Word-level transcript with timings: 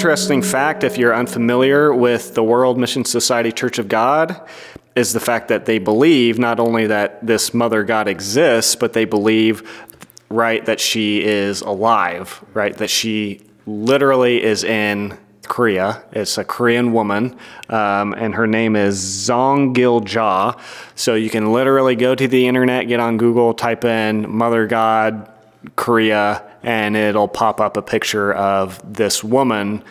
interesting 0.00 0.40
fact, 0.40 0.82
if 0.82 0.96
you're 0.96 1.14
unfamiliar 1.14 1.92
with 1.92 2.32
the 2.32 2.42
World 2.42 2.78
Mission 2.78 3.04
Society 3.04 3.52
Church 3.52 3.78
of 3.78 3.86
God, 3.86 4.40
is 4.96 5.12
the 5.12 5.20
fact 5.20 5.48
that 5.48 5.66
they 5.66 5.78
believe 5.78 6.38
not 6.38 6.58
only 6.58 6.86
that 6.86 7.26
this 7.26 7.52
mother 7.52 7.84
God 7.84 8.08
exists, 8.08 8.74
but 8.74 8.94
they 8.94 9.04
believe, 9.04 9.62
right, 10.30 10.64
that 10.64 10.80
she 10.80 11.22
is 11.22 11.60
alive, 11.60 12.42
right, 12.54 12.74
that 12.78 12.88
she 12.88 13.42
literally 13.66 14.42
is 14.42 14.64
in 14.64 15.18
Korea. 15.42 16.02
It's 16.12 16.38
a 16.38 16.44
Korean 16.44 16.94
woman, 16.94 17.36
um, 17.68 18.14
and 18.14 18.34
her 18.36 18.46
name 18.46 18.76
is 18.76 18.98
Zong 18.98 19.74
Gil 19.74 20.02
Ja. 20.08 20.54
So 20.94 21.14
you 21.14 21.28
can 21.28 21.52
literally 21.52 21.94
go 21.94 22.14
to 22.14 22.26
the 22.26 22.48
internet, 22.48 22.88
get 22.88 23.00
on 23.00 23.18
Google, 23.18 23.52
type 23.52 23.84
in 23.84 24.30
Mother 24.30 24.66
God 24.66 25.30
Korea, 25.76 26.49
and 26.62 26.96
it'll 26.96 27.28
pop 27.28 27.60
up 27.60 27.76
a 27.76 27.82
picture 27.82 28.32
of 28.32 28.80
this 28.94 29.24
woman, 29.24 29.82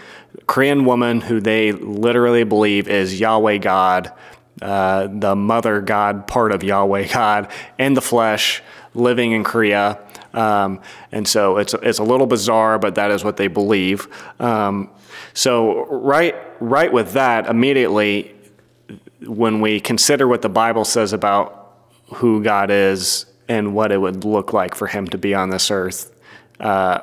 Korean 0.47 0.85
woman, 0.85 1.21
who 1.21 1.39
they 1.39 1.71
literally 1.71 2.43
believe 2.43 2.87
is 2.87 3.19
Yahweh 3.19 3.57
God, 3.57 4.11
uh, 4.61 5.07
the 5.11 5.35
Mother 5.35 5.81
God 5.81 6.27
part 6.27 6.51
of 6.51 6.63
Yahweh 6.63 7.07
God 7.13 7.51
in 7.77 7.93
the 7.93 8.01
flesh, 8.01 8.61
living 8.93 9.31
in 9.31 9.43
Korea. 9.43 9.99
Um, 10.33 10.81
and 11.11 11.27
so 11.27 11.57
it's 11.57 11.73
it's 11.73 11.99
a 11.99 12.03
little 12.03 12.27
bizarre, 12.27 12.77
but 12.77 12.95
that 12.95 13.11
is 13.11 13.23
what 13.23 13.37
they 13.37 13.47
believe. 13.47 14.07
Um, 14.39 14.91
so 15.33 15.85
right 15.85 16.35
right 16.59 16.91
with 16.91 17.13
that, 17.13 17.47
immediately 17.47 18.35
when 19.25 19.61
we 19.61 19.79
consider 19.79 20.27
what 20.27 20.41
the 20.41 20.49
Bible 20.49 20.85
says 20.85 21.13
about 21.13 21.73
who 22.15 22.43
God 22.43 22.71
is 22.71 23.25
and 23.47 23.73
what 23.73 23.91
it 23.91 23.97
would 23.97 24.23
look 24.23 24.53
like 24.53 24.75
for 24.75 24.87
Him 24.87 25.07
to 25.07 25.17
be 25.17 25.33
on 25.33 25.49
this 25.49 25.71
earth. 25.71 26.15
Uh, 26.59 27.01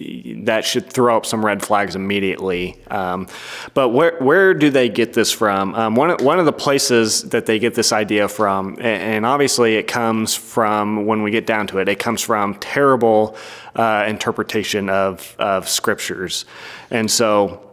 that 0.00 0.64
should 0.64 0.92
throw 0.92 1.16
up 1.16 1.26
some 1.26 1.44
red 1.44 1.60
flags 1.62 1.96
immediately. 1.96 2.76
Um, 2.88 3.26
but 3.74 3.88
where 3.88 4.16
where 4.18 4.54
do 4.54 4.70
they 4.70 4.88
get 4.88 5.12
this 5.12 5.32
from? 5.32 5.74
Um, 5.74 5.96
one 5.96 6.10
one 6.24 6.38
of 6.38 6.46
the 6.46 6.52
places 6.52 7.22
that 7.30 7.46
they 7.46 7.58
get 7.58 7.74
this 7.74 7.92
idea 7.92 8.28
from, 8.28 8.74
and, 8.74 8.84
and, 8.86 9.26
obviously 9.26 9.76
it 9.76 9.88
comes 9.88 10.34
from 10.34 11.06
when 11.06 11.22
we 11.22 11.30
get 11.30 11.46
down 11.46 11.66
to 11.68 11.78
it, 11.78 11.88
it 11.88 11.98
comes 11.98 12.22
from 12.22 12.54
terrible 12.56 13.36
uh, 13.74 14.04
interpretation 14.06 14.88
of 14.88 15.34
of 15.38 15.68
scriptures, 15.68 16.44
and 16.90 17.10
so 17.10 17.67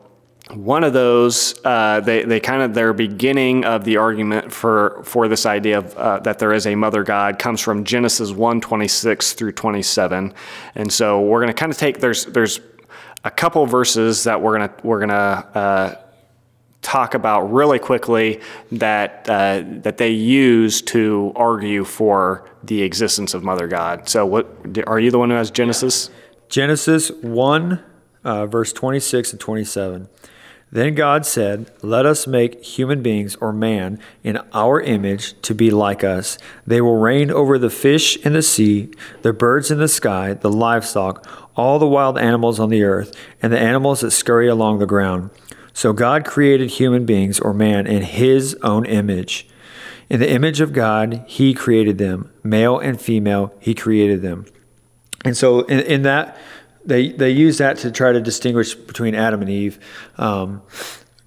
one 0.53 0.83
of 0.83 0.93
those, 0.93 1.55
uh, 1.65 2.01
they, 2.01 2.23
they 2.23 2.39
kind 2.39 2.61
of 2.61 2.73
their 2.75 2.93
beginning 2.93 3.65
of 3.65 3.83
the 3.83 3.97
argument 3.97 4.53
for 4.53 5.01
for 5.03 5.27
this 5.27 5.45
idea 5.45 5.79
of 5.79 5.97
uh, 5.97 6.19
that 6.19 6.37
there 6.37 6.53
is 6.53 6.67
a 6.67 6.75
mother 6.75 7.03
God 7.03 7.39
comes 7.39 7.61
from 7.61 7.83
Genesis 7.83 8.31
1, 8.31 8.61
26 8.61 9.33
through 9.33 9.53
27. 9.53 10.33
And 10.75 10.93
so 10.93 11.21
we're 11.21 11.39
going 11.39 11.47
to 11.47 11.53
kind 11.53 11.71
of 11.71 11.77
take, 11.77 11.99
there's, 11.99 12.25
there's 12.25 12.59
a 13.23 13.31
couple 13.31 13.65
verses 13.65 14.25
that 14.25 14.39
we're 14.39 14.57
going 14.57 14.69
to, 14.69 14.87
we're 14.87 15.05
to, 15.07 15.15
uh, 15.15 15.95
talk 16.85 17.15
about 17.15 17.51
really 17.51 17.79
quickly 17.79 18.39
that 18.71 19.27
uh, 19.27 19.63
that 19.65 19.97
they 19.97 20.11
use 20.11 20.83
to 20.83 21.33
argue 21.35 21.83
for 21.83 22.47
the 22.63 22.83
existence 22.83 23.33
of 23.33 23.43
Mother 23.43 23.67
God. 23.67 24.07
So, 24.07 24.23
what 24.23 24.47
are 24.85 24.99
you 24.99 25.09
the 25.09 25.17
one 25.17 25.31
who 25.31 25.35
has 25.35 25.49
Genesis? 25.49 26.11
Genesis 26.47 27.09
one, 27.23 27.83
uh, 28.23 28.45
verse 28.45 28.71
twenty 28.71 28.99
six 28.99 29.31
and 29.31 29.41
twenty 29.41 29.63
seven. 29.63 30.07
Then 30.75 30.93
God 30.93 31.25
said, 31.25 31.71
Let 31.81 32.05
us 32.05 32.27
make 32.27 32.61
human 32.61 33.01
beings 33.01 33.37
or 33.37 33.53
man 33.53 33.97
in 34.25 34.39
our 34.51 34.81
image 34.81 35.39
to 35.43 35.55
be 35.55 35.71
like 35.71 36.03
us. 36.03 36.37
They 36.67 36.81
will 36.81 36.97
reign 36.97 37.31
over 37.31 37.57
the 37.57 37.69
fish 37.69 38.17
in 38.25 38.33
the 38.33 38.41
sea, 38.41 38.91
the 39.21 39.31
birds 39.31 39.71
in 39.71 39.77
the 39.77 39.87
sky, 39.87 40.33
the 40.33 40.51
livestock, 40.51 41.25
all 41.55 41.79
the 41.79 41.87
wild 41.87 42.17
animals 42.17 42.59
on 42.59 42.67
the 42.67 42.83
earth, 42.83 43.15
and 43.41 43.53
the 43.53 43.57
animals 43.57 44.01
that 44.01 44.11
scurry 44.11 44.49
along 44.49 44.79
the 44.79 44.85
ground. 44.85 45.29
So 45.71 45.93
God 45.93 46.25
created 46.25 46.71
human 46.71 47.05
beings 47.05 47.39
or 47.39 47.53
man 47.53 47.87
in 47.87 48.01
his 48.01 48.53
own 48.55 48.85
image. 48.85 49.47
In 50.09 50.19
the 50.19 50.29
image 50.29 50.59
of 50.59 50.73
God, 50.73 51.23
he 51.25 51.53
created 51.53 51.99
them. 51.99 52.33
Male 52.43 52.79
and 52.79 52.99
female, 52.99 53.53
he 53.61 53.75
created 53.75 54.21
them. 54.21 54.45
And 55.23 55.37
so 55.37 55.61
in, 55.61 55.79
in 55.79 56.01
that 56.01 56.37
they 56.85 57.09
they 57.09 57.31
use 57.31 57.57
that 57.57 57.77
to 57.79 57.91
try 57.91 58.11
to 58.11 58.21
distinguish 58.21 58.75
between 58.75 59.15
Adam 59.15 59.41
and 59.41 59.49
Eve. 59.49 59.79
Um, 60.17 60.61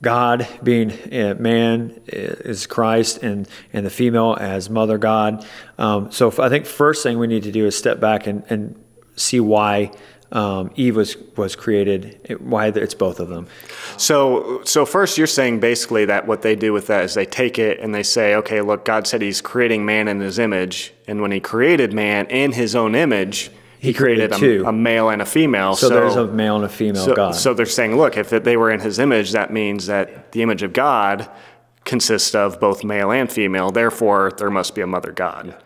God 0.00 0.46
being 0.62 0.92
uh, 1.12 1.34
man 1.38 2.00
is 2.06 2.66
Christ, 2.66 3.22
and 3.22 3.48
and 3.72 3.84
the 3.84 3.90
female 3.90 4.36
as 4.38 4.70
Mother 4.70 4.98
God. 4.98 5.44
Um, 5.76 6.12
so 6.12 6.32
I 6.38 6.48
think 6.48 6.66
first 6.66 7.02
thing 7.02 7.18
we 7.18 7.26
need 7.26 7.42
to 7.44 7.52
do 7.52 7.66
is 7.66 7.76
step 7.76 7.98
back 7.98 8.26
and, 8.26 8.44
and 8.48 8.82
see 9.16 9.40
why 9.40 9.90
um, 10.30 10.70
Eve 10.76 10.94
was 10.94 11.16
was 11.36 11.56
created, 11.56 12.38
why 12.40 12.68
it's 12.68 12.94
both 12.94 13.18
of 13.18 13.28
them. 13.28 13.48
So 13.96 14.62
so 14.64 14.86
first 14.86 15.18
you're 15.18 15.26
saying 15.26 15.58
basically 15.58 16.04
that 16.04 16.28
what 16.28 16.42
they 16.42 16.54
do 16.54 16.72
with 16.72 16.86
that 16.86 17.04
is 17.04 17.14
they 17.14 17.26
take 17.26 17.58
it 17.58 17.80
and 17.80 17.92
they 17.92 18.04
say, 18.04 18.36
okay, 18.36 18.60
look, 18.60 18.84
God 18.84 19.08
said 19.08 19.20
He's 19.20 19.40
creating 19.40 19.84
man 19.84 20.06
in 20.06 20.20
His 20.20 20.38
image, 20.38 20.92
and 21.08 21.20
when 21.20 21.32
He 21.32 21.40
created 21.40 21.92
man 21.92 22.26
in 22.26 22.52
His 22.52 22.76
own 22.76 22.94
image 22.94 23.50
he, 23.78 23.92
created, 23.92 24.32
created 24.32 24.62
a, 24.62 24.68
a, 24.68 24.72
male 24.72 25.08
and 25.08 25.22
a 25.22 25.26
female. 25.26 25.74
So, 25.74 25.88
so, 25.88 25.94
there's 25.94 26.16
a 26.16 26.26
male 26.26 26.56
and 26.56 26.64
a 26.64 26.68
female 26.68 27.04
so, 27.04 27.14
God. 27.14 27.34
So 27.34 27.54
they're 27.54 27.66
saying, 27.66 27.96
look, 27.96 28.16
if 28.16 28.30
they 28.30 28.56
were 28.56 28.70
in 28.70 28.80
his 28.80 28.98
image, 28.98 29.32
that 29.32 29.52
means 29.52 29.86
that 29.86 30.32
the 30.32 30.42
image 30.42 30.62
of 30.62 30.72
God 30.72 31.30
consists 31.84 32.34
of 32.34 32.60
both 32.60 32.84
male 32.84 33.10
and 33.10 33.30
female. 33.30 33.70
Therefore, 33.70 34.32
there 34.36 34.50
must 34.50 34.74
be 34.74 34.80
a 34.80 34.86
mother 34.86 35.12
God. 35.12 35.56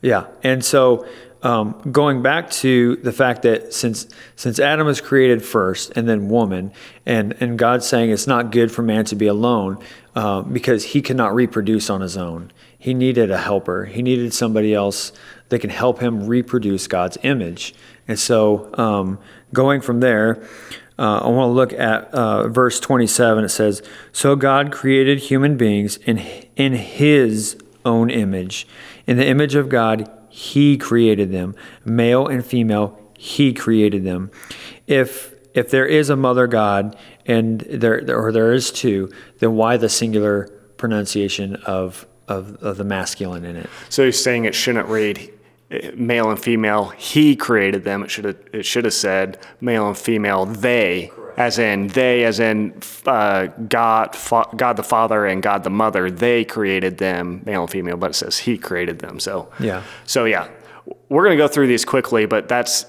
Yeah, 0.00 0.26
and 0.42 0.64
so 0.64 1.06
um, 1.42 1.80
going 1.90 2.22
back 2.22 2.50
to 2.50 2.96
the 2.96 3.12
fact 3.12 3.42
that 3.42 3.74
since 3.74 4.06
since 4.36 4.58
Adam 4.60 4.86
was 4.86 5.00
created 5.00 5.44
first 5.44 5.92
and 5.96 6.08
then 6.08 6.28
woman, 6.28 6.72
and 7.04 7.34
and 7.40 7.58
God 7.58 7.82
saying 7.82 8.10
it's 8.10 8.26
not 8.26 8.52
good 8.52 8.70
for 8.70 8.82
man 8.82 9.04
to 9.06 9.16
be 9.16 9.26
alone 9.26 9.78
uh, 10.14 10.42
because 10.42 10.84
he 10.84 11.02
cannot 11.02 11.34
reproduce 11.34 11.90
on 11.90 12.00
his 12.00 12.16
own. 12.16 12.52
He 12.78 12.94
needed 12.94 13.30
a 13.30 13.38
helper. 13.38 13.86
He 13.86 14.02
needed 14.02 14.32
somebody 14.32 14.72
else 14.72 15.12
that 15.52 15.58
can 15.58 15.68
help 15.68 16.00
him 16.00 16.26
reproduce 16.26 16.86
God's 16.86 17.18
image. 17.22 17.74
And 18.08 18.18
so, 18.18 18.70
um, 18.78 19.18
going 19.52 19.82
from 19.82 20.00
there, 20.00 20.42
uh, 20.98 21.18
I 21.18 21.28
want 21.28 21.50
to 21.50 21.52
look 21.52 21.74
at 21.74 22.04
uh, 22.14 22.48
verse 22.48 22.80
27. 22.80 23.44
It 23.44 23.50
says, 23.50 23.82
So 24.12 24.34
God 24.34 24.72
created 24.72 25.18
human 25.18 25.58
beings 25.58 25.98
in, 25.98 26.16
in 26.56 26.72
his 26.72 27.58
own 27.84 28.08
image. 28.08 28.66
In 29.06 29.18
the 29.18 29.26
image 29.26 29.54
of 29.54 29.68
God, 29.68 30.10
he 30.30 30.78
created 30.78 31.32
them. 31.32 31.54
Male 31.84 32.26
and 32.26 32.42
female, 32.44 32.98
he 33.18 33.52
created 33.52 34.04
them. 34.04 34.30
If 34.86 35.34
if 35.52 35.70
there 35.70 35.84
is 35.84 36.08
a 36.08 36.16
mother 36.16 36.46
God 36.46 36.96
and 37.26 37.60
there 37.60 38.02
or 38.08 38.32
there 38.32 38.54
is 38.54 38.72
two, 38.72 39.12
then 39.40 39.54
why 39.54 39.76
the 39.76 39.90
singular 39.90 40.48
pronunciation 40.78 41.56
of 41.56 42.06
of, 42.26 42.56
of 42.62 42.78
the 42.78 42.84
masculine 42.84 43.44
in 43.44 43.56
it? 43.56 43.68
So 43.90 44.02
you're 44.02 44.12
saying 44.12 44.46
it 44.46 44.54
shouldn't 44.54 44.88
read 44.88 45.30
male 45.94 46.30
and 46.30 46.38
female. 46.38 46.88
He 46.90 47.36
created 47.36 47.84
them. 47.84 48.02
It 48.02 48.10
should 48.10 48.24
have 48.24 48.36
it 48.52 48.64
should 48.64 48.84
have 48.84 48.94
said 48.94 49.38
male 49.60 49.88
and 49.88 49.96
female. 49.96 50.46
They, 50.46 51.10
Correct. 51.14 51.38
as 51.38 51.58
in 51.58 51.88
they, 51.88 52.24
as 52.24 52.40
in 52.40 52.74
uh, 53.06 53.46
God, 53.46 54.14
fa- 54.14 54.48
God 54.56 54.76
the 54.76 54.82
Father 54.82 55.26
and 55.26 55.42
God 55.42 55.64
the 55.64 55.70
Mother. 55.70 56.10
They 56.10 56.44
created 56.44 56.98
them, 56.98 57.42
male 57.44 57.62
and 57.62 57.70
female. 57.70 57.96
But 57.96 58.10
it 58.10 58.14
says 58.14 58.38
He 58.38 58.58
created 58.58 58.98
them. 58.98 59.20
So 59.20 59.50
yeah. 59.60 59.82
So 60.04 60.24
yeah, 60.24 60.48
we're 61.08 61.24
going 61.24 61.36
to 61.36 61.42
go 61.42 61.48
through 61.48 61.68
these 61.68 61.84
quickly, 61.84 62.26
but 62.26 62.48
that's 62.48 62.84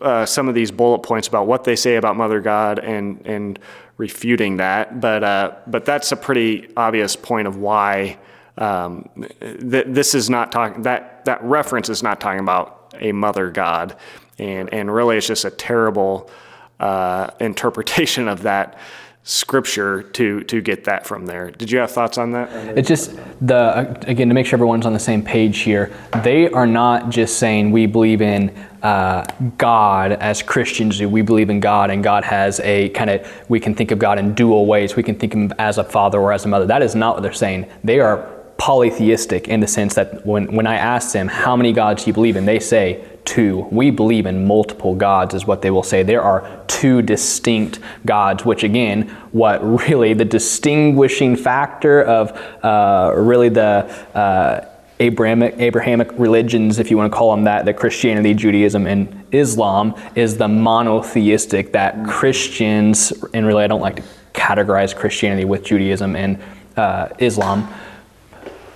uh, 0.00 0.26
some 0.26 0.48
of 0.48 0.54
these 0.54 0.70
bullet 0.70 1.00
points 1.00 1.28
about 1.28 1.46
what 1.46 1.64
they 1.64 1.76
say 1.76 1.96
about 1.96 2.16
Mother 2.16 2.40
God 2.40 2.78
and 2.78 3.24
and 3.26 3.58
refuting 3.96 4.56
that. 4.56 5.00
But 5.00 5.24
uh, 5.24 5.52
but 5.66 5.84
that's 5.84 6.12
a 6.12 6.16
pretty 6.16 6.68
obvious 6.76 7.16
point 7.16 7.46
of 7.46 7.56
why 7.56 8.18
um, 8.60 9.08
th- 9.40 9.86
this 9.88 10.14
is 10.14 10.30
not 10.30 10.52
talking 10.52 10.82
that 10.82 11.24
that 11.24 11.42
reference 11.42 11.88
is 11.88 12.02
not 12.02 12.20
talking 12.20 12.40
about 12.40 12.94
a 13.00 13.12
mother 13.12 13.50
god, 13.50 13.96
and 14.38 14.72
and 14.72 14.92
really 14.92 15.16
it's 15.16 15.26
just 15.26 15.44
a 15.44 15.50
terrible 15.50 16.30
uh, 16.78 17.30
interpretation 17.40 18.28
of 18.28 18.42
that 18.42 18.78
scripture 19.22 20.02
to 20.02 20.42
to 20.44 20.60
get 20.60 20.84
that 20.84 21.06
from 21.06 21.26
there. 21.26 21.50
Did 21.50 21.70
you 21.70 21.78
have 21.78 21.90
thoughts 21.90 22.18
on 22.18 22.32
that? 22.32 22.50
It's 22.76 22.88
just 22.88 23.16
the 23.40 23.98
again 24.08 24.28
to 24.28 24.34
make 24.34 24.46
sure 24.46 24.56
everyone's 24.56 24.86
on 24.86 24.92
the 24.92 24.98
same 24.98 25.22
page 25.22 25.58
here. 25.60 25.92
They 26.22 26.50
are 26.50 26.66
not 26.66 27.10
just 27.10 27.38
saying 27.38 27.70
we 27.70 27.86
believe 27.86 28.22
in 28.22 28.50
uh, 28.82 29.24
God 29.58 30.12
as 30.12 30.42
Christians 30.42 30.98
do. 30.98 31.08
We 31.08 31.22
believe 31.22 31.50
in 31.50 31.60
God, 31.60 31.90
and 31.90 32.02
God 32.02 32.24
has 32.24 32.60
a 32.60 32.88
kind 32.90 33.10
of 33.10 33.44
we 33.48 33.60
can 33.60 33.74
think 33.74 33.90
of 33.90 33.98
God 33.98 34.18
in 34.18 34.34
dual 34.34 34.66
ways. 34.66 34.96
We 34.96 35.02
can 35.02 35.18
think 35.18 35.34
of 35.34 35.40
Him 35.40 35.52
as 35.58 35.78
a 35.78 35.84
father 35.84 36.18
or 36.18 36.32
as 36.32 36.44
a 36.44 36.48
mother. 36.48 36.66
That 36.66 36.82
is 36.82 36.94
not 36.94 37.16
what 37.16 37.22
they're 37.22 37.32
saying. 37.32 37.70
They 37.84 38.00
are 38.00 38.39
polytheistic 38.60 39.48
in 39.48 39.60
the 39.60 39.66
sense 39.66 39.94
that 39.94 40.24
when, 40.26 40.54
when 40.54 40.66
I 40.66 40.76
ask 40.76 41.14
them, 41.14 41.28
how 41.28 41.56
many 41.56 41.72
gods 41.72 42.04
do 42.04 42.10
you 42.10 42.12
believe 42.12 42.36
in? 42.36 42.44
They 42.44 42.60
say, 42.60 43.02
two. 43.24 43.66
We 43.70 43.90
believe 43.90 44.26
in 44.26 44.46
multiple 44.46 44.94
gods, 44.94 45.32
is 45.32 45.46
what 45.46 45.62
they 45.62 45.70
will 45.70 45.82
say. 45.82 46.02
There 46.02 46.20
are 46.20 46.62
two 46.66 47.00
distinct 47.00 47.78
gods, 48.04 48.44
which 48.44 48.62
again, 48.62 49.08
what 49.32 49.64
really 49.64 50.12
the 50.12 50.26
distinguishing 50.26 51.36
factor 51.36 52.02
of 52.02 52.32
uh, 52.62 53.14
really 53.16 53.48
the 53.48 53.90
uh, 54.14 54.66
Abrahamic, 54.98 55.54
Abrahamic 55.58 56.10
religions, 56.18 56.78
if 56.78 56.90
you 56.90 56.98
want 56.98 57.10
to 57.10 57.16
call 57.16 57.34
them 57.34 57.44
that, 57.44 57.64
the 57.64 57.72
Christianity, 57.72 58.34
Judaism, 58.34 58.86
and 58.86 59.24
Islam 59.32 59.94
is 60.14 60.36
the 60.36 60.48
monotheistic 60.48 61.72
that 61.72 62.06
Christians, 62.06 63.10
and 63.32 63.46
really 63.46 63.64
I 63.64 63.68
don't 63.68 63.80
like 63.80 63.96
to 63.96 64.02
categorize 64.34 64.94
Christianity 64.94 65.46
with 65.46 65.64
Judaism 65.64 66.14
and 66.14 66.38
uh, 66.76 67.08
Islam, 67.18 67.72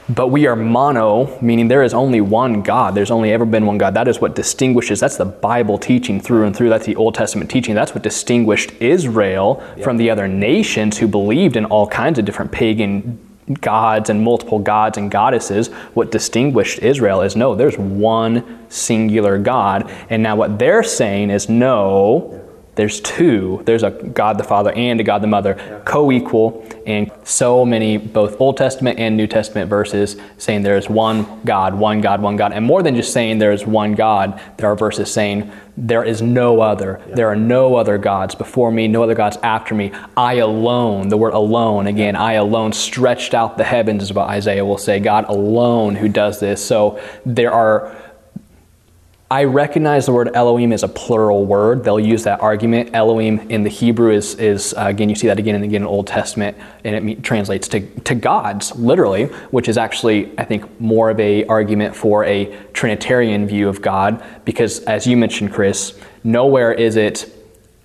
but 0.09 0.29
we 0.29 0.47
are 0.47 0.57
mono, 0.57 1.39
meaning 1.41 1.69
there 1.69 1.83
is 1.83 1.95
only 1.95 2.21
one 2.21 2.63
God. 2.63 2.95
There's 2.95 3.11
only 3.11 3.33
ever 3.33 3.47
been 3.47 3.65
one 3.65 3.79
God. 3.79 3.95
That 3.95 4.07
is 4.07 4.21
what 4.21 4.35
distinguishes, 4.35 5.01
that's 5.01 5.17
the 5.17 5.25
Bible 5.25 5.79
teaching 5.79 6.21
through 6.21 6.45
and 6.45 6.55
through. 6.55 6.69
That's 6.69 6.87
the 6.87 6.97
Old 6.97 7.15
Testament 7.15 7.51
teaching. 7.51 7.75
That's 7.75 7.95
what 7.95 8.03
distinguished 8.03 8.73
Israel 8.81 9.63
from 9.83 9.97
the 9.97 10.11
other 10.11 10.29
nations 10.29 10.99
who 10.99 11.09
believed 11.09 11.57
in 11.57 11.65
all 11.65 11.87
kinds 11.87 12.19
of 12.19 12.25
different 12.25 12.53
pagan 12.53 13.19
gods 13.61 14.11
and 14.11 14.23
multiple 14.23 14.59
gods 14.59 14.99
and 14.99 15.11
goddesses. 15.11 15.69
What 15.95 16.11
distinguished 16.11 16.81
Israel 16.81 17.23
is 17.23 17.37
no, 17.37 17.55
there's 17.55 17.79
one 17.79 18.71
singular 18.71 19.39
God. 19.39 19.91
And 20.11 20.23
now 20.23 20.37
what 20.37 20.59
they're 20.59 20.83
saying 20.83 21.31
is 21.31 21.49
no, 21.49 22.44
there's 22.77 23.01
two. 23.01 23.63
There's 23.65 23.83
a 23.83 23.91
God 23.91 24.39
the 24.39 24.45
Father 24.45 24.73
and 24.73 25.01
a 25.01 25.05
God 25.05 25.23
the 25.23 25.27
Mother, 25.27 25.57
yeah. 25.57 25.81
co 25.85 26.11
equal, 26.11 26.67
and 26.87 27.11
so 27.23 27.65
many, 27.65 27.97
both 27.97 28.41
Old 28.41 28.57
Testament 28.57 28.99
and 28.99 29.17
New 29.17 29.27
Testament 29.27 29.71
verses 29.71 30.17
saying 30.39 30.63
there 30.63 30.77
is 30.77 30.89
one 30.89 31.43
God, 31.45 31.75
one 31.75 32.01
God, 32.01 32.21
one 32.21 32.37
God. 32.37 32.53
And 32.53 32.65
more 32.65 32.83
than 32.83 32.97
just 32.97 33.13
saying 33.13 33.39
there 33.39 33.53
is 33.53 33.65
one 33.65 33.95
God, 33.95 34.41
there 34.57 34.71
are 34.71 34.77
verses 34.77 35.13
saying 35.13 35.51
there 35.77 36.05
is 36.05 36.23
no 36.23 36.61
other. 36.61 37.01
Yeah. 37.09 37.15
There 37.15 37.29
are 37.29 37.37
no 37.37 37.77
other 37.77 37.99
gods 37.99 38.35
before 38.35 38.71
me, 38.71 38.87
no 38.87 39.03
other 39.03 39.15
gods 39.15 39.37
after 39.43 39.75
me. 39.75 39.93
I 40.17 40.35
alone, 40.35 41.09
the 41.09 41.17
word 41.17 41.35
alone, 41.35 41.87
again, 41.87 42.17
I 42.17 42.35
alone 42.35 42.73
stretched 42.73 43.35
out 43.35 43.57
the 43.57 43.65
heavens, 43.65 44.03
is 44.03 44.13
what 44.13 44.29
Isaiah 44.29 44.65
will 44.65 44.79
say. 44.79 45.01
God 45.01 45.27
alone 45.29 45.97
who 45.97 46.09
does 46.09 46.39
this. 46.41 46.65
So 46.65 47.01
there 47.27 47.53
are 47.53 47.97
I 49.35 49.43
recognize 49.43 50.07
the 50.07 50.13
word 50.13 50.31
Elohim 50.33 50.71
is 50.71 50.85
a 50.85 50.89
plural 50.89 51.45
word. 51.45 51.83
They'll 51.83 51.99
use 51.99 52.23
that 52.23 52.41
argument. 52.41 52.91
Elohim 52.95 53.41
in 53.51 53.65
the 53.65 53.69
Hebrew 53.69 54.13
is, 54.13 54.37
is 54.37 54.73
uh, 54.75 54.85
again, 54.87 55.09
you 55.09 55.17
see 55.17 55.27
that 55.27 55.41
again 55.41 55.57
and 55.57 55.65
again 55.65 55.79
in 55.79 55.83
the 55.83 55.89
Old 55.89 56.07
Testament, 56.07 56.57
and 56.85 57.11
it 57.11 57.25
translates 57.25 57.67
to, 57.67 57.81
to 58.03 58.15
gods, 58.15 58.73
literally, 58.77 59.25
which 59.51 59.69
is 59.69 59.77
actually, 59.77 60.39
I 60.39 60.45
think, 60.45 60.81
more 60.81 61.11
of 61.11 61.19
a 61.19 61.45
argument 61.47 61.97
for 61.97 62.25
a 62.25 62.57
Trinitarian 62.75 63.49
view 63.49 63.69
of 63.69 63.83
God, 63.83 64.25
because 64.45 64.79
as 64.85 65.05
you 65.05 65.17
mentioned, 65.17 65.53
Chris, 65.53 65.99
nowhere 66.23 66.73
is 66.73 66.95
it 66.95 67.29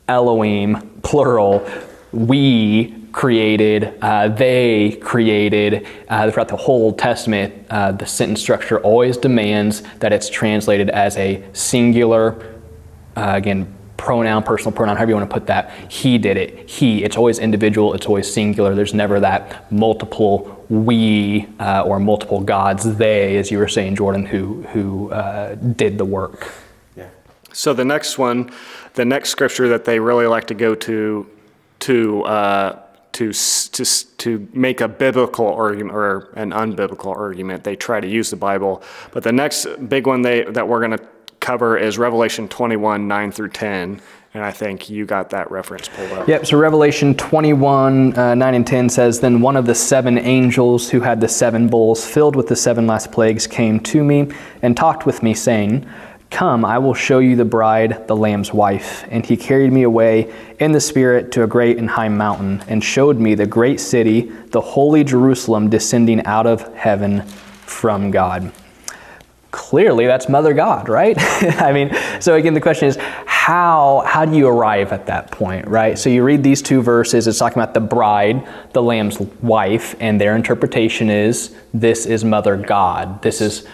Elohim, 0.07 1.00
plural, 1.02 1.68
we 2.12 2.99
created, 3.19 3.94
uh, 4.01 4.30
they 4.30 4.98
created. 5.01 5.86
Uh, 6.07 6.31
throughout 6.31 6.48
the 6.48 6.56
whole 6.56 6.94
Testament, 6.94 7.54
uh, 7.69 7.92
the 7.92 8.06
sentence 8.06 8.39
structure 8.39 8.80
always 8.80 9.18
demands 9.18 9.81
that 10.00 10.13
it's 10.13 10.30
translated 10.30 10.89
as 10.89 11.18
a 11.18 11.44
singular, 11.51 12.57
uh, 13.18 13.33
again, 13.36 13.68
pronoun, 13.98 14.42
personal 14.42 14.71
pronoun, 14.71 14.95
however 14.95 15.12
you 15.12 15.18
want 15.18 15.30
to 15.30 15.33
put 15.33 15.48
that. 15.48 15.69
He 15.92 16.18
did 16.18 16.38
it. 16.38 16.69
He. 16.69 17.04
It's 17.04 17.18
always 17.18 17.39
individual. 17.39 17.94
It's 17.94 18.06
always 18.06 18.33
singular. 18.33 18.74
There's 18.74 18.94
never 18.94 19.19
that 19.19 19.69
multiple 19.69 20.66
we 20.69 21.45
uh, 21.60 21.83
or 21.86 22.00
multiple 22.00 22.39
gods. 22.39 22.95
They, 22.95 23.36
as 23.36 23.51
you 23.51 23.57
were 23.57 23.68
saying, 23.68 23.98
Jordan, 23.98 24.27
who 24.27 24.62
who 24.71 25.12
uh, 25.12 25.56
did 25.56 25.98
the 25.98 26.06
work. 26.06 26.54
Yeah. 26.95 27.10
So 27.51 27.74
the 27.74 27.83
next 27.83 28.18
one, 28.18 28.50
the 28.94 29.04
next 29.04 29.30
scripture 29.31 29.68
that 29.68 29.83
they 29.83 30.00
really 30.00 30.25
like 30.25 30.48
to 30.48 30.54
go 30.54 30.74
to 30.75 31.27
to 31.80 32.24
uh, 32.24 32.83
to, 33.19 33.33
to, 33.33 34.18
to 34.18 34.48
make 34.54 34.80
a 34.80 34.88
biblical 34.88 35.54
argument 35.54 35.94
or 35.94 36.30
an 36.36 36.51
unbiblical 36.51 37.13
argument. 37.13 37.66
They 37.66 37.75
try 37.75 38.00
to 38.00 38.07
use 38.07 38.30
the 38.30 38.38
Bible. 38.38 38.81
But 39.12 39.24
the 39.24 39.33
next 39.33 39.68
big 39.89 40.07
one 40.07 40.21
they, 40.21 40.44
that 40.44 40.66
we're 40.66 40.80
going 40.80 40.98
to 40.98 41.06
cover 41.42 41.77
is 41.77 41.98
Revelation 41.98 42.48
21 42.48 43.10
9 43.10 43.31
through 43.33 43.50
10. 43.50 44.01
And 44.36 44.45
I 44.45 44.51
think 44.51 44.89
you 44.89 45.06
got 45.06 45.31
that 45.31 45.51
reference 45.51 45.89
pulled 45.89 46.12
up. 46.13 46.27
Yep. 46.30 46.45
So 46.45 46.57
Revelation 46.57 47.13
21, 47.16 48.18
uh, 48.18 48.36
9 48.36 48.54
and 48.54 48.66
10 48.66 48.88
says 48.88 49.19
Then 49.19 49.42
one 49.42 49.57
of 49.57 49.66
the 49.66 49.75
seven 49.75 50.18
angels 50.18 50.89
who 50.89 51.01
had 51.01 51.19
the 51.19 51.27
seven 51.27 51.68
bowls 51.68 52.06
filled 52.06 52.38
with 52.38 52.48
the 52.48 52.56
seven 52.56 52.88
last 52.88 53.12
plagues 53.12 53.48
came 53.48 53.81
to 53.81 54.01
me 54.01 54.31
and 54.62 54.77
talked 54.77 55.06
with 55.06 55.24
me, 55.24 55.33
saying, 55.33 55.86
Come, 56.30 56.64
I 56.64 56.78
will 56.78 56.94
show 56.94 57.20
you 57.20 57.36
the 57.36 57.46
bride, 57.46 58.08
the 58.08 58.16
Lamb's 58.16 58.54
wife. 58.54 59.04
And 59.10 59.26
he 59.26 59.36
carried 59.36 59.72
me 59.72 59.84
away 59.84 60.31
in 60.60 60.72
the 60.72 60.80
Spirit 60.80 61.31
to 61.34 61.44
a 61.44 61.48
great 61.48 61.78
and 61.78 61.90
high 61.90 62.10
mountain, 62.10 62.64
and 62.68 62.84
showed 62.84 63.18
me 63.18 63.34
the 63.34 63.48
great 63.48 63.80
city, 63.80 64.31
the 64.52 64.62
holy 64.62 65.04
Jerusalem, 65.04 65.70
descending 65.70 66.24
out 66.26 66.46
of 66.46 66.74
heaven 66.76 67.24
from 67.66 68.12
God. 68.12 68.52
Clearly, 69.52 70.06
that's 70.06 70.30
Mother 70.30 70.54
God, 70.54 70.88
right? 70.88 71.16
I 71.60 71.72
mean, 71.72 71.96
so 72.20 72.36
again, 72.36 72.54
the 72.54 72.62
question 72.62 72.88
is, 72.88 72.98
how, 73.26 74.04
how 74.06 74.26
do 74.26 74.38
you 74.38 74.48
arrive 74.48 74.94
at 74.94 75.08
that 75.08 75.31
point, 75.31 75.68
right? 75.68 75.98
So 75.98 76.12
you 76.12 76.24
read 76.24 76.44
these 76.44 76.62
two 76.62 76.84
verses, 76.84 77.26
it's 77.26 77.40
talking 77.40 77.60
about 77.60 77.74
the 77.74 77.80
bride, 77.80 78.48
the 78.74 78.84
Lamb's 78.84 79.20
wife, 79.42 79.96
and 80.00 80.22
their 80.22 80.36
interpretation 80.36 81.10
is 81.10 81.56
this 81.74 82.06
is 82.06 82.24
Mother 82.24 82.58
God. 82.58 83.24
This 83.24 83.42
is 83.42 83.68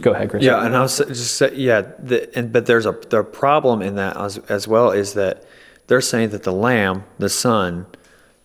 Go 0.00 0.12
ahead, 0.12 0.30
Chris. 0.30 0.42
Yeah, 0.42 0.64
and 0.64 0.76
I 0.76 0.82
was 0.82 0.98
just 0.98 1.36
say, 1.36 1.54
yeah, 1.54 1.82
the, 1.98 2.36
and 2.36 2.52
but 2.52 2.66
there's 2.66 2.86
a 2.86 2.92
the 3.08 3.22
problem 3.22 3.82
in 3.82 3.94
that 3.96 4.16
as, 4.16 4.38
as 4.48 4.66
well 4.66 4.90
is 4.90 5.14
that 5.14 5.44
they're 5.86 6.00
saying 6.00 6.30
that 6.30 6.42
the 6.42 6.52
lamb, 6.52 7.04
the 7.18 7.28
son, 7.28 7.86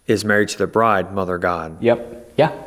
is 0.08 0.26
married 0.26 0.50
to 0.50 0.58
the 0.58 0.68
bride, 0.68 1.14
mother 1.14 1.38
God. 1.38 1.82
Yep. 1.82 2.34
Yeah. 2.38 2.64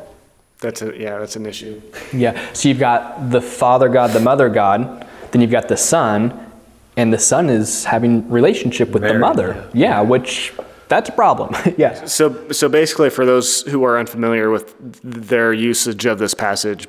That's 0.60 0.80
a 0.82 0.96
yeah, 0.96 1.18
that's 1.18 1.36
an 1.36 1.46
issue. 1.46 1.82
Yeah. 2.12 2.52
So 2.52 2.68
you've 2.68 2.78
got 2.78 3.30
the 3.30 3.40
Father 3.40 3.88
God, 3.88 4.10
the 4.10 4.20
Mother 4.20 4.48
God, 4.48 5.06
then 5.32 5.40
you've 5.40 5.50
got 5.50 5.68
the 5.68 5.76
Son, 5.76 6.52
and 6.96 7.12
the 7.12 7.18
Son 7.18 7.50
is 7.50 7.84
having 7.84 8.28
relationship 8.30 8.90
with 8.90 9.02
Married, 9.02 9.16
the 9.16 9.20
mother. 9.20 9.70
Yeah. 9.74 9.88
yeah, 9.88 10.00
which 10.02 10.52
that's 10.88 11.08
a 11.08 11.12
problem. 11.12 11.54
yeah. 11.76 12.04
So 12.04 12.50
so 12.52 12.68
basically 12.68 13.10
for 13.10 13.26
those 13.26 13.62
who 13.62 13.84
are 13.84 13.98
unfamiliar 13.98 14.50
with 14.50 14.74
their 15.02 15.52
usage 15.52 16.06
of 16.06 16.18
this 16.18 16.34
passage, 16.34 16.86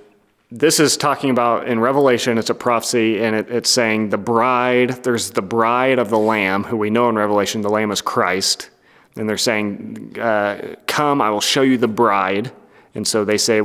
this 0.56 0.80
is 0.80 0.98
talking 0.98 1.32
about 1.32 1.68
in 1.68 1.80
Revelation, 1.80 2.38
it's 2.38 2.52
a 2.52 2.56
prophecy, 2.56 3.20
and 3.20 3.36
it, 3.36 3.50
it's 3.50 3.70
saying 3.72 4.10
the 4.10 4.20
bride, 4.20 5.04
there's 5.04 5.32
the 5.32 5.42
bride 5.42 5.98
of 5.98 6.12
the 6.12 6.20
Lamb, 6.20 6.64
who 6.64 6.78
we 6.78 6.92
know 6.92 7.10
in 7.10 7.16
Revelation, 7.16 7.62
the 7.62 7.72
Lamb 7.72 7.90
is 7.90 8.02
Christ. 8.02 8.70
And 9.16 9.28
they're 9.28 9.38
saying, 9.38 10.16
uh, 10.20 10.76
Come, 10.86 11.22
I 11.22 11.32
will 11.32 11.42
show 11.42 11.64
you 11.64 11.80
the 11.80 11.88
bride. 11.88 12.52
And 12.96 13.08
so 13.08 13.26
they 13.26 13.40
say, 13.40 13.62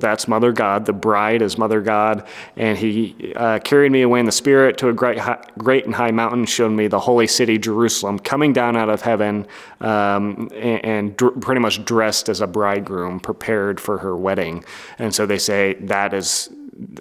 that's 0.00 0.26
Mother 0.26 0.50
God. 0.50 0.86
The 0.86 0.92
bride 0.92 1.40
is 1.40 1.56
Mother 1.56 1.80
God. 1.80 2.26
And 2.56 2.76
he 2.76 3.32
uh, 3.36 3.60
carried 3.60 3.92
me 3.92 4.02
away 4.02 4.18
in 4.18 4.26
the 4.26 4.32
Spirit 4.32 4.76
to 4.78 4.88
a 4.88 4.92
great, 4.92 5.18
high, 5.18 5.42
great 5.56 5.84
and 5.84 5.94
high 5.94 6.10
mountain, 6.10 6.44
showed 6.46 6.70
me 6.70 6.88
the 6.88 6.98
holy 6.98 7.28
city, 7.28 7.58
Jerusalem, 7.58 8.18
coming 8.18 8.52
down 8.52 8.76
out 8.76 8.90
of 8.90 9.02
heaven 9.02 9.46
um, 9.80 10.50
and, 10.54 10.84
and 10.84 11.16
pretty 11.16 11.60
much 11.60 11.84
dressed 11.84 12.28
as 12.28 12.40
a 12.40 12.46
bridegroom, 12.46 13.20
prepared 13.20 13.78
for 13.80 13.98
her 13.98 14.16
wedding. 14.16 14.64
And 14.98 15.14
so 15.14 15.26
they 15.26 15.38
say 15.38 15.74
that 15.74 16.12
is 16.12 16.50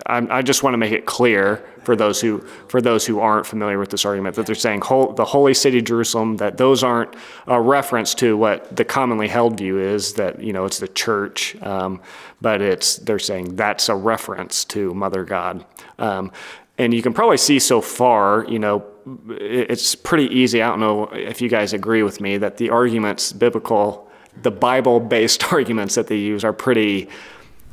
I, 0.06 0.40
I 0.40 0.42
just 0.42 0.64
want 0.64 0.74
to 0.74 0.78
make 0.78 0.92
it 0.92 1.06
clear 1.06 1.64
for 1.84 1.96
those 1.96 2.22
who 2.22 2.40
for 2.68 2.82
those 2.82 3.06
who 3.06 3.20
aren't 3.20 3.46
familiar 3.46 3.80
with 3.80 3.90
this 3.90 4.06
argument 4.06 4.36
that 4.36 4.46
they're 4.46 4.56
saying 4.56 4.82
whole, 4.82 5.14
the 5.14 5.26
holy 5.26 5.54
city 5.54 5.82
Jerusalem 5.82 6.38
that 6.38 6.58
those 6.58 6.84
aren't 6.84 7.16
a 7.48 7.62
reference 7.62 8.14
to 8.16 8.38
what 8.38 8.76
the 8.76 8.86
commonly 8.86 9.28
held 9.28 9.58
view 9.58 9.80
is 9.80 10.14
that 10.14 10.42
you 10.42 10.54
know 10.54 10.66
it's 10.66 10.80
the 10.80 10.88
church, 10.88 11.56
um, 11.62 12.02
but 12.42 12.62
it's 12.62 12.98
they're 12.98 13.20
saying 13.20 13.56
that's 13.56 13.90
a 13.90 13.96
reference 13.96 14.66
to 14.66 14.94
Mother 14.94 15.24
God, 15.24 15.66
um, 16.00 16.32
and 16.78 16.94
you 16.94 17.02
can 17.02 17.14
probably 17.14 17.38
see 17.38 17.60
so 17.60 17.82
far 17.82 18.46
you 18.48 18.60
know 18.60 18.86
it's 19.30 19.96
pretty 19.96 20.28
easy. 20.28 20.62
I 20.62 20.68
don't 20.68 20.80
know 20.80 21.06
if 21.06 21.42
you 21.42 21.50
guys 21.50 21.74
agree 21.74 22.04
with 22.04 22.22
me 22.22 22.38
that 22.38 22.58
the 22.58 22.70
arguments 22.70 23.34
biblical 23.34 24.08
the 24.44 24.52
Bible 24.52 25.00
based 25.00 25.44
arguments 25.52 25.96
that 25.96 26.08
they 26.08 26.18
use 26.18 26.44
are 26.44 26.54
pretty 26.54 27.10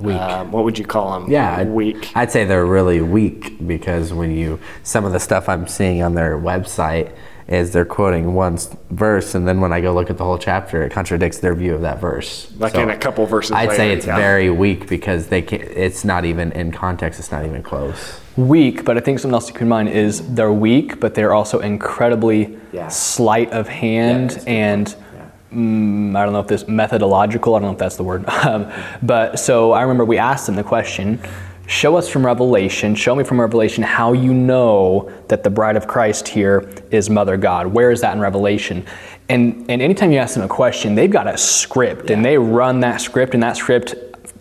weak. 0.01 0.17
Um, 0.17 0.53
what 0.53 0.65
would 0.65 0.79
you 0.79 0.85
call 0.85 1.19
them? 1.19 1.31
Yeah, 1.31 1.65
weak. 1.65 2.13
I'd 2.15 2.31
say 2.31 2.45
they're 2.45 2.67
really 2.67 3.01
weak 3.01 3.67
because 3.67 4.13
when 4.13 4.37
you 4.37 4.61
some 4.83 5.05
of 5.05 5.13
the 5.13 5.21
stuff 5.21 5.49
I'm 5.49 5.67
seeing 5.67 6.03
on 6.03 6.15
their 6.15 6.39
website 6.39 7.13
is 7.49 7.73
they're 7.73 7.87
quoting 7.87 8.35
one 8.35 8.59
verse, 8.91 9.35
and 9.35 9.49
then 9.49 9.61
when 9.61 9.73
I 9.73 9.81
go 9.81 9.95
look 9.95 10.11
at 10.11 10.19
the 10.19 10.25
whole 10.25 10.37
chapter, 10.37 10.83
it 10.83 10.93
contradicts 10.93 11.39
their 11.39 11.55
view 11.55 11.75
of 11.75 11.81
that 11.81 11.99
verse. 11.99 12.53
Like 12.59 12.75
so 12.75 12.83
in 12.83 12.91
a 12.91 12.97
couple 12.97 13.25
verses. 13.25 13.53
I'd 13.53 13.71
later, 13.71 13.77
say 13.77 13.93
it's 13.93 14.07
yeah. 14.07 14.17
very 14.17 14.51
weak 14.51 14.87
because 14.87 15.29
they 15.29 15.41
can, 15.41 15.63
It's 15.63 16.05
not 16.05 16.27
even 16.27 16.53
in 16.53 16.73
context. 16.73 17.19
It's 17.19 17.33
not 17.33 17.47
even 17.47 17.63
close. 17.63 18.21
Weak, 18.37 18.85
but 18.85 18.99
I 18.99 19.01
think 19.01 19.19
something 19.19 19.35
else 19.35 19.47
to 19.47 19.53
keep 19.53 19.63
in 19.63 19.69
mind 19.69 19.89
is 19.89 20.35
they're 20.35 20.53
weak, 20.53 21.01
but 21.01 21.15
they're 21.15 21.33
also 21.33 21.59
incredibly 21.61 22.59
yeah. 22.71 22.89
sleight 22.89 23.51
of 23.51 23.67
hand 23.67 24.33
yeah, 24.33 24.53
and 24.53 24.97
mm, 25.53 26.17
I 26.17 26.25
don't 26.25 26.33
know 26.33 26.41
if 26.41 26.47
this 26.47 26.67
methodological, 26.69 27.55
I 27.55 27.59
don't 27.59 27.69
know 27.69 27.73
if 27.73 27.79
that's 27.79 27.97
the 27.97 28.05
word. 28.05 28.25
Um, 28.49 28.73
but 29.03 29.39
so 29.39 29.73
I 29.73 29.83
remember 29.83 30.05
we 30.05 30.17
asked 30.17 30.47
them 30.47 30.55
the 30.55 30.63
question 30.63 31.21
show 31.67 31.97
us 31.97 32.09
from 32.09 32.25
Revelation, 32.25 32.95
show 32.95 33.15
me 33.15 33.23
from 33.25 33.39
Revelation 33.39 33.85
how 33.85 34.15
you 34.15 34.33
know 34.33 35.13
that 35.29 35.43
the 35.43 35.51
bride 35.51 35.77
of 35.77 35.87
Christ 35.87 36.27
here 36.27 36.69
is 36.91 37.11
Mother 37.11 37.37
God. 37.37 37.67
Where 37.67 37.91
is 37.91 38.01
that 38.01 38.15
in 38.15 38.21
Revelation? 38.21 38.87
And, 39.29 39.67
and 39.69 39.83
anytime 39.83 40.11
you 40.11 40.19
ask 40.19 40.35
them 40.35 40.45
a 40.45 40.49
question, 40.49 40.95
they've 40.95 41.11
got 41.11 41.27
a 41.27 41.37
script 41.37 42.09
yeah. 42.09 42.17
and 42.17 42.25
they 42.25 42.39
run 42.39 42.81
that 42.81 43.03
script, 43.03 43.35
and 43.35 43.43
that 43.43 43.59
script 43.59 43.95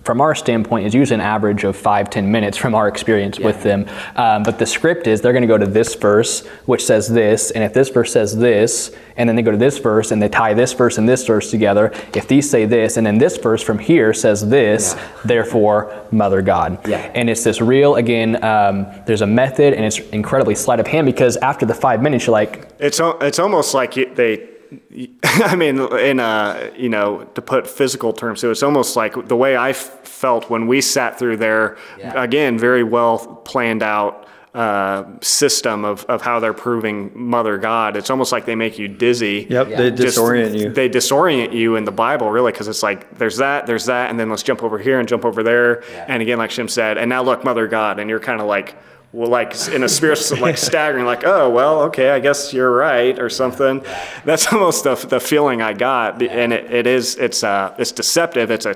from 0.07 0.21
our 0.21 0.33
standpoint 0.33 0.87
is 0.87 0.95
usually 0.95 1.15
an 1.15 1.21
average 1.21 1.65
of 1.65 1.75
five 1.75 2.09
ten 2.09 2.31
minutes 2.31 2.57
from 2.57 2.73
our 2.73 2.87
experience 2.87 3.37
with 3.39 3.61
them. 3.61 3.85
Um, 4.15 4.41
but 4.41 4.57
the 4.57 4.65
script 4.65 5.05
is 5.05 5.19
they're 5.19 5.33
going 5.33 5.41
to 5.41 5.47
go 5.47 5.57
to 5.57 5.67
this 5.67 5.93
verse, 5.95 6.47
which 6.65 6.83
says 6.83 7.09
this, 7.09 7.51
and 7.51 7.61
if 7.61 7.73
this 7.73 7.89
verse 7.89 8.13
says 8.13 8.37
this, 8.37 8.95
and 9.17 9.27
then 9.27 9.35
they 9.35 9.41
go 9.41 9.51
to 9.51 9.57
this 9.57 9.79
verse 9.79 10.11
and 10.11 10.21
they 10.21 10.29
tie 10.29 10.53
this 10.53 10.71
verse 10.73 10.97
and 10.97 11.09
this 11.09 11.25
verse 11.25 11.51
together. 11.51 11.91
If 12.13 12.27
these 12.27 12.49
say 12.49 12.65
this, 12.65 12.95
and 12.97 13.05
then 13.05 13.17
this 13.17 13.37
verse 13.37 13.61
from 13.61 13.79
here 13.79 14.13
says 14.13 14.47
this, 14.47 14.95
therefore, 15.25 16.05
Mother 16.11 16.41
God. 16.41 16.87
Yeah. 16.87 17.11
And 17.13 17.29
it's 17.29 17.43
this 17.43 17.59
real, 17.59 17.95
again, 17.95 18.41
um, 18.45 18.87
there's 19.05 19.21
a 19.21 19.27
method 19.27 19.73
and 19.73 19.83
it's 19.83 19.99
incredibly 19.99 20.55
sleight 20.55 20.79
of 20.79 20.87
hand 20.87 21.05
because 21.05 21.35
after 21.37 21.65
the 21.65 21.73
five 21.73 22.01
minutes, 22.01 22.27
you're 22.27 22.31
like, 22.31 22.69
It's 22.79 23.01
it's 23.03 23.39
almost 23.39 23.73
like 23.73 23.93
they. 24.15 24.49
I 25.23 25.55
mean, 25.55 25.79
in 25.79 26.19
uh, 26.19 26.71
you 26.75 26.89
know, 26.89 27.23
to 27.35 27.41
put 27.41 27.67
physical 27.67 28.11
terms, 28.11 28.41
so 28.41 28.51
it's 28.51 28.63
almost 28.63 28.97
like 28.97 29.27
the 29.27 29.35
way 29.35 29.55
I 29.55 29.69
f- 29.69 29.96
felt 30.17 30.49
when 30.49 30.67
we 30.67 30.81
sat 30.81 31.19
through 31.19 31.37
their, 31.37 31.77
Yeah. 31.99 32.21
again, 32.21 32.57
very 32.57 32.83
well 32.83 33.17
planned 33.45 33.83
out 33.83 34.25
uh, 34.55 35.03
system 35.21 35.85
of, 35.85 36.03
of 36.05 36.23
how 36.23 36.39
they're 36.39 36.51
proving 36.53 37.11
Mother 37.13 37.59
God. 37.59 37.95
It's 37.95 38.09
almost 38.09 38.31
like 38.31 38.45
they 38.45 38.55
make 38.55 38.79
you 38.79 38.87
dizzy. 38.87 39.45
Yep, 39.47 39.67
they 39.67 39.91
Just- 39.91 40.17
disorient 40.17 40.57
you. 40.59 40.69
They 40.73 40.89
disorient 40.89 41.53
you 41.53 41.75
in 41.75 41.83
the 41.85 41.91
Bible, 41.91 42.31
really, 42.31 42.51
because 42.51 42.67
it's 42.67 42.81
like 42.81 43.19
there's 43.19 43.37
that, 43.37 43.67
there's 43.67 43.85
that, 43.85 44.09
and 44.09 44.19
then 44.19 44.31
let's 44.31 44.41
jump 44.41 44.63
over 44.63 44.79
here 44.79 44.97
and 44.99 45.07
jump 45.07 45.25
over 45.25 45.43
there, 45.43 45.83
and 46.07 46.23
again, 46.23 46.39
like 46.39 46.49
Shim 46.49 46.67
said, 46.69 46.97
and 46.97 47.07
now 47.07 47.21
look, 47.21 47.43
Mother 47.43 47.67
God, 47.67 47.99
and 47.99 48.09
you're 48.09 48.19
kind 48.19 48.41
of 48.41 48.47
like, 48.47 48.75
well, 49.13 49.29
like 49.29 49.53
in 49.69 49.83
a 49.83 49.89
spirit, 49.89 50.19
like 50.41 50.57
staggering, 50.57 51.05
like, 51.05 51.23
oh, 51.23 51.51
well, 51.51 51.81
okay, 51.83 52.09
I 52.09 52.19
guess 52.19 52.51
you're 52.51 52.71
right, 52.71 53.19
or 53.19 53.29
something. 53.29 53.85
That's 54.25 54.47
almost 54.53 54.83
the, 54.85 54.95
the 54.95 55.19
feeling 55.19 55.61
I 55.61 55.73
got, 55.73 56.19
and 56.23 56.51
it, 56.51 56.71
it 56.71 56.87
is, 56.87 57.15
it's 57.17 57.43
uh, 57.43 57.75
it's 57.77 57.91
deceptive. 57.91 58.49
It's 58.49 58.65
a 58.65 58.75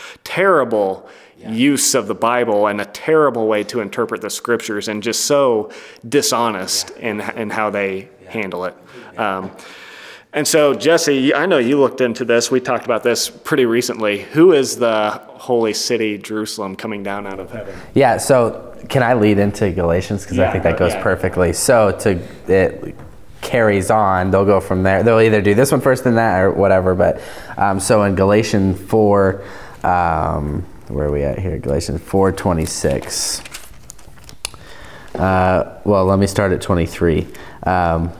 t- 0.00 0.20
terrible 0.24 1.08
use 1.48 1.94
of 1.94 2.06
the 2.06 2.14
Bible 2.14 2.66
and 2.66 2.80
a 2.80 2.84
terrible 2.84 3.46
way 3.46 3.64
to 3.64 3.80
interpret 3.80 4.20
the 4.20 4.30
scriptures, 4.30 4.88
and 4.88 5.02
just 5.02 5.24
so 5.24 5.70
dishonest 6.08 6.90
in 6.90 7.20
in 7.20 7.50
how 7.50 7.70
they 7.70 8.08
handle 8.26 8.64
it. 8.64 8.74
Um, 9.16 9.50
and 10.32 10.46
so, 10.46 10.74
Jesse, 10.74 11.34
I 11.34 11.46
know 11.46 11.58
you 11.58 11.80
looked 11.80 12.00
into 12.00 12.24
this. 12.24 12.52
We 12.52 12.60
talked 12.60 12.84
about 12.84 13.02
this 13.02 13.28
pretty 13.28 13.66
recently. 13.66 14.20
Who 14.20 14.52
is 14.52 14.76
the 14.76 15.20
holy 15.26 15.74
city, 15.74 16.18
Jerusalem, 16.18 16.76
coming 16.76 17.02
down 17.02 17.26
out 17.26 17.40
of 17.40 17.50
heaven? 17.50 17.76
Yeah, 17.94 18.16
so 18.18 18.76
can 18.88 19.02
I 19.02 19.14
lead 19.14 19.38
into 19.38 19.72
Galatians? 19.72 20.22
Because 20.22 20.38
I 20.38 20.52
think 20.52 20.62
that 20.62 20.78
goes 20.78 20.92
yeah. 20.92 21.02
perfectly. 21.02 21.52
So 21.52 21.90
to 22.00 22.20
it 22.46 22.94
carries 23.40 23.90
on, 23.90 24.30
they'll 24.30 24.44
go 24.44 24.60
from 24.60 24.84
there. 24.84 25.02
They'll 25.02 25.20
either 25.20 25.42
do 25.42 25.54
this 25.54 25.72
one 25.72 25.80
first, 25.80 26.04
then 26.04 26.14
that, 26.14 26.42
or 26.42 26.52
whatever. 26.52 26.94
But 26.94 27.20
um, 27.56 27.80
so 27.80 28.04
in 28.04 28.14
Galatians 28.14 28.80
4, 28.88 29.44
um, 29.84 30.62
where 30.88 31.06
are 31.06 31.12
we 31.12 31.22
at 31.22 31.38
here? 31.38 31.58
Galatians 31.58 32.00
4:26. 32.00 33.42
Uh, 35.14 35.78
well, 35.84 36.04
let 36.04 36.18
me 36.18 36.26
start 36.26 36.52
at 36.52 36.60
23. 36.60 37.26
Um, 37.64 38.12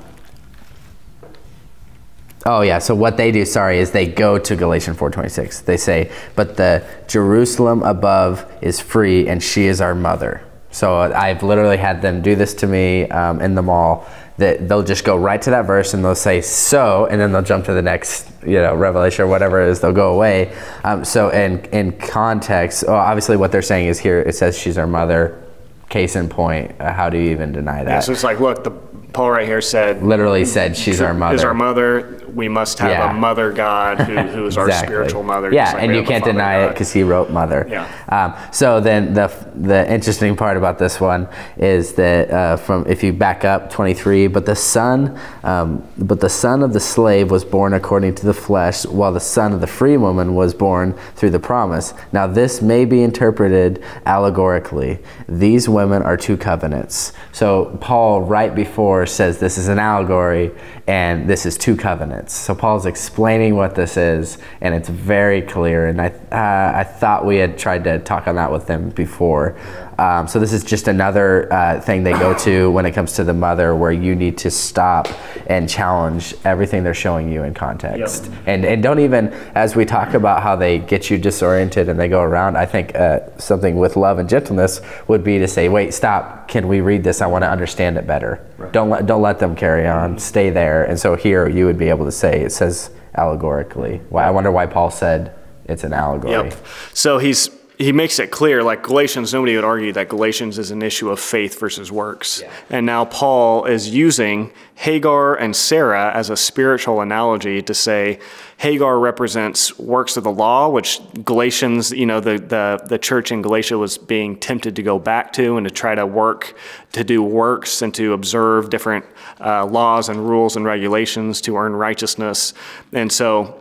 Oh 2.47 2.63
yeah, 2.63 2.79
so 2.79 2.95
what 2.95 3.19
they 3.19 3.31
do, 3.31 3.45
sorry, 3.45 3.79
is 3.79 3.91
they 3.91 4.07
go 4.07 4.39
to 4.39 4.57
Galatians 4.57 4.97
4:26. 4.97 5.61
They 5.61 5.77
say, 5.77 6.11
"But 6.35 6.57
the 6.57 6.83
Jerusalem 7.07 7.83
above 7.83 8.47
is 8.63 8.81
free, 8.81 9.29
and 9.29 9.43
she 9.43 9.67
is 9.67 9.81
our 9.81 9.95
mother." 9.95 10.41
So 10.71 11.01
I've 11.01 11.43
literally 11.43 11.77
had 11.77 12.01
them 12.01 12.23
do 12.23 12.35
this 12.37 12.55
to 12.55 12.67
me 12.67 13.09
um, 13.11 13.41
in 13.43 13.57
the 13.57 13.63
mall. 13.63 14.07
That 14.41 14.69
they'll 14.69 14.83
just 14.83 15.05
go 15.05 15.17
right 15.17 15.41
to 15.43 15.51
that 15.51 15.67
verse 15.67 15.95
and 15.95 16.05
they'll 16.05 16.15
say 16.15 16.41
so, 16.41 17.07
and 17.07 17.21
then 17.21 17.31
they'll 17.33 17.43
jump 17.43 17.67
to 17.67 17.75
the 17.75 17.83
next, 17.83 18.27
you 18.45 18.55
know, 18.55 18.75
revelation 18.75 19.25
or 19.25 19.29
whatever 19.29 19.61
it 19.63 19.69
is. 19.69 19.81
They'll 19.81 19.93
go 19.93 20.15
away. 20.15 20.53
Um, 20.83 21.05
so 21.05 21.29
in 21.29 21.61
in 21.73 21.93
context, 21.99 22.85
well, 22.87 22.97
obviously 22.97 23.37
what 23.37 23.53
they're 23.53 23.63
saying 23.63 23.87
is 23.89 23.99
here 23.99 24.21
it 24.21 24.35
says 24.35 24.59
she's 24.59 24.79
our 24.79 24.87
mother. 24.87 25.43
Case 25.89 26.15
in 26.15 26.29
point, 26.29 26.81
uh, 26.81 26.93
how 26.93 27.11
do 27.11 27.19
you 27.19 27.31
even 27.31 27.51
deny 27.51 27.83
that? 27.83 28.05
So 28.05 28.13
it's 28.13 28.23
like, 28.23 28.39
look, 28.39 28.63
the 28.63 28.71
Paul 28.71 29.33
right 29.33 29.47
here 29.47 29.61
said, 29.61 30.03
literally 30.03 30.45
said 30.45 30.77
she's 30.77 31.01
our 31.01 31.13
mother. 31.13 31.35
is 31.35 31.45
our 31.45 31.55
mother. 31.55 32.20
We 32.35 32.49
must 32.49 32.79
have 32.79 32.91
Yeah. 32.91 33.11
a 33.11 33.15
mother 33.15 33.53
God 33.53 34.01
who, 34.01 34.17
who 34.17 34.47
is 34.47 34.57
our 34.61 34.71
spiritual 34.71 35.23
mother. 35.23 35.53
Yeah, 35.53 35.73
like 35.73 35.83
and 35.83 35.95
you 35.95 36.03
can't 36.03 36.25
deny 36.25 36.65
it 36.65 36.71
because 36.71 36.93
he 36.93 37.03
wrote 37.03 37.31
mother. 37.31 37.67
Yeah. 37.69 37.87
Um, 38.09 38.35
so 38.53 38.81
then 38.81 39.15
the 39.15 39.31
the 39.55 39.91
interesting 39.93 40.37
part 40.37 40.57
about 40.57 40.79
this 40.79 41.01
one 41.01 41.29
is 41.57 41.95
that 41.95 42.31
uh, 42.31 42.57
from 42.57 42.87
if 42.87 43.03
you 43.03 43.13
back 43.13 43.45
up 43.45 43.71
23, 43.71 44.27
but 44.29 44.47
the 44.47 44.57
son, 44.57 45.19
um, 45.45 45.87
but 45.99 46.21
the 46.21 46.29
son 46.29 46.63
of 46.63 46.73
the 46.73 46.81
slave 46.81 47.31
was 47.31 47.45
born 47.45 47.75
according 47.75 48.15
to 48.17 48.27
the 48.27 48.35
flesh, 48.35 48.87
while 48.87 49.13
the 49.13 49.21
son 49.21 49.53
of 49.53 49.61
the 49.61 49.67
free 49.67 49.97
woman 49.97 50.35
was 50.35 50.55
born 50.55 50.95
through 51.17 51.31
the 51.31 51.41
promise. 51.41 51.95
Now 52.13 52.27
this 52.27 52.63
may 52.63 52.85
be 52.85 53.03
interpreted 53.03 53.83
allegorically. 54.07 54.99
These 55.29 55.69
women 55.69 56.03
are 56.03 56.17
two 56.17 56.37
covenants. 56.37 57.13
So 57.33 57.77
Paul 57.81 58.23
right 58.23 58.55
before 58.55 59.07
says 59.07 59.39
this 59.39 59.59
is 59.59 59.69
an 59.69 59.79
allegory 59.79 60.53
and 60.91 61.31
this 61.31 61.47
is 61.47 61.57
two 61.57 61.77
covenants. 61.77 62.35
So 62.35 62.53
Paul's 62.53 62.85
explaining 62.85 63.55
what 63.55 63.77
this 63.77 63.97
is, 63.97 64.39
and 64.61 64.75
it's 64.75 64.89
very 64.89 65.41
clear. 65.41 65.87
And 65.87 66.01
I, 66.01 66.09
uh, 66.33 66.79
I 66.81 66.83
thought 66.83 67.25
we 67.25 67.37
had 67.37 67.57
tried 67.57 67.85
to 67.85 68.01
talk 68.01 68.27
on 68.27 68.35
that 68.35 68.51
with 68.51 68.67
them 68.67 68.91
before. 68.91 69.57
Um, 70.01 70.27
so 70.27 70.39
this 70.41 70.55
is 70.55 70.65
just 70.65 70.89
another 70.89 71.53
uh, 71.53 71.79
thing 71.79 72.05
they 72.05 72.13
go 72.13 72.33
to 72.39 72.71
when 72.71 72.87
it 72.87 72.93
comes 72.93 73.13
to 73.17 73.25
the 73.25 73.35
mother, 73.35 73.77
where 73.77 73.93
you 73.93 74.15
need 74.17 74.39
to 74.39 74.51
stop 74.51 75.09
and 75.47 75.69
challenge 75.69 76.35
everything 76.43 76.83
they're 76.83 76.95
showing 76.95 77.31
you 77.31 77.43
in 77.43 77.53
context. 77.53 78.31
And 78.47 78.65
and 78.65 78.83
don't 78.83 79.01
even 79.01 79.29
as 79.55 79.77
we 79.77 79.85
talk 79.85 80.15
about 80.15 80.43
how 80.43 80.57
they 80.57 80.79
get 80.79 81.11
you 81.11 81.19
disoriented 81.19 81.91
and 81.91 82.01
they 82.01 82.09
go 82.09 82.23
around. 82.23 82.57
I 82.57 82.65
think 82.65 82.95
uh, 82.95 83.37
something 83.37 83.77
with 83.77 83.95
love 83.95 84.19
and 84.19 84.27
gentleness 84.27 84.81
would 85.07 85.23
be 85.23 85.39
to 85.39 85.47
say, 85.47 85.69
wait, 85.69 85.93
stop. 85.93 86.49
Can 86.49 86.67
we 86.67 86.81
read 86.81 87.05
this? 87.05 87.21
I 87.21 87.27
want 87.27 87.45
to 87.45 87.51
understand 87.51 87.99
it 87.99 88.07
better. 88.07 88.43
Don't 88.73 88.89
let 88.89 89.05
don't 89.05 89.21
let 89.21 89.39
them 89.39 89.55
carry 89.55 89.87
on. 89.87 90.19
Stay 90.19 90.49
there. 90.49 90.85
And 90.85 90.99
so 90.99 91.15
here 91.15 91.47
you 91.47 91.67
would 91.67 91.79
be 91.79 91.91
able 91.91 92.07
to 92.07 92.13
say 92.13 92.41
it 92.41 92.53
says 92.53 92.89
allegorically. 93.17 94.01
Why 94.09 94.25
I 94.25 94.31
wonder 94.31 94.51
why 94.51 94.65
Paul 94.65 94.91
said 94.91 95.35
it's 95.67 95.85
an 95.85 95.93
allegory. 95.93 96.33
Yep. 96.33 96.55
So 96.95 97.19
he's 97.19 97.51
he 97.81 97.93
makes 97.93 98.19
it 98.19 98.31
clear, 98.31 98.63
like 98.63 98.83
Galatians, 98.83 99.33
nobody 99.33 99.57
would 99.57 99.65
argue 99.65 99.91
that 99.95 100.11
Galatians 100.11 100.59
is 100.59 100.71
an 100.71 100.83
issue 100.83 101.09
of 101.09 101.19
faith 101.19 101.59
versus 101.59 101.91
works. 101.91 102.43
And 102.69 102.85
now 102.85 103.07
Paul 103.07 103.65
is 103.65 103.89
using 103.89 104.53
Hagar 104.75 105.35
and 105.35 105.57
Sarah 105.57 106.13
as 106.15 106.29
a 106.29 106.37
spiritual 106.37 107.01
analogy 107.01 107.63
to 107.63 107.73
say 107.73 108.21
Hagar 108.59 108.99
represents 108.99 109.79
works 109.79 110.19
of 110.19 110.25
the 110.25 110.31
law, 110.31 110.69
which 110.69 111.01
Galatians, 111.25 111.91
you 111.91 112.05
know, 112.05 112.21
the, 112.21 112.39
the, 112.39 112.85
the 112.87 112.99
church 112.99 113.33
in 113.33 113.41
Galatia 113.41 113.79
was 113.79 113.97
being 113.97 114.37
tempted 114.37 114.77
to 114.77 114.83
go 114.83 114.99
back 114.99 115.33
to 115.35 115.57
and 115.57 115.67
to 115.67 115.73
try 115.73 115.95
to 115.95 116.05
work, 116.05 116.59
to 116.93 117.03
do 117.03 117.23
works 117.23 117.81
and 117.81 117.95
to 117.95 118.13
observe 118.13 118.69
different 118.69 119.07
uh, 119.41 119.65
laws 119.65 120.11
and 120.11 120.29
rules 120.29 120.55
and 120.55 120.67
regulations 120.67 121.41
to 121.41 121.57
earn 121.57 121.75
righteousness. 121.75 122.53
And 122.93 123.11
so 123.11 123.60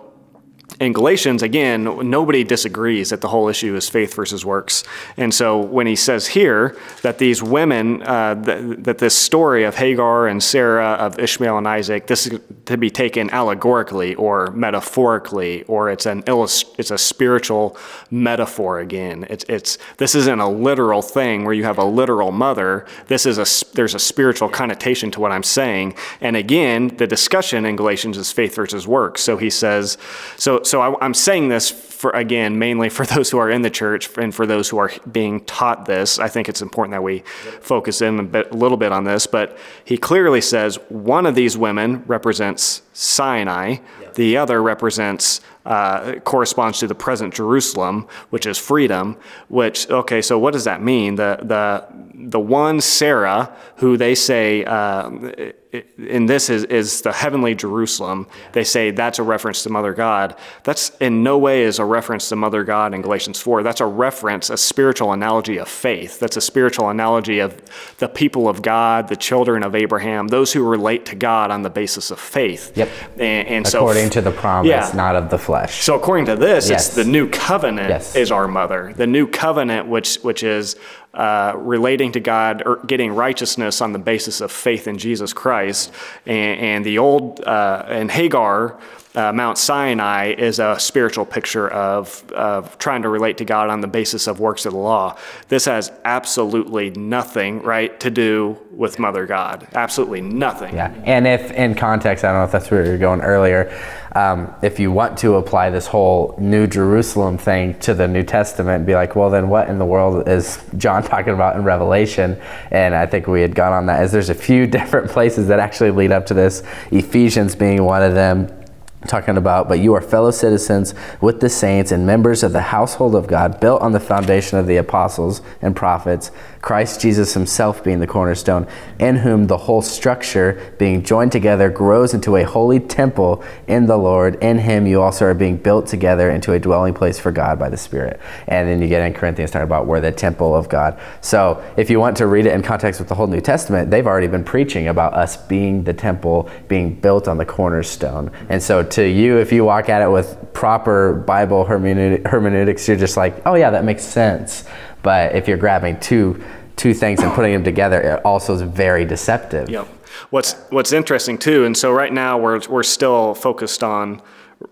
in 0.79 0.93
Galatians, 0.93 1.43
again, 1.43 1.83
nobody 2.09 2.43
disagrees 2.43 3.09
that 3.09 3.19
the 3.19 3.27
whole 3.27 3.49
issue 3.49 3.75
is 3.75 3.89
faith 3.89 4.13
versus 4.13 4.45
works. 4.45 4.83
And 5.17 5.33
so 5.33 5.59
when 5.59 5.87
he 5.87 5.95
says 5.95 6.27
here 6.27 6.77
that 7.01 7.17
these 7.17 7.43
women, 7.43 8.01
uh, 8.03 8.35
that, 8.35 8.83
that 8.85 8.97
this 8.99 9.15
story 9.15 9.65
of 9.65 9.75
Hagar 9.75 10.27
and 10.27 10.41
Sarah, 10.41 10.91
of 10.91 11.19
Ishmael 11.19 11.57
and 11.57 11.67
Isaac, 11.67 12.07
this 12.07 12.27
is 12.27 12.39
to 12.65 12.77
be 12.77 12.89
taken 12.89 13.29
allegorically 13.31 14.15
or 14.15 14.51
metaphorically, 14.51 15.63
or 15.63 15.89
it's 15.89 16.05
an 16.05 16.23
illust- 16.27 16.75
it's 16.77 16.91
a 16.91 16.97
spiritual 16.97 17.75
metaphor 18.09 18.79
again. 18.79 19.25
It's, 19.29 19.43
it's 19.49 19.77
this 19.97 20.15
isn't 20.15 20.39
a 20.39 20.49
literal 20.49 21.01
thing 21.01 21.43
where 21.43 21.53
you 21.53 21.65
have 21.65 21.77
a 21.77 21.83
literal 21.83 22.31
mother. 22.31 22.85
This 23.07 23.25
is 23.25 23.37
a 23.37 23.75
there's 23.75 23.95
a 23.95 23.99
spiritual 23.99 24.49
connotation 24.49 25.11
to 25.11 25.19
what 25.19 25.31
I'm 25.31 25.43
saying. 25.43 25.95
And 26.21 26.37
again, 26.37 26.95
the 26.97 27.07
discussion 27.07 27.65
in 27.65 27.75
Galatians 27.75 28.17
is 28.17 28.31
faith 28.31 28.55
versus 28.55 28.87
works. 28.87 29.21
So 29.21 29.37
he 29.37 29.49
says, 29.49 29.97
so 30.37 30.58
so 30.63 30.81
I, 30.81 31.05
I'm 31.05 31.13
saying 31.13 31.49
this 31.49 31.69
for 31.69 32.11
again 32.11 32.57
mainly 32.57 32.89
for 32.89 33.05
those 33.13 33.29
who 33.29 33.37
are 33.37 33.49
in 33.49 33.61
the 33.61 33.69
church 33.69 34.09
and 34.17 34.33
for 34.33 34.45
those 34.45 34.69
who 34.69 34.77
are 34.77 34.91
being 35.11 35.43
taught 35.45 35.85
this. 35.85 36.19
I 36.19 36.27
think 36.27 36.49
it's 36.49 36.61
important 36.61 36.93
that 36.93 37.03
we 37.03 37.19
focus 37.61 38.01
in 38.01 38.19
a, 38.19 38.23
bit, 38.23 38.51
a 38.51 38.55
little 38.55 38.77
bit 38.77 38.91
on 38.91 39.03
this. 39.03 39.27
But 39.27 39.57
he 39.83 39.97
clearly 39.97 40.41
says 40.41 40.77
one 40.89 41.25
of 41.25 41.35
these 41.35 41.57
women 41.57 42.03
represents 42.07 42.81
Sinai, 42.93 43.77
the 44.15 44.37
other 44.37 44.61
represents 44.61 45.41
uh, 45.65 46.15
corresponds 46.25 46.79
to 46.79 46.87
the 46.87 46.95
present 46.95 47.33
Jerusalem, 47.33 48.07
which 48.31 48.45
is 48.45 48.57
freedom. 48.57 49.17
Which 49.47 49.89
okay, 49.89 50.21
so 50.21 50.39
what 50.39 50.51
does 50.51 50.63
that 50.65 50.81
mean? 50.81 51.15
The 51.15 51.39
the 51.41 51.85
the 52.13 52.39
one 52.39 52.81
Sarah, 52.81 53.55
who 53.77 53.95
they 53.97 54.15
say 54.15 54.65
um, 54.65 55.33
in 55.71 56.25
this 56.25 56.49
is, 56.49 56.63
is 56.63 57.01
the 57.01 57.11
heavenly 57.11 57.53
Jerusalem. 57.53 58.25
They 58.53 58.63
say 58.63 58.89
that's 58.89 59.19
a 59.19 59.23
reference 59.23 59.61
to 59.63 59.69
Mother 59.69 59.93
God. 59.93 60.35
That's 60.63 60.89
in 60.97 61.21
no 61.21 61.37
way 61.37 61.61
is 61.61 61.77
a 61.77 61.85
reference 61.85 62.27
to 62.29 62.35
Mother 62.35 62.63
God 62.63 62.95
in 62.95 63.03
Galatians 63.03 63.39
4. 63.39 63.61
That's 63.61 63.79
a 63.79 63.85
reference, 63.85 64.49
a 64.49 64.57
spiritual 64.57 65.13
analogy 65.13 65.57
of 65.57 65.67
faith. 65.67 66.19
That's 66.19 66.37
a 66.37 66.41
spiritual 66.41 66.89
analogy 66.89 67.37
of 67.37 67.61
the 67.99 68.09
people 68.09 68.49
of 68.49 68.63
God, 68.63 69.09
the 69.09 69.15
children 69.15 69.61
of 69.61 69.75
Abraham, 69.75 70.27
those 70.27 70.51
who 70.51 70.67
relate 70.67 71.05
to 71.07 71.15
God 71.15 71.51
on 71.51 71.61
the 71.61 71.69
basis 71.69 72.09
of 72.09 72.19
faith. 72.19 72.75
Yep. 72.75 72.89
And, 73.19 73.47
and 73.47 73.67
so 73.67 73.79
According 73.81 74.09
to 74.11 74.21
the 74.21 74.31
promise, 74.31 74.69
Yeah. 74.69 74.91
not 74.95 75.15
of 75.15 75.29
the 75.29 75.37
flesh. 75.37 75.83
So 75.83 75.95
according 75.95 76.25
to 76.25 76.35
this, 76.35 76.69
Yes. 76.69 76.87
it's 76.87 76.95
the 76.95 77.05
new 77.05 77.29
covenant 77.29 77.89
Yes. 77.89 78.15
is 78.15 78.31
our 78.31 78.47
mother. 78.47 78.93
The 78.97 79.07
new 79.07 79.27
covenant, 79.27 79.87
which 79.87 80.15
which 80.23 80.41
is 80.41 80.75
uh, 81.13 81.53
relating 81.57 82.11
to 82.11 82.19
God 82.19 82.63
or 82.65 82.77
getting 82.85 83.13
righteousness 83.13 83.81
on 83.81 83.93
the 83.93 83.99
basis 83.99 84.41
of 84.41 84.51
faith 84.51 84.87
in 84.87 84.97
Jesus 84.97 85.33
Christ, 85.33 85.91
and, 86.25 86.59
and 86.59 86.85
the 86.85 86.99
old 86.99 87.41
uh, 87.41 87.83
and 87.87 88.11
Hagar. 88.11 88.79
Uh, 89.15 89.33
Mount 89.33 89.57
Sinai 89.57 90.33
is 90.33 90.59
a 90.59 90.79
spiritual 90.79 91.25
picture 91.25 91.67
of, 91.67 92.23
of 92.31 92.77
trying 92.77 93.01
to 93.01 93.09
relate 93.09 93.37
to 93.39 93.45
God 93.45 93.69
on 93.69 93.81
the 93.81 93.87
basis 93.87 94.27
of 94.27 94.39
works 94.39 94.67
of 94.67 94.73
the 94.73 94.79
law. 94.79 95.17
This 95.47 95.65
has 95.65 95.91
absolutely 96.05 96.91
nothing, 96.91 97.63
right, 97.63 97.99
to 98.01 98.11
do 98.11 98.57
with 98.71 98.99
Mother 98.99 99.25
God. 99.25 99.67
Absolutely 99.73 100.21
nothing. 100.21 100.75
Yeah, 100.75 100.93
and 101.05 101.25
if 101.25 101.51
in 101.51 101.73
context, 101.73 102.23
I 102.23 102.31
don't 102.31 102.41
know 102.41 102.45
if 102.45 102.51
that's 102.51 102.69
where 102.69 102.85
you're 102.85 102.99
going 102.99 103.21
earlier. 103.21 103.75
Um, 104.15 104.53
if 104.61 104.79
you 104.79 104.91
want 104.91 105.17
to 105.19 105.35
apply 105.35 105.69
this 105.69 105.87
whole 105.87 106.35
New 106.39 106.67
Jerusalem 106.67 107.37
thing 107.37 107.77
to 107.79 107.93
the 107.93 108.07
New 108.07 108.23
Testament, 108.23 108.85
be 108.85 108.93
like, 108.93 109.15
well, 109.15 109.29
then 109.29 109.49
what 109.49 109.69
in 109.69 109.79
the 109.79 109.85
world 109.85 110.27
is 110.27 110.63
John 110.77 111.03
talking 111.03 111.33
about 111.33 111.55
in 111.55 111.63
Revelation? 111.63 112.39
And 112.69 112.93
I 112.93 113.05
think 113.07 113.27
we 113.27 113.41
had 113.41 113.55
gone 113.55 113.73
on 113.73 113.87
that. 113.87 113.99
As 114.01 114.11
there's 114.11 114.29
a 114.29 114.35
few 114.35 114.67
different 114.79 115.09
places 115.09 115.47
that 115.47 115.59
actually 115.59 115.91
lead 115.91 116.11
up 116.11 116.25
to 116.27 116.33
this. 116.35 116.63
Ephesians 116.91 117.55
being 117.55 117.83
one 117.83 118.03
of 118.03 118.13
them 118.13 118.58
talking 119.07 119.37
about, 119.37 119.69
but 119.69 119.79
you 119.79 119.93
are 119.93 120.01
fellow 120.01 120.31
citizens 120.31 120.93
with 121.21 121.39
the 121.39 121.49
saints 121.49 121.91
and 121.91 122.05
members 122.05 122.43
of 122.43 122.51
the 122.51 122.61
household 122.61 123.15
of 123.15 123.27
God, 123.27 123.59
built 123.59 123.81
on 123.81 123.93
the 123.93 123.99
foundation 123.99 124.57
of 124.57 124.67
the 124.67 124.77
apostles 124.77 125.41
and 125.61 125.75
prophets, 125.75 126.31
Christ 126.61 126.99
Jesus 126.99 127.33
himself 127.33 127.83
being 127.83 127.99
the 127.99 128.07
cornerstone, 128.07 128.67
in 128.99 129.17
whom 129.17 129.47
the 129.47 129.57
whole 129.57 129.81
structure, 129.81 130.73
being 130.77 131.03
joined 131.03 131.31
together, 131.31 131.69
grows 131.69 132.13
into 132.13 132.35
a 132.35 132.43
holy 132.43 132.79
temple 132.79 133.43
in 133.67 133.85
the 133.85 133.95
Lord. 133.97 134.35
In 134.43 134.59
him 134.59 134.85
you 134.85 135.01
also 135.01 135.25
are 135.25 135.33
being 135.33 135.57
built 135.57 135.87
together 135.87 136.29
into 136.29 136.51
a 136.51 136.59
dwelling 136.59 136.93
place 136.93 137.17
for 137.17 137.31
God 137.31 137.57
by 137.57 137.69
the 137.69 137.77
Spirit. 137.77 138.19
And 138.47 138.67
then 138.67 138.81
you 138.81 138.87
get 138.87 139.05
in 139.05 139.13
Corinthians 139.13 139.51
talking 139.51 139.63
about 139.63 139.87
we're 139.87 140.01
the 140.01 140.11
temple 140.11 140.53
of 140.53 140.67
God. 140.67 140.99
So 141.21 141.63
if 141.77 141.89
you 141.89 141.99
want 141.99 142.17
to 142.17 142.27
read 142.27 142.45
it 142.45 142.53
in 142.53 142.61
context 142.61 142.99
with 142.99 143.07
the 143.07 143.15
whole 143.15 143.27
New 143.27 143.41
Testament, 143.41 143.89
they've 143.89 144.07
already 144.07 144.27
been 144.27 144.43
preaching 144.43 144.89
about 144.89 145.13
us 145.13 145.37
being 145.37 145.83
the 145.85 145.93
temple, 145.93 146.49
being 146.67 146.93
built 146.93 147.27
on 147.29 147.37
the 147.37 147.45
cornerstone. 147.45 148.31
And 148.49 148.61
so 148.61 148.83
to 148.83 149.07
you, 149.07 149.37
if 149.37 149.53
you 149.53 149.63
walk 149.63 149.87
at 149.87 150.01
it 150.01 150.09
with 150.09 150.51
proper 150.53 151.13
Bible 151.13 151.63
hermeneutics, 151.63 152.87
you're 152.87 152.97
just 152.97 153.15
like, 153.15 153.41
oh 153.45 153.55
yeah, 153.55 153.69
that 153.69 153.85
makes 153.85 154.03
sense. 154.03 154.65
But 155.01 155.35
if 155.35 155.47
you're 155.47 155.57
grabbing 155.57 155.99
two 155.99 156.43
two 156.75 156.93
things 156.93 157.21
and 157.21 157.33
putting 157.33 157.51
them 157.51 157.63
together, 157.63 157.99
it 158.01 158.25
also 158.25 158.53
is 158.53 158.61
very 158.61 159.03
deceptive. 159.05 159.69
Yep. 159.69 159.87
What's 160.29 160.53
What's 160.69 160.91
interesting 160.93 161.37
too, 161.37 161.65
and 161.65 161.75
so 161.77 161.91
right 161.91 162.11
now 162.11 162.37
we're 162.37 162.61
we're 162.69 162.83
still 162.83 163.33
focused 163.33 163.83
on 163.83 164.21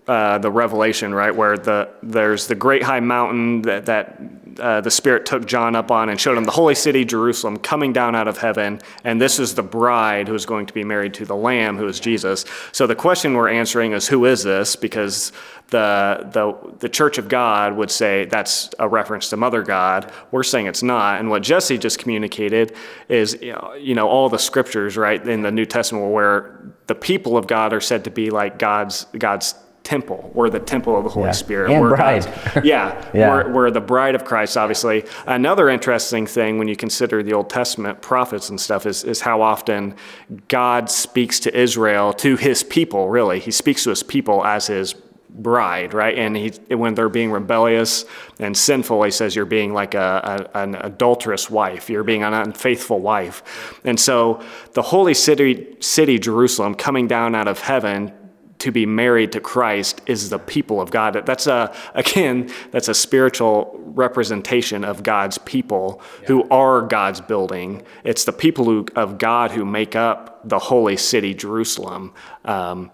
uh, 0.06 0.38
the 0.38 0.50
revelation, 0.50 1.14
right? 1.14 1.34
Where 1.34 1.56
the 1.56 1.88
there's 2.02 2.46
the 2.46 2.54
great 2.54 2.82
high 2.82 3.00
mountain 3.00 3.62
that 3.62 3.86
that 3.86 4.20
uh, 4.58 4.80
the 4.82 4.90
Spirit 4.90 5.24
took 5.24 5.46
John 5.46 5.74
up 5.74 5.90
on 5.90 6.10
and 6.10 6.20
showed 6.20 6.36
him 6.36 6.44
the 6.44 6.50
holy 6.50 6.74
city 6.74 7.06
Jerusalem 7.06 7.56
coming 7.56 7.92
down 7.94 8.14
out 8.14 8.28
of 8.28 8.36
heaven, 8.36 8.80
and 9.04 9.20
this 9.20 9.38
is 9.38 9.54
the 9.54 9.62
bride 9.62 10.28
who 10.28 10.34
is 10.34 10.44
going 10.44 10.66
to 10.66 10.74
be 10.74 10.84
married 10.84 11.14
to 11.14 11.24
the 11.24 11.36
Lamb, 11.36 11.78
who 11.78 11.86
is 11.86 12.00
Jesus. 12.00 12.44
So 12.72 12.86
the 12.86 12.94
question 12.94 13.32
we're 13.32 13.48
answering 13.48 13.92
is, 13.92 14.06
who 14.08 14.26
is 14.26 14.42
this? 14.42 14.76
Because 14.76 15.32
the 15.68 16.28
the 16.32 16.76
the 16.80 16.88
Church 16.90 17.16
of 17.16 17.28
God 17.28 17.74
would 17.76 17.90
say 17.90 18.26
that's 18.26 18.70
a 18.78 18.88
reference 18.88 19.30
to 19.30 19.38
Mother 19.38 19.62
God. 19.62 20.12
We're 20.32 20.42
saying 20.42 20.66
it's 20.66 20.82
not. 20.82 21.18
And 21.18 21.30
what 21.30 21.42
Jesse 21.42 21.78
just 21.78 21.98
communicated 21.98 22.74
is, 23.08 23.38
you 23.40 23.94
know, 23.94 24.06
all 24.06 24.28
the 24.28 24.38
scriptures, 24.38 24.98
right, 24.98 25.26
in 25.26 25.40
the 25.40 25.52
New 25.52 25.64
Testament 25.64 26.12
where 26.12 26.60
the 26.88 26.94
people 26.94 27.38
of 27.38 27.46
God 27.46 27.72
are 27.72 27.80
said 27.80 28.04
to 28.04 28.10
be 28.10 28.28
like 28.28 28.58
God's 28.58 29.06
God's 29.18 29.54
temple. 29.88 30.30
We're 30.34 30.50
the 30.50 30.60
temple 30.60 30.98
of 30.98 31.04
the 31.04 31.08
Holy 31.10 31.26
Yeah. 31.28 31.32
Spirit. 31.32 31.70
And 31.70 31.80
we're 31.80 31.96
bride. 31.96 32.26
Yeah, 32.62 33.10
Yeah. 33.14 33.30
We're, 33.30 33.52
we're 33.52 33.70
the 33.70 33.80
bride 33.80 34.14
of 34.14 34.26
Christ, 34.26 34.58
obviously. 34.58 35.04
Another 35.26 35.70
interesting 35.70 36.26
thing 36.26 36.58
when 36.58 36.68
you 36.68 36.76
consider 36.76 37.22
the 37.22 37.32
Old 37.32 37.48
Testament 37.48 38.02
prophets 38.02 38.50
and 38.50 38.60
stuff 38.60 38.84
is, 38.84 39.02
is 39.02 39.22
how 39.22 39.40
often 39.40 39.94
God 40.48 40.90
speaks 40.90 41.40
to 41.40 41.58
Israel, 41.58 42.12
to 42.14 42.36
his 42.36 42.62
people, 42.62 43.08
really. 43.08 43.40
He 43.40 43.50
speaks 43.50 43.84
to 43.84 43.90
his 43.90 44.02
people 44.02 44.44
as 44.44 44.66
his 44.66 44.94
bride, 45.30 45.94
right? 45.94 46.18
And 46.18 46.36
he, 46.36 46.50
when 46.74 46.94
they're 46.94 47.08
being 47.08 47.30
rebellious 47.30 48.04
and 48.38 48.54
sinful, 48.56 49.02
he 49.04 49.10
says, 49.10 49.34
You're 49.36 49.44
being 49.46 49.72
like 49.72 49.94
a, 49.94 50.48
a, 50.54 50.58
an 50.62 50.74
adulterous 50.74 51.48
wife, 51.48 51.88
you're 51.88 52.04
being 52.04 52.22
an 52.24 52.34
unfaithful 52.34 52.98
wife. 53.00 53.80
And 53.84 53.98
so 53.98 54.42
the 54.74 54.82
holy 54.82 55.14
city, 55.14 55.76
city, 55.80 56.18
Jerusalem, 56.18 56.74
coming 56.74 57.06
down 57.06 57.34
out 57.34 57.48
of 57.48 57.60
heaven 57.60 58.12
to 58.58 58.72
be 58.72 58.86
married 58.86 59.32
to 59.32 59.40
Christ 59.40 60.00
is 60.06 60.30
the 60.30 60.38
people 60.38 60.80
of 60.80 60.90
God. 60.90 61.14
That's 61.26 61.46
a 61.46 61.74
again, 61.94 62.50
that's 62.70 62.88
a 62.88 62.94
spiritual 62.94 63.80
representation 63.84 64.84
of 64.84 65.02
God's 65.02 65.38
people 65.38 66.02
who 66.26 66.48
are 66.50 66.82
God's 66.82 67.20
building. 67.20 67.82
It's 68.04 68.24
the 68.24 68.32
people 68.32 68.64
who, 68.64 68.86
of 68.96 69.18
God 69.18 69.50
who 69.50 69.64
make 69.64 69.96
up 69.96 70.48
the 70.48 70.58
holy 70.58 70.96
city, 70.96 71.34
Jerusalem. 71.34 72.12
Um, 72.44 72.90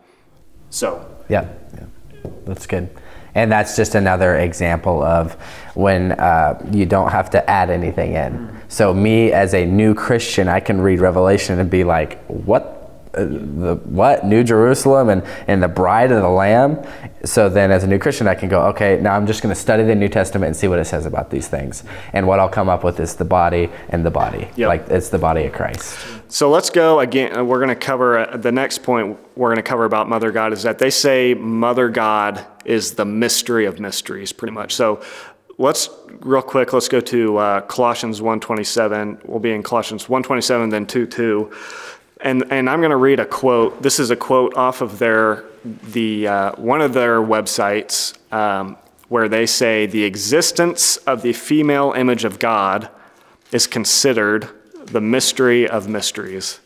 so, 0.70 1.06
Yeah, 1.28 1.48
yeah, 1.74 2.30
that's 2.44 2.66
good. 2.66 2.88
And 3.36 3.50
that's 3.50 3.74
just 3.74 3.96
another 3.96 4.36
example 4.36 5.02
of 5.02 5.32
when 5.74 6.12
uh, 6.12 6.64
you 6.72 6.86
don't 6.86 7.10
have 7.10 7.30
to 7.30 7.50
add 7.50 7.68
anything 7.68 8.14
in. 8.14 8.60
So, 8.68 8.94
me 8.94 9.32
as 9.32 9.54
a 9.54 9.66
new 9.66 9.94
Christian, 9.94 10.48
I 10.48 10.60
can 10.60 10.80
read 10.80 11.00
Revelation 11.00 11.58
and 11.58 11.68
be 11.68 11.84
like, 11.84 12.24
what? 12.26 12.73
The 13.14 13.76
what 13.84 14.24
New 14.26 14.42
Jerusalem 14.44 15.08
and, 15.08 15.22
and 15.46 15.62
the 15.62 15.68
bride 15.68 16.10
of 16.12 16.20
the 16.22 16.28
Lamb. 16.28 16.84
So 17.24 17.48
then, 17.48 17.70
as 17.70 17.84
a 17.84 17.86
new 17.86 17.98
Christian, 17.98 18.26
I 18.28 18.34
can 18.34 18.48
go, 18.48 18.62
okay, 18.68 19.00
now 19.00 19.14
I'm 19.14 19.26
just 19.26 19.42
going 19.42 19.54
to 19.54 19.60
study 19.60 19.82
the 19.84 19.94
New 19.94 20.08
Testament 20.08 20.48
and 20.48 20.56
see 20.56 20.68
what 20.68 20.78
it 20.78 20.84
says 20.84 21.06
about 21.06 21.30
these 21.30 21.48
things. 21.48 21.84
And 22.12 22.26
what 22.26 22.38
I'll 22.38 22.48
come 22.48 22.68
up 22.68 22.84
with 22.84 23.00
is 23.00 23.14
the 23.14 23.24
body 23.24 23.70
and 23.88 24.04
the 24.04 24.10
body, 24.10 24.48
Yep. 24.56 24.68
like 24.68 24.88
it's 24.88 25.08
the 25.08 25.18
body 25.18 25.44
of 25.46 25.52
Christ. 25.52 25.98
so 26.28 26.50
let's 26.50 26.68
go 26.70 27.00
again. 27.00 27.36
uh, 27.36 27.42
We're 27.44 27.58
going 27.58 27.68
to 27.68 27.74
cover 27.76 28.18
uh, 28.18 28.36
the 28.36 28.52
next 28.52 28.82
point 28.82 29.18
we're 29.36 29.48
going 29.48 29.56
to 29.56 29.62
cover 29.62 29.84
about 29.84 30.08
Mother 30.08 30.30
God 30.32 30.52
is 30.52 30.62
that 30.64 30.78
they 30.78 30.90
say 30.90 31.34
Mother 31.34 31.88
God 31.88 32.44
is 32.64 32.92
the 32.94 33.04
mystery 33.04 33.64
of 33.66 33.80
mysteries, 33.80 34.32
pretty 34.32 34.52
much. 34.52 34.74
So 34.74 35.00
let's 35.58 35.88
real 36.20 36.42
quick. 36.42 36.72
Let's 36.72 36.88
go 36.88 37.00
to 37.00 37.36
uh, 37.38 37.60
Colossians 37.62 38.20
1:27. 38.20 39.20
We'll 39.26 39.40
be 39.40 39.52
in 39.52 39.62
Colossians 39.62 40.04
1:27, 40.06 40.70
then 40.70 40.86
2:2. 40.86 41.52
And, 42.24 42.50
and 42.50 42.68
I'm 42.68 42.80
going 42.80 42.90
to 42.90 42.96
read 42.96 43.20
a 43.20 43.26
quote. 43.26 43.82
This 43.82 44.00
is 44.00 44.10
a 44.10 44.16
quote 44.16 44.56
off 44.56 44.80
of 44.80 44.98
their 44.98 45.44
the 45.64 46.28
uh, 46.28 46.52
one 46.56 46.80
of 46.80 46.92
their 46.92 47.20
websites 47.20 48.14
um, 48.32 48.76
where 49.08 49.28
they 49.28 49.46
say 49.46 49.86
the 49.86 50.04
existence 50.04 50.96
of 50.98 51.22
the 51.22 51.32
female 51.32 51.92
image 51.92 52.24
of 52.24 52.38
God 52.38 52.88
is 53.52 53.66
considered 53.66 54.48
the 54.86 55.00
mystery 55.00 55.68
of 55.68 55.88
mysteries. 55.88 56.60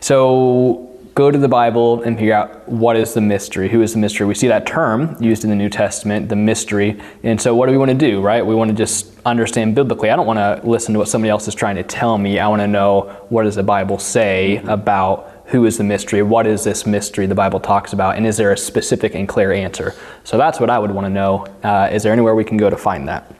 So 0.00 0.95
go 1.16 1.30
to 1.30 1.38
the 1.38 1.48
Bible 1.48 2.02
and 2.02 2.18
figure 2.18 2.34
out 2.34 2.68
what 2.68 2.94
is 2.94 3.14
the 3.14 3.22
mystery, 3.22 3.70
who 3.70 3.80
is 3.80 3.94
the 3.94 3.98
mystery. 3.98 4.26
We 4.26 4.34
see 4.34 4.48
that 4.48 4.66
term 4.66 5.16
used 5.18 5.44
in 5.44 5.50
the 5.50 5.56
New 5.56 5.70
Testament, 5.70 6.28
the 6.28 6.36
mystery. 6.36 7.00
And 7.22 7.40
so 7.40 7.54
what 7.54 7.66
do 7.66 7.72
we 7.72 7.78
want 7.78 7.90
to 7.90 7.96
do, 7.96 8.20
right? 8.20 8.44
We 8.44 8.54
want 8.54 8.70
to 8.70 8.76
just 8.76 9.10
understand 9.24 9.74
biblically. 9.74 10.10
I 10.10 10.16
don't 10.16 10.26
want 10.26 10.38
to 10.38 10.60
listen 10.68 10.92
to 10.92 10.98
what 10.98 11.08
somebody 11.08 11.30
else 11.30 11.48
is 11.48 11.54
trying 11.54 11.76
to 11.76 11.82
tell 11.82 12.18
me. 12.18 12.38
I 12.38 12.46
want 12.48 12.60
to 12.60 12.66
know 12.66 13.24
what 13.30 13.44
does 13.44 13.54
the 13.54 13.62
Bible 13.62 13.98
say 13.98 14.58
about 14.66 15.32
who 15.46 15.64
is 15.64 15.78
the 15.78 15.84
mystery, 15.84 16.22
what 16.22 16.46
is 16.46 16.64
this 16.64 16.84
mystery 16.84 17.24
the 17.24 17.34
Bible 17.34 17.60
talks 17.60 17.94
about, 17.94 18.16
and 18.16 18.26
is 18.26 18.36
there 18.36 18.52
a 18.52 18.56
specific 18.58 19.14
and 19.14 19.28
clear 19.28 19.52
answer? 19.52 19.94
So 20.24 20.36
that's 20.36 20.60
what 20.60 20.68
I 20.68 20.78
would 20.78 20.90
want 20.90 21.06
to 21.06 21.10
know. 21.10 21.46
Uh, 21.62 21.88
is 21.90 22.02
there 22.02 22.12
anywhere 22.12 22.34
we 22.34 22.44
can 22.44 22.56
go 22.56 22.68
to 22.68 22.76
find 22.76 23.08
that? 23.08 23.32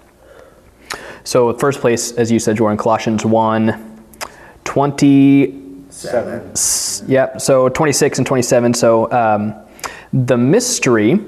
So, 1.24 1.52
first 1.58 1.80
place, 1.80 2.12
as 2.12 2.30
you 2.30 2.38
said, 2.38 2.56
Jordan, 2.56 2.78
Colossians 2.78 3.26
1 3.26 4.04
20. 4.62 5.65
S- 6.04 7.02
Yep, 7.06 7.40
so 7.40 7.68
26 7.68 8.18
and 8.18 8.26
27. 8.26 8.74
So, 8.74 9.11
um, 9.12 9.54
the 10.12 10.37
mystery 10.37 11.20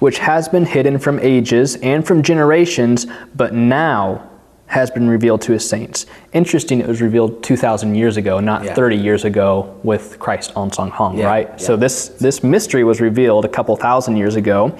which 0.00 0.18
has 0.18 0.48
been 0.48 0.64
hidden 0.64 0.98
from 0.98 1.18
ages 1.20 1.76
and 1.76 2.06
from 2.06 2.22
generations, 2.22 3.06
but 3.36 3.52
now 3.52 4.22
has 4.64 4.90
been 4.90 5.08
revealed 5.10 5.42
to 5.42 5.52
his 5.52 5.68
saints. 5.68 6.06
Interesting, 6.32 6.80
it 6.80 6.86
was 6.88 7.02
revealed 7.02 7.42
2,000 7.42 7.94
years 7.96 8.16
ago, 8.16 8.40
not 8.40 8.64
Yeah. 8.64 8.72
30 8.74 8.96
years 8.96 9.24
ago 9.26 9.66
with 9.82 10.18
Christ 10.18 10.52
Ahn 10.56 10.70
Sahng-hong, 10.72 11.18
Yeah, 11.18 11.26
right? 11.26 11.48
yeah. 11.50 11.56
So 11.58 11.76
this 11.76 12.08
this 12.08 12.42
mystery 12.42 12.82
was 12.84 13.00
revealed 13.00 13.44
a 13.44 13.48
couple 13.48 13.76
thousand 13.76 14.16
years 14.16 14.36
ago. 14.36 14.72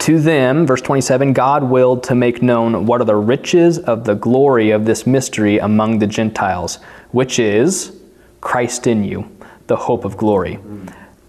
To 0.00 0.18
them, 0.20 0.66
verse 0.66 0.82
27, 0.82 1.32
God 1.32 1.62
willed 1.70 2.02
to 2.02 2.14
make 2.14 2.42
known 2.42 2.84
what 2.86 3.00
are 3.00 3.04
the 3.04 3.16
riches 3.16 3.78
of 3.78 4.04
the 4.04 4.14
glory 4.16 4.72
of 4.72 4.84
this 4.84 5.06
mystery 5.06 5.58
among 5.58 6.00
the 6.00 6.06
Gentiles, 6.06 6.78
which 7.12 7.38
is 7.38 7.92
Christ 8.46 8.86
in 8.86 9.02
you, 9.02 9.28
the 9.66 9.74
hope 9.74 10.04
of 10.04 10.16
glory. 10.16 10.60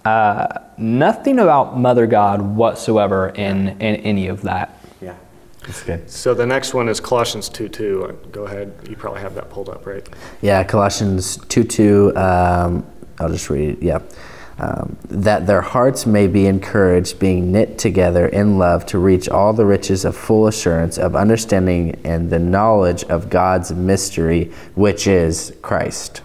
Uh, 0.05 0.59
nothing 0.77 1.39
about 1.39 1.75
Mother 1.75 2.05
God 2.05 2.39
whatsoever 2.43 3.29
in, 3.29 3.69
in 3.69 3.95
any 3.95 4.27
of 4.27 4.43
that. 4.43 4.79
Yeah, 5.01 5.15
that's 5.61 5.81
good. 5.81 6.07
So 6.11 6.35
the 6.35 6.45
next 6.45 6.75
one 6.75 6.87
is 6.87 6.99
Colossians 6.99 7.49
2 7.49 7.69
2. 7.69 8.19
Go 8.31 8.43
ahead. 8.43 8.71
You 8.87 8.95
probably 8.95 9.21
have 9.21 9.33
that 9.33 9.49
pulled 9.49 9.67
up, 9.67 9.87
right? 9.87 10.07
Yeah, 10.43 10.63
Colossians 10.63 11.37
2 11.47 11.63
2. 11.63 12.15
Um, 12.15 12.85
I'll 13.19 13.29
just 13.29 13.49
read 13.49 13.69
it. 13.71 13.81
Yeah. 13.81 13.99
um, 14.59 14.95
that 15.09 15.47
their 15.47 15.61
hearts 15.61 16.05
may 16.05 16.27
be 16.27 16.45
encouraged, 16.45 17.17
being 17.17 17.51
knit 17.51 17.79
together 17.79 18.27
in 18.27 18.59
love, 18.59 18.85
to 18.87 18.99
reach 18.99 19.27
all 19.27 19.53
the 19.53 19.65
riches 19.65 20.05
of 20.05 20.15
full 20.15 20.45
assurance 20.45 20.99
of 20.99 21.15
understanding 21.15 21.99
and 22.03 22.29
the 22.29 22.39
knowledge 22.39 23.03
of 23.05 23.31
God's 23.31 23.71
mystery, 23.71 24.51
which 24.75 25.07
is 25.07 25.51
Christ. 25.63 26.21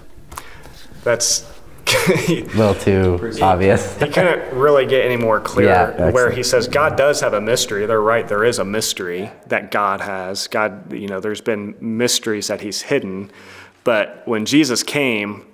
That's 1.04 1.50
A 1.86 2.42
little 2.54 2.74
too 2.74 3.32
obvious. 3.42 3.98
he 3.98 4.08
couldn't 4.08 4.54
really 4.56 4.86
get 4.86 5.04
any 5.04 5.16
more 5.16 5.40
clear 5.40 5.68
Yeah, 5.68 6.10
where 6.10 6.30
he 6.30 6.42
says 6.42 6.68
God 6.68 6.96
does 6.96 7.20
have 7.20 7.34
a 7.34 7.40
mystery. 7.40 7.86
They're 7.86 8.00
right, 8.00 8.26
there 8.26 8.44
is 8.44 8.58
a 8.58 8.64
mystery 8.64 9.30
that 9.48 9.70
God 9.70 10.00
has. 10.00 10.46
God, 10.46 10.92
you 10.92 11.08
know, 11.08 11.20
there's 11.20 11.40
been 11.40 11.74
mysteries 11.80 12.46
that 12.48 12.60
he's 12.60 12.82
hidden. 12.82 13.30
But 13.84 14.22
when 14.26 14.46
Jesus 14.46 14.82
came, 14.82 15.44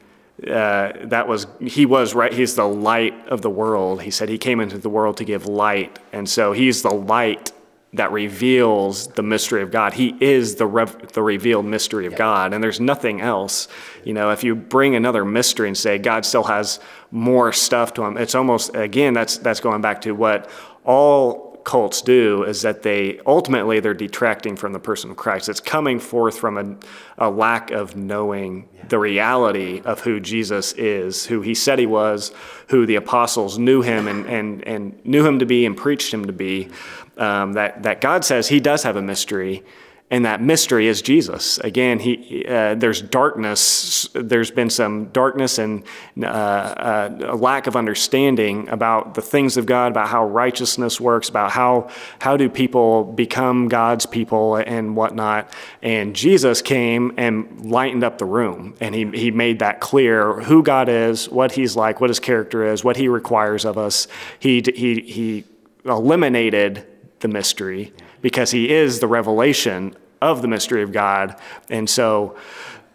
uh, 0.47 0.93
that 1.05 1.27
was 1.27 1.47
he 1.61 1.87
was 1.87 2.15
right. 2.15 2.33
He's 2.33 2.55
the 2.55 2.69
light 2.69 3.15
of 3.29 3.43
the 3.43 3.51
world. 3.51 4.03
He 4.03 4.11
said 4.11 4.29
he 4.29 4.39
came 4.39 4.61
into 4.61 4.79
the 4.79 4.91
world 4.91 5.17
to 5.17 5.25
give 5.25 5.47
light, 5.47 5.99
and 6.13 6.29
so 6.29 6.53
he's 6.53 6.83
the 6.83 6.95
light 6.95 7.51
that 7.95 8.13
reveals 8.13 9.09
the 9.09 9.23
mystery 9.23 9.63
of 9.63 9.71
God. 9.71 9.95
He 9.95 10.15
is 10.21 10.57
the 10.57 10.67
rev- 10.67 11.13
the 11.13 11.23
revealed 11.23 11.65
mystery 11.65 12.07
of 12.07 12.17
God, 12.17 12.53
and 12.53 12.63
there's 12.63 12.81
nothing 12.81 13.21
else. 13.21 13.69
You 14.05 14.13
know, 14.13 14.31
if 14.31 14.45
you 14.45 14.55
bring 14.55 14.95
another 14.95 15.25
mystery 15.25 15.69
and 15.69 15.77
say 15.77 15.99
God 15.99 16.27
still 16.27 16.45
has 16.45 16.81
more 17.11 17.53
stuff 17.53 17.95
to 17.95 18.05
him, 18.05 18.19
it's 18.19 18.35
almost 18.35 18.75
again 18.75 19.15
that's 19.15 19.39
that's 19.39 19.61
going 19.61 19.81
back 19.81 20.03
to 20.03 20.13
what 20.13 20.51
all 20.85 21.49
cults 21.69 22.01
do 22.01 22.45
is 22.45 22.63
that 22.63 22.83
they 22.83 23.21
ultimately 23.27 23.79
they're 23.79 23.93
detracting 23.93 24.57
from 24.57 24.73
the 24.73 24.79
person 24.79 25.11
of 25.11 25.19
Christ. 25.19 25.51
It's 25.51 25.61
coming 25.61 26.01
forth 26.01 26.39
from 26.39 26.57
a, 26.57 27.27
a 27.27 27.31
lack 27.31 27.71
of 27.71 27.95
knowing 27.95 28.71
the 28.89 28.99
reality 28.99 29.83
of 29.85 30.01
who 30.01 30.19
Jesus 30.19 30.73
is, 30.73 31.27
who 31.27 31.43
he 31.43 31.55
said 31.55 31.79
he 31.79 31.85
was, 31.85 32.33
who 32.69 32.87
the 32.87 32.95
apostles 32.95 33.59
knew 33.59 33.83
him 33.83 34.09
and, 34.09 34.25
and, 34.27 34.67
and 34.67 35.05
knew 35.05 35.27
him 35.27 35.41
to 35.41 35.47
be 35.47 35.67
and 35.67 35.77
preached 35.77 36.13
him 36.13 36.25
to 36.25 36.33
be. 36.33 36.71
Um, 37.19 37.55
that, 37.55 37.83
that 37.83 38.01
God 38.01 38.25
says 38.25 38.49
he 38.49 38.61
does 38.61 38.85
have 38.85 38.97
a 38.97 39.03
mystery, 39.03 39.65
and 40.11 40.25
that 40.25 40.41
mystery 40.41 40.87
is 40.87 41.03
Jesus. 41.03 41.59
Again, 41.59 41.99
he, 41.99 42.47
uh, 42.49 42.75
there's 42.77 43.03
darkness. 43.03 44.09
There's 44.15 44.51
been 44.51 44.71
some 44.71 45.07
darkness 45.07 45.59
and 45.59 45.85
uh, 46.23 46.27
uh, 46.27 47.19
a 47.27 47.37
lack 47.37 47.67
of 47.67 47.77
understanding 47.77 48.71
about 48.71 49.15
the 49.15 49.21
things 49.21 49.59
of 49.59 49.67
God, 49.67 49.93
about 49.93 50.09
how 50.09 50.27
righteousness 50.27 50.99
works, 50.99 51.29
about 51.29 51.51
how 51.51 51.91
how 52.21 52.39
do 52.39 52.49
people 52.49 53.05
become 53.05 53.69
God's 53.69 54.07
people 54.07 54.57
and 54.57 54.97
whatnot. 54.97 55.53
And 55.83 56.17
Jesus 56.17 56.63
came 56.63 57.13
and 57.19 57.71
lightened 57.71 58.03
up 58.03 58.17
the 58.17 58.25
room, 58.25 58.77
and 58.81 58.95
he 58.95 59.11
he 59.11 59.31
made 59.31 59.59
that 59.59 59.81
clear 59.81 60.41
who 60.41 60.63
God 60.63 60.89
is, 60.89 61.29
what 61.29 61.53
He's 61.53 61.77
like, 61.77 62.01
what 62.01 62.09
His 62.09 62.21
character 62.21 62.65
is, 62.65 62.83
what 62.83 62.97
He 62.97 63.09
requires 63.09 63.67
of 63.67 63.77
us. 63.77 64.09
He 64.39 64.63
he 64.75 65.03
he 65.03 65.45
eliminated 65.85 66.87
the 67.21 67.29
mystery 67.29 67.93
because 68.23 68.51
he 68.51 68.71
is 68.71 69.01
the 69.01 69.07
revelation 69.07 69.95
of 70.21 70.43
the 70.43 70.49
mystery 70.49 70.83
of 70.83 70.93
God. 70.93 71.37
And 71.71 71.89
so, 71.89 72.37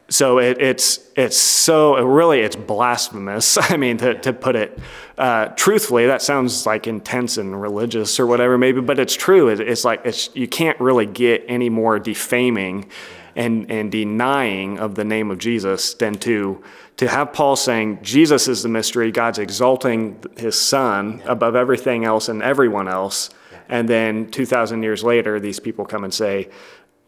so 0.10 0.40
it, 0.40 0.62
it's 0.62 1.00
it's 1.16 1.38
so 1.38 2.04
really 2.04 2.42
it's 2.42 2.56
blasphemous. 2.56 3.58
I 3.72 3.78
mean, 3.78 3.98
to, 3.98 4.20
to 4.22 4.34
put 4.34 4.56
it 4.56 4.78
uh, 5.18 5.48
truthfully, 5.56 6.08
that 6.08 6.22
sounds 6.22 6.66
like 6.66 6.88
intense 6.88 7.38
and 7.38 7.60
religious 7.60 8.20
or 8.20 8.28
whatever, 8.28 8.58
maybe, 8.58 8.82
but 8.82 9.00
it's 9.00 9.16
true. 9.16 9.50
It, 9.50 9.60
it's 9.60 9.86
like 9.86 10.02
it's 10.06 10.30
you 10.36 10.48
can't 10.48 10.80
really 10.80 11.06
get 11.06 11.44
any 11.48 11.70
more 11.70 12.00
defaming 12.00 12.90
and 13.36 13.72
and 13.72 13.92
denying 13.92 14.78
of 14.80 14.96
the 14.96 15.04
name 15.04 15.32
of 15.32 15.38
Jesus 15.38 15.94
than 15.96 16.16
to 16.16 16.64
to 16.98 17.08
have 17.08 17.34
Paul 17.34 17.56
saying 17.56 18.00
Jesus 18.04 18.48
is 18.48 18.64
the 18.64 18.70
mystery. 18.70 19.12
God's 19.12 19.40
exalting 19.40 20.22
His 20.38 20.60
Son 20.60 21.22
above 21.26 21.56
everything 21.56 22.06
else 22.06 22.30
and 22.30 22.44
everyone 22.44 22.88
else. 22.88 23.30
And 23.70 23.88
then 23.88 24.30
2,000 24.32 24.84
years 24.84 25.04
later, 25.04 25.40
these 25.40 25.60
people 25.60 25.86
come 25.86 26.04
and 26.04 26.14
say, 26.14 26.50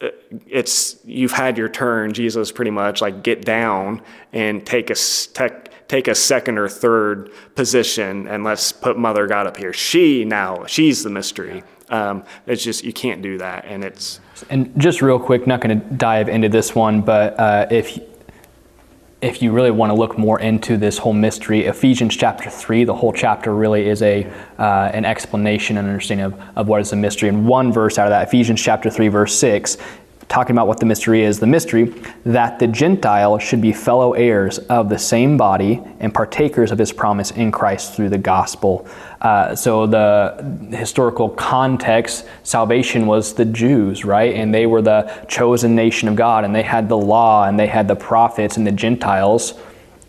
uh, 0.02 0.10
it's 0.48 0.98
you've 1.06 1.32
had 1.32 1.58
your 1.58 1.70
turn 1.70 2.12
jesus 2.12 2.52
pretty 2.52 2.70
much 2.70 3.00
like 3.00 3.24
get 3.24 3.46
down 3.46 4.02
and 4.34 4.65
take 4.65 4.89
a 4.89 4.96
tech, 5.34 5.72
take 5.88 6.08
a 6.08 6.15
second 6.15 6.58
or 6.58 6.68
third 6.68 7.32
position 7.56 8.28
and 8.28 8.44
let's 8.44 8.72
put 8.72 8.98
mother 8.98 9.28
god 9.28 9.48
up 9.48 9.58
here. 9.58 9.74
She 9.74 10.26
now 10.26 10.65
she's 10.65 11.04
the 11.04 11.10
mystery. 11.10 11.63
Um, 11.89 12.24
it's 12.48 12.63
just 12.63 12.84
you 12.84 12.94
can't 12.94 13.22
do 13.22 13.38
that. 13.38 13.65
And 13.65 13.84
it's 13.84 14.20
And 14.50 14.78
just 14.80 15.02
real 15.02 15.20
quick, 15.20 15.46
not 15.46 15.62
going 15.62 15.80
to 15.80 15.96
dive 15.96 16.30
into 16.30 16.50
this 16.50 16.74
one, 16.74 17.02
but 17.02 17.39
uh, 17.39 17.68
if 17.70 18.00
if 19.26 19.42
you 19.42 19.52
really 19.52 19.72
want 19.72 19.90
to 19.90 19.96
look 19.96 20.20
more 20.20 20.40
into 20.40 20.78
this 20.78 21.00
whole 21.00 21.14
mystery, 21.14 21.66
Ephesians 21.66 22.16
chapter 22.16 22.48
three, 22.48 22.84
the 22.84 22.94
whole 22.94 23.12
chapter 23.12 23.56
really 23.56 23.90
is 23.90 24.04
a 24.04 24.24
uh, 24.60 24.92
an 24.94 25.04
explanation 25.04 25.78
and 25.78 25.88
understanding 25.88 26.28
of, 26.28 26.40
of 26.56 26.68
what 26.68 26.80
is 26.80 26.92
the 26.92 26.96
mystery. 26.96 27.28
And 27.28 27.48
one 27.48 27.74
verse 27.74 27.98
out 27.98 28.06
of 28.06 28.12
that, 28.12 28.28
Ephesians 28.28 28.62
chapter 28.62 28.92
three, 28.92 29.08
verse 29.08 29.36
six, 29.36 29.78
talking 30.28 30.56
about 30.56 30.68
what 30.68 30.80
the 30.80 30.86
mystery 30.86 31.24
is, 31.24 31.40
the 31.40 31.48
mystery 31.48 31.86
that 32.24 32.60
the 32.60 32.68
Gentile 32.68 33.40
should 33.40 33.62
be 33.62 33.74
fellow 33.74 34.14
heirs 34.14 34.60
of 34.60 34.90
the 34.90 35.00
same 35.00 35.38
body 35.38 35.82
and 36.00 36.14
partakers 36.14 36.72
of 36.72 36.78
his 36.78 36.92
promise 36.92 37.32
in 37.32 37.52
Christ 37.52 37.96
through 37.96 38.10
the 38.10 38.20
gospel. 38.20 38.88
Uh, 39.26 39.56
so 39.56 39.88
the 39.88 40.70
historical 40.70 41.30
context, 41.30 42.28
salvation 42.44 43.08
was 43.08 43.34
the 43.34 43.44
Jews, 43.44 44.06
right? 44.06 44.36
And 44.36 44.54
they 44.54 44.68
were 44.68 44.84
the 44.84 45.12
chosen 45.28 45.74
nation 45.74 46.08
of 46.08 46.16
God, 46.16 46.44
and 46.46 46.54
they 46.54 46.62
had 46.62 46.90
the 46.90 46.98
law, 46.98 47.48
and 47.48 47.60
they 47.60 47.66
had 47.66 47.88
the 47.88 47.96
prophets, 47.96 48.56
and 48.56 48.68
the 48.68 48.72
Gentiles 48.72 49.56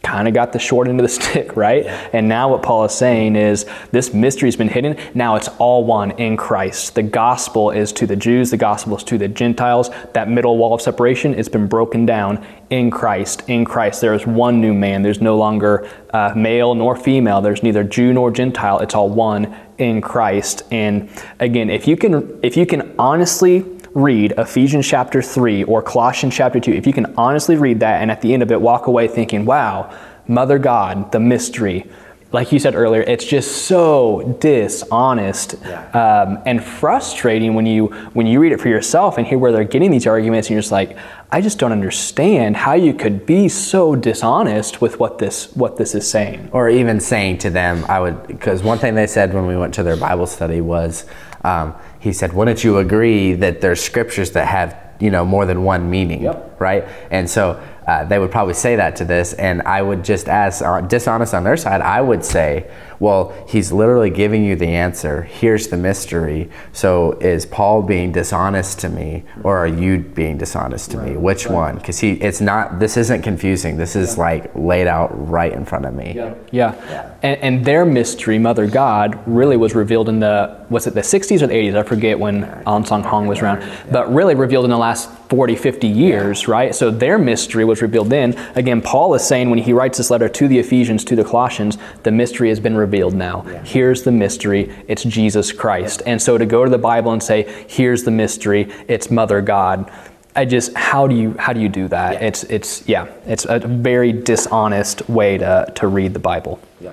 kind 0.07 0.29
of 0.29 0.35
got 0.35 0.53
the 0.53 0.59
short 0.59 0.87
end 0.87 1.01
of 1.01 1.05
the 1.05 1.09
stick, 1.21 1.57
right? 1.57 1.85
And 2.13 2.29
now 2.29 2.49
what 2.51 2.63
Paul 2.63 2.85
is 2.85 2.93
saying 2.93 3.35
is 3.35 3.67
this 3.91 4.15
mystery's 4.15 4.57
been 4.57 4.69
hidden. 4.69 4.97
Now 5.15 5.35
it's 5.35 5.49
all 5.59 5.85
one 5.85 6.13
in 6.13 6.37
Christ. 6.37 6.95
The 6.95 7.03
gospel 7.03 7.73
is 7.73 7.93
to 7.95 8.07
the 8.07 8.17
Jews, 8.17 8.51
the 8.51 8.57
gospel 8.57 8.97
is 8.97 9.05
to 9.05 9.19
the 9.19 9.29
Gentiles. 9.29 9.91
That 10.15 10.31
middle 10.31 10.57
wall 10.59 10.75
of 10.75 10.81
separation, 10.81 11.35
it's 11.35 11.49
been 11.49 11.67
broken 11.67 12.07
down 12.07 12.47
in 12.71 12.91
Christ. 12.91 13.43
In 13.49 13.65
Christ, 13.65 14.01
there 14.01 14.15
is 14.15 14.27
one 14.27 14.61
new 14.61 14.75
man. 14.75 15.03
There's 15.03 15.21
no 15.21 15.37
longer 15.37 15.89
uh, 16.11 16.33
male 16.37 16.75
nor 16.75 16.97
female. 16.97 17.41
There's 17.41 17.63
neither 17.63 17.83
Jew 17.83 18.13
nor 18.13 18.31
Gentile. 18.31 18.79
It's 18.79 18.95
all 18.95 19.09
one 19.09 19.57
in 19.79 20.01
Christ. 20.01 20.63
And 20.71 21.11
again, 21.41 21.69
if 21.69 21.87
you 21.87 21.97
can, 21.97 22.39
if 22.43 22.57
you 22.57 22.65
can 22.65 22.95
honestly 22.99 23.65
read 23.97 24.35
Ephesians 24.37 24.87
chapter 24.87 25.23
3 25.23 25.65
or 25.65 25.81
Colossians 25.83 26.35
chapter 26.35 26.61
2, 26.61 26.71
if 26.73 26.87
you 26.87 26.93
can 26.93 27.15
honestly 27.17 27.57
read 27.57 27.81
that 27.81 28.03
and 28.03 28.11
at 28.11 28.21
the 28.21 28.35
end 28.35 28.43
of 28.43 28.53
it 28.53 28.61
walk 28.61 28.89
away 28.89 29.09
thinking, 29.09 29.47
wow, 29.47 29.91
Mother 30.29 30.59
God, 30.59 31.11
the 31.13 31.19
mystery, 31.19 31.89
like 32.31 32.53
you 32.53 32.59
said 32.59 32.75
earlier, 32.75 33.01
it's 33.01 33.25
just 33.25 33.65
so 33.67 34.37
dishonest 34.39 35.55
um, 35.95 36.43
and 36.45 36.63
frustrating 36.63 37.55
when 37.55 37.65
you 37.65 37.87
when 38.13 38.27
you 38.27 38.39
read 38.39 38.53
it 38.53 38.61
for 38.61 38.69
yourself 38.69 39.17
and 39.17 39.27
hear 39.27 39.39
where 39.39 39.51
they're 39.53 39.65
getting 39.65 39.91
these 39.91 40.07
arguments, 40.07 40.49
and 40.49 40.55
you're 40.55 40.61
just 40.61 40.73
like, 40.73 40.99
I 41.33 41.41
just 41.41 41.59
don't 41.59 41.73
understand 41.73 42.57
how 42.57 42.75
you 42.75 42.93
could 42.93 43.25
be 43.25 43.49
so 43.49 43.97
dishonest 43.97 44.83
with 44.83 44.99
what 44.99 45.19
this 45.19 45.55
what 45.55 45.79
this 45.79 45.95
is 45.95 46.11
saying. 46.11 46.51
or 46.53 46.69
even 46.69 47.01
saying 47.01 47.39
to 47.39 47.51
them, 47.51 47.85
I 47.89 48.01
would, 48.01 48.27
because 48.27 48.63
one 48.63 48.79
thing 48.79 48.95
they 48.95 49.07
said 49.07 49.33
when 49.33 49.47
we 49.47 49.57
went 49.57 49.73
to 49.75 49.83
their 49.83 49.97
Bible 49.97 50.27
study 50.27 50.61
was, 50.61 51.07
um, 51.45 51.75
he 52.01 52.13
said, 52.13 52.33
wouldn't 52.33 52.63
you 52.65 52.79
agree 52.79 53.35
that 53.35 53.61
there's 53.61 53.83
scriptures 53.83 54.31
that 54.33 54.47
have, 54.47 54.77
you 55.01 55.11
know, 55.11 55.25
more 55.25 55.47
than 55.47 55.65
one 55.65 55.91
meaning, 55.91 56.23
Yep. 56.23 56.57
right? 56.61 56.85
And 57.11 57.29
so 57.29 57.61
uh, 57.87 58.05
they 58.05 58.19
would 58.19 58.31
probably 58.31 58.55
say 58.55 58.77
that 58.77 58.97
to 58.97 59.05
this, 59.05 59.33
and 59.35 59.63
I 59.63 59.81
would 59.83 60.05
just 60.05 60.29
ask, 60.29 60.63
uh, 60.63 60.81
dishonest 60.81 61.35
on 61.35 61.45
their 61.45 61.57
side, 61.57 61.81
I 61.81 62.01
would 62.01 62.25
say, 62.25 62.69
well, 62.99 63.35
he's 63.49 63.73
literally 63.73 64.11
giving 64.11 64.45
you 64.45 64.57
the 64.57 64.69
answer. 64.69 65.23
Here's 65.23 65.69
the 65.69 65.77
mystery. 65.77 66.51
So 66.73 67.13
is 67.13 67.47
Paul 67.47 67.83
being 67.83 68.13
dishonest 68.13 68.79
to 68.81 68.89
me, 68.89 69.25
or 69.43 69.59
are 69.59 69.67
you 69.67 69.99
being 69.99 70.39
dishonest 70.39 70.91
to 70.93 70.99
me? 70.99 71.17
Which 71.17 71.47
one? 71.47 71.77
Because 71.77 71.99
he, 71.99 72.13
it's 72.13 72.41
not. 72.41 72.79
This 72.79 72.97
isn't 72.97 73.23
confusing. 73.23 73.77
This 73.77 73.97
is 73.97 74.19
like 74.19 74.51
laid 74.55 74.87
out 74.87 75.11
right 75.29 75.53
in 75.53 75.65
front 75.65 75.85
of 75.85 75.95
me. 75.95 76.15
Yeah. 76.51 77.13
And, 77.23 77.41
and 77.41 77.65
their 77.65 77.85
mystery, 77.85 78.39
Mother 78.39 78.67
God, 78.67 79.21
really 79.27 79.57
was 79.57 79.75
revealed 79.75 80.09
in 80.09 80.21
the, 80.21 80.65
was 80.71 80.87
it 80.87 80.95
the 80.95 81.01
60s 81.01 81.43
or 81.43 81.47
the 81.49 81.55
80s? 81.55 81.77
I 81.77 81.83
forget 81.83 82.19
when 82.19 82.45
Ahn 82.67 82.85
Sahng-hong 82.85 83.27
was 83.27 83.41
around, 83.41 83.69
but 83.91 84.13
really 84.13 84.35
revealed 84.35 84.65
in 84.65 84.71
the 84.71 84.79
last 84.79 85.11
40, 85.29 85.57
50 85.57 85.89
years, 85.89 86.47
right? 86.47 86.75
So 86.75 86.91
their 86.91 87.19
mystery 87.19 87.65
was 87.65 87.83
revealed 87.83 88.11
then. 88.11 88.35
Again, 88.55 88.81
Paul 88.81 89.15
is 89.15 89.27
saying 89.27 89.51
when 89.51 89.59
he 89.59 89.73
writes 89.73 89.99
this 89.99 90.11
letter 90.11 90.29
to 90.29 90.49
the 90.49 90.59
Ephesians, 90.59 91.05
to 91.05 91.17
the 91.17 91.25
Colossians, 91.25 91.79
the 92.05 92.13
mystery 92.13 92.49
has 92.49 92.61
been 92.61 92.77
revealed 92.77 92.86
now. 93.15 93.43
Here's 93.65 94.03
the 94.03 94.13
mystery 94.13 94.75
it's 94.89 95.03
Jesus 95.03 95.53
Christ. 95.53 96.03
And 96.07 96.21
so 96.21 96.39
to 96.39 96.47
go 96.47 96.65
to 96.65 96.71
the 96.71 96.79
Bible 96.79 97.13
and 97.13 97.23
say, 97.23 97.67
here's 97.69 98.05
the 98.05 98.11
mystery, 98.11 98.73
it's 98.89 99.11
Mother 99.11 99.41
God. 99.41 99.91
I 100.35 100.45
just 100.45 100.75
how 100.75 101.07
do 101.07 101.15
you 101.15 101.35
how 101.39 101.53
do 101.55 101.61
you 101.61 101.69
do 101.69 101.89
that? 101.89 102.23
It's 102.23 102.45
it's 102.45 102.87
yeah, 102.87 103.07
it's 103.27 103.47
a 103.49 103.59
very 103.59 104.13
dishonest 104.13 105.09
way 105.09 105.39
to 105.39 105.73
to 105.77 105.89
read 105.89 106.13
the 106.13 106.21
Bible. 106.21 106.61
Yeah. 106.81 106.93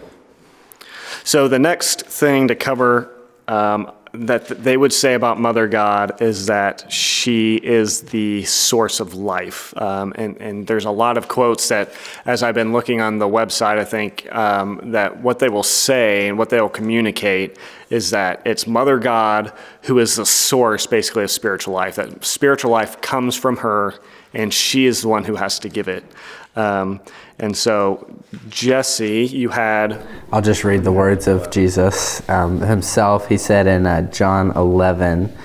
So 1.25 1.47
the 1.47 1.59
next 1.59 2.05
thing 2.05 2.47
to 2.47 2.55
cover 2.55 3.09
um, 3.47 3.91
that 4.13 4.47
they 4.63 4.77
would 4.77 4.93
say 4.93 5.15
about 5.15 5.39
Mother 5.39 5.67
God 5.67 6.21
is 6.21 6.45
that 6.45 6.91
she 6.91 7.55
is 7.55 8.01
the 8.01 8.43
source 8.43 8.99
of 8.99 9.15
life. 9.15 9.75
Um, 9.75 10.13
and, 10.15 10.37
and 10.37 10.67
there's 10.67 10.85
a 10.85 10.91
lot 10.91 11.17
of 11.17 11.27
quotes 11.27 11.67
that, 11.69 11.91
as 12.23 12.43
I've 12.43 12.53
been 12.53 12.73
looking 12.73 13.01
on 13.01 13.17
the 13.17 13.27
website, 13.27 13.79
I 13.79 13.85
think 13.85 14.31
um, 14.31 14.91
that 14.91 15.21
what 15.21 15.39
they 15.39 15.49
will 15.49 15.63
say 15.63 16.27
and 16.27 16.37
what 16.37 16.51
they 16.51 16.61
will 16.61 16.69
communicate 16.69 17.57
is 17.89 18.11
that 18.11 18.43
it's 18.45 18.67
Mother 18.67 18.99
God 18.99 19.51
who 19.83 19.97
is 19.97 20.15
the 20.15 20.27
source, 20.27 20.85
basically, 20.85 21.23
of 21.23 21.31
spiritual 21.31 21.73
life. 21.73 21.95
That 21.95 22.23
spiritual 22.23 22.69
life 22.69 23.01
comes 23.01 23.35
from 23.35 23.57
her, 23.57 23.95
and 24.33 24.53
she 24.53 24.85
is 24.85 25.01
the 25.01 25.07
one 25.07 25.23
who 25.23 25.35
has 25.35 25.59
to 25.59 25.69
give 25.69 25.87
it. 25.87 26.03
Um, 26.55 27.01
and 27.39 27.55
so, 27.55 28.07
Jesse, 28.49 29.25
you 29.25 29.49
had. 29.49 30.05
I'll 30.31 30.41
just 30.41 30.63
read 30.63 30.83
the 30.83 30.91
words 30.91 31.27
of 31.27 31.49
Jesus 31.49 32.27
um, 32.29 32.61
himself. 32.61 33.27
He 33.27 33.37
said 33.37 33.65
in 33.65 33.87
uh, 33.87 34.03
John 34.11 34.51
11, 34.51 35.35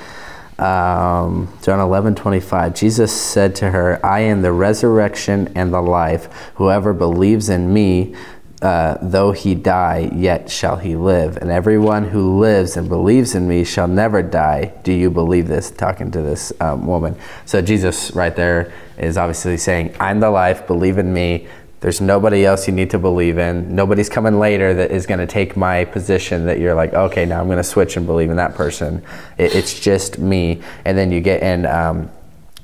um, 0.58 1.48
John 1.62 1.80
11, 1.80 2.16
25, 2.16 2.74
Jesus 2.74 3.12
said 3.12 3.54
to 3.56 3.70
her, 3.70 4.04
I 4.04 4.20
am 4.20 4.42
the 4.42 4.52
resurrection 4.52 5.50
and 5.54 5.72
the 5.72 5.80
life. 5.80 6.50
Whoever 6.56 6.92
believes 6.92 7.48
in 7.48 7.72
me, 7.72 8.14
uh, 8.60 8.98
though 9.00 9.30
he 9.30 9.54
die, 9.54 10.10
yet 10.12 10.50
shall 10.50 10.76
he 10.76 10.96
live. 10.96 11.36
And 11.36 11.50
everyone 11.50 12.08
who 12.08 12.38
lives 12.38 12.76
and 12.76 12.88
believes 12.88 13.34
in 13.34 13.46
me 13.46 13.64
shall 13.64 13.86
never 13.86 14.22
die. 14.22 14.72
Do 14.82 14.92
you 14.92 15.10
believe 15.10 15.46
this? 15.46 15.70
Talking 15.70 16.10
to 16.10 16.22
this 16.22 16.52
um, 16.60 16.86
woman. 16.86 17.16
So 17.46 17.62
Jesus, 17.62 18.10
right 18.12 18.34
there, 18.34 18.72
is 18.96 19.16
obviously 19.16 19.58
saying, 19.58 19.94
I'm 20.00 20.18
the 20.18 20.30
life, 20.30 20.66
believe 20.66 20.98
in 20.98 21.12
me. 21.12 21.46
There's 21.80 22.00
nobody 22.00 22.44
else 22.44 22.66
you 22.66 22.74
need 22.74 22.90
to 22.90 22.98
believe 22.98 23.38
in. 23.38 23.76
Nobody's 23.76 24.08
coming 24.08 24.40
later 24.40 24.74
that 24.74 24.90
is 24.90 25.06
going 25.06 25.20
to 25.20 25.28
take 25.28 25.56
my 25.56 25.84
position 25.84 26.46
that 26.46 26.58
you're 26.58 26.74
like, 26.74 26.92
okay, 26.92 27.24
now 27.24 27.40
I'm 27.40 27.46
going 27.46 27.58
to 27.58 27.62
switch 27.64 27.96
and 27.96 28.04
believe 28.04 28.30
in 28.30 28.36
that 28.36 28.56
person. 28.56 29.04
It, 29.38 29.54
it's 29.54 29.78
just 29.78 30.18
me. 30.18 30.60
And 30.84 30.98
then 30.98 31.12
you 31.12 31.20
get 31.20 31.42
in. 31.44 31.64
Um, 31.66 32.10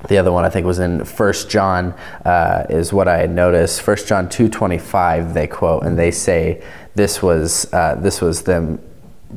the 0.09 0.19
other 0.19 0.33
one 0.33 0.45
I 0.45 0.51
think 0.51 0.67
was 0.67 0.79
in 0.79 1.05
First 1.05 1.49
John 1.49 1.95
uh, 2.25 2.67
is 2.69 2.93
what 2.93 3.09
I 3.09 3.19
had 3.19 3.31
noticed. 3.31 3.83
First 3.83 4.07
John 4.07 4.29
two 4.29 4.49
twenty 4.49 4.79
five 4.79 5.35
they 5.35 5.47
quote 5.47 5.85
and 5.85 5.99
they 5.99 6.11
say 6.11 6.63
this 6.95 7.23
was 7.23 7.73
uh, 7.73 7.97
this 7.97 8.21
was 8.21 8.43
them 8.43 8.81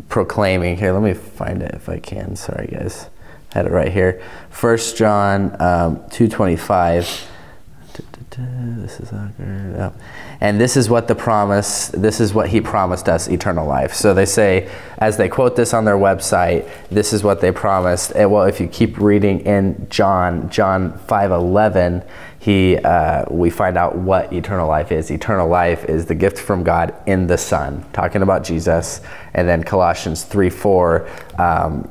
proclaiming. 0.09 0.77
Here, 0.77 0.91
let 0.91 1.01
me 1.01 1.13
find 1.13 1.61
it 1.61 1.73
if 1.73 1.89
I 1.89 1.99
can. 1.99 2.35
Sorry, 2.35 2.67
guys, 2.67 3.09
I 3.51 3.59
had 3.59 3.65
it 3.65 3.71
right 3.71 3.91
here. 3.91 4.21
First 4.49 4.97
John 4.97 5.55
um, 5.61 6.03
two 6.09 6.27
twenty 6.27 6.57
five 6.57 7.07
this 8.77 8.99
is. 8.99 9.11
And 10.39 10.61
this 10.61 10.77
is 10.77 10.89
what 10.89 11.07
the 11.07 11.15
promise, 11.15 11.87
this 11.89 12.19
is 12.19 12.33
what 12.33 12.49
he 12.49 12.61
promised 12.61 13.09
us 13.09 13.27
eternal 13.27 13.67
life. 13.67 13.93
So 13.93 14.13
they 14.13 14.25
say, 14.25 14.69
as 14.99 15.17
they 15.17 15.29
quote 15.29 15.55
this 15.55 15.73
on 15.73 15.85
their 15.85 15.97
website, 15.97 16.69
this 16.89 17.13
is 17.13 17.23
what 17.23 17.41
they 17.41 17.51
promised. 17.51 18.11
And 18.11 18.31
well, 18.31 18.43
if 18.43 18.59
you 18.59 18.67
keep 18.67 18.99
reading 18.99 19.39
in 19.41 19.87
John, 19.89 20.49
John 20.49 20.93
5:11, 21.07 22.05
he 22.39 22.77
uh, 22.77 23.25
we 23.29 23.49
find 23.49 23.77
out 23.77 23.97
what 23.97 24.31
eternal 24.31 24.67
life 24.67 24.91
is. 24.91 25.11
Eternal 25.11 25.47
life 25.47 25.85
is 25.85 26.05
the 26.05 26.15
gift 26.15 26.37
from 26.37 26.63
God 26.63 26.93
in 27.05 27.27
the 27.27 27.37
Son, 27.37 27.83
talking 27.93 28.21
about 28.21 28.43
Jesus. 28.43 29.01
And 29.33 29.47
then 29.47 29.63
Colossians 29.63 30.23
3:4, 30.23 31.39
um, 31.39 31.89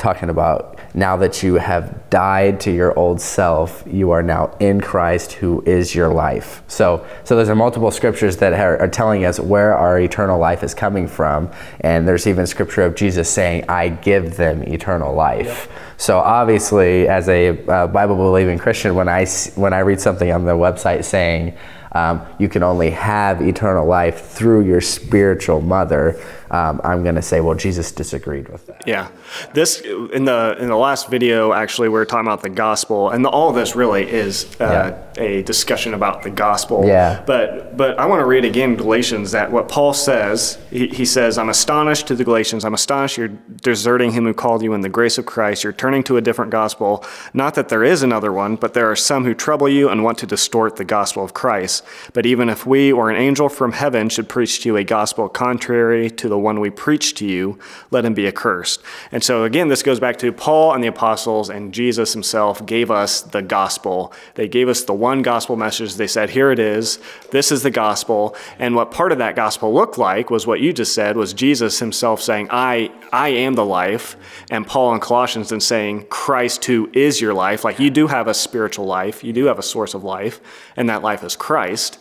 talking 0.00 0.30
about 0.30 0.78
now 0.94 1.16
that 1.16 1.42
you 1.42 1.54
have 1.54 2.10
died 2.10 2.58
to 2.60 2.72
your 2.72 2.98
old 2.98 3.20
self, 3.20 3.84
you 3.86 4.10
are 4.10 4.22
now 4.22 4.56
in 4.58 4.80
Christ 4.80 5.32
who 5.32 5.62
is 5.62 5.94
your 5.94 6.08
life. 6.08 6.62
So, 6.66 7.06
so 7.22 7.36
there's 7.36 7.54
multiple 7.56 7.90
scriptures 7.90 8.38
that 8.38 8.52
are, 8.52 8.78
are, 8.80 8.88
telling 8.88 9.24
us 9.24 9.38
where 9.38 9.76
our 9.76 10.00
eternal 10.00 10.38
life 10.38 10.64
is 10.64 10.74
coming 10.74 11.06
from. 11.06 11.52
And 11.80 12.08
there's 12.08 12.26
even 12.26 12.46
scripture 12.46 12.82
of 12.82 12.96
Jesus 12.96 13.30
saying, 13.30 13.66
I 13.68 13.90
give 13.90 14.36
them 14.36 14.64
eternal 14.64 15.14
life. 15.14 15.68
So 15.96 16.18
obviously, 16.18 17.06
as 17.06 17.28
a 17.28 17.50
uh, 17.66 17.86
Bible 17.86 18.16
believing 18.16 18.58
Christian, 18.58 18.94
when 18.94 19.08
I, 19.08 19.26
when 19.54 19.72
I 19.72 19.80
read 19.80 20.00
something 20.00 20.32
on 20.32 20.44
the 20.44 20.52
website 20.52 21.04
saying, 21.04 21.56
um, 21.92 22.24
you 22.38 22.48
can 22.48 22.62
only 22.62 22.90
have 22.90 23.42
eternal 23.42 23.86
life 23.86 24.26
through 24.26 24.64
your 24.64 24.80
spiritual 24.80 25.60
mother. 25.60 26.20
Um, 26.50 26.80
I'm 26.82 27.02
going 27.04 27.14
to 27.14 27.22
say, 27.22 27.40
well, 27.40 27.54
Jesus 27.54 27.92
disagreed 27.92 28.48
with 28.48 28.66
that. 28.66 28.82
Yeah, 28.86 29.08
this 29.54 29.80
in 29.80 30.24
the 30.24 30.56
in 30.58 30.68
the 30.68 30.76
last 30.76 31.08
video 31.08 31.52
actually 31.52 31.88
we 31.88 31.98
are 32.00 32.04
talking 32.04 32.26
about 32.26 32.42
the 32.42 32.50
gospel, 32.50 33.10
and 33.10 33.24
the, 33.24 33.28
all 33.28 33.50
of 33.50 33.54
this 33.54 33.76
really 33.76 34.10
is 34.10 34.44
uh, 34.60 34.98
yeah. 35.16 35.22
a 35.22 35.42
discussion 35.42 35.94
about 35.94 36.22
the 36.22 36.30
gospel. 36.30 36.84
Yeah. 36.84 37.22
But 37.24 37.76
but 37.76 37.98
I 37.98 38.06
want 38.06 38.20
to 38.20 38.26
read 38.26 38.44
again 38.44 38.74
Galatians 38.74 39.30
that 39.32 39.52
what 39.52 39.68
Paul 39.68 39.92
says. 39.92 40.58
He, 40.70 40.88
he 40.88 41.04
says, 41.04 41.38
"I'm 41.38 41.48
astonished 41.48 42.08
to 42.08 42.16
the 42.16 42.24
Galatians. 42.24 42.64
I'm 42.64 42.74
astonished 42.74 43.16
you're 43.16 43.28
deserting 43.28 44.10
him 44.12 44.24
who 44.24 44.34
called 44.34 44.62
you 44.62 44.74
in 44.74 44.80
the 44.80 44.88
grace 44.88 45.18
of 45.18 45.26
Christ. 45.26 45.62
You're 45.62 45.72
turning 45.72 46.02
to 46.04 46.16
a 46.16 46.20
different 46.20 46.50
gospel. 46.50 47.04
Not 47.32 47.54
that 47.54 47.68
there 47.68 47.84
is 47.84 48.02
another 48.02 48.32
one, 48.32 48.56
but 48.56 48.74
there 48.74 48.90
are 48.90 48.96
some 48.96 49.24
who 49.24 49.34
trouble 49.34 49.68
you 49.68 49.88
and 49.88 50.02
want 50.02 50.18
to 50.18 50.26
distort 50.26 50.76
the 50.76 50.84
gospel 50.84 51.22
of 51.22 51.32
Christ." 51.32 51.84
But 52.12 52.26
even 52.26 52.48
if 52.48 52.66
we 52.66 52.90
or 52.90 53.08
an 53.08 53.16
angel 53.16 53.48
from 53.48 53.72
heaven 53.72 54.08
should 54.08 54.28
preach 54.28 54.62
to 54.62 54.70
you 54.70 54.76
a 54.76 54.84
gospel 54.84 55.28
contrary 55.28 56.10
to 56.10 56.28
the 56.28 56.39
one 56.40 56.60
we 56.60 56.70
preach 56.70 57.14
to 57.14 57.26
you, 57.26 57.58
let 57.90 58.04
him 58.04 58.14
be 58.14 58.26
accursed. 58.26 58.82
And 59.12 59.22
so, 59.22 59.44
again, 59.44 59.68
this 59.68 59.82
goes 59.82 60.00
back 60.00 60.18
to 60.18 60.32
Paul 60.32 60.74
and 60.74 60.82
the 60.82 60.88
apostles, 60.88 61.50
and 61.50 61.72
Jesus 61.72 62.12
himself 62.12 62.64
gave 62.66 62.90
us 62.90 63.22
the 63.22 63.42
gospel. 63.42 64.12
They 64.34 64.48
gave 64.48 64.68
us 64.68 64.84
the 64.84 64.94
one 64.94 65.22
gospel 65.22 65.56
message. 65.56 65.94
They 65.94 66.06
said, 66.06 66.30
Here 66.30 66.50
it 66.50 66.58
is. 66.58 66.98
This 67.30 67.52
is 67.52 67.62
the 67.62 67.70
gospel. 67.70 68.34
And 68.58 68.74
what 68.74 68.90
part 68.90 69.12
of 69.12 69.18
that 69.18 69.36
gospel 69.36 69.72
looked 69.72 69.98
like 69.98 70.30
was 70.30 70.46
what 70.46 70.60
you 70.60 70.72
just 70.72 70.94
said 70.94 71.16
was 71.16 71.32
Jesus 71.32 71.78
himself 71.78 72.20
saying, 72.20 72.48
I, 72.50 72.90
I 73.12 73.28
am 73.28 73.54
the 73.54 73.64
life. 73.64 74.16
And 74.50 74.66
Paul 74.66 74.94
in 74.94 75.00
Colossians 75.00 75.50
then 75.50 75.60
saying, 75.60 76.06
Christ 76.08 76.64
who 76.64 76.90
is 76.92 77.20
your 77.20 77.34
life. 77.34 77.64
Like 77.64 77.78
you 77.78 77.90
do 77.90 78.06
have 78.06 78.28
a 78.28 78.34
spiritual 78.34 78.86
life, 78.86 79.22
you 79.24 79.32
do 79.32 79.46
have 79.46 79.58
a 79.58 79.62
source 79.62 79.94
of 79.94 80.04
life, 80.04 80.40
and 80.76 80.88
that 80.88 81.02
life 81.02 81.24
is 81.24 81.36
Christ. 81.36 81.98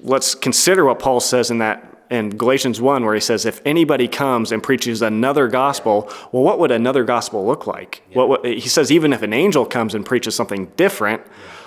Let's 0.00 0.34
consider 0.34 0.84
what 0.84 0.98
Paul 0.98 1.20
says 1.20 1.50
in 1.50 1.58
that 1.58 1.95
in 2.10 2.30
Galatians 2.30 2.80
1 2.80 3.04
where 3.04 3.14
he 3.14 3.20
says 3.20 3.44
if 3.44 3.60
anybody 3.64 4.08
comes 4.08 4.52
and 4.52 4.62
preaches 4.62 5.02
another 5.02 5.48
gospel, 5.48 6.10
well 6.32 6.42
what 6.42 6.58
would 6.58 6.70
another 6.70 7.04
gospel 7.04 7.46
look 7.46 7.66
like? 7.66 8.02
Yeah. 8.10 8.24
What, 8.24 8.44
he 8.44 8.68
says 8.68 8.92
even 8.92 9.12
if 9.12 9.22
an 9.22 9.32
angel 9.32 9.66
comes 9.66 9.94
and 9.94 10.04
preaches 10.04 10.34
something 10.34 10.66
different, 10.76 11.22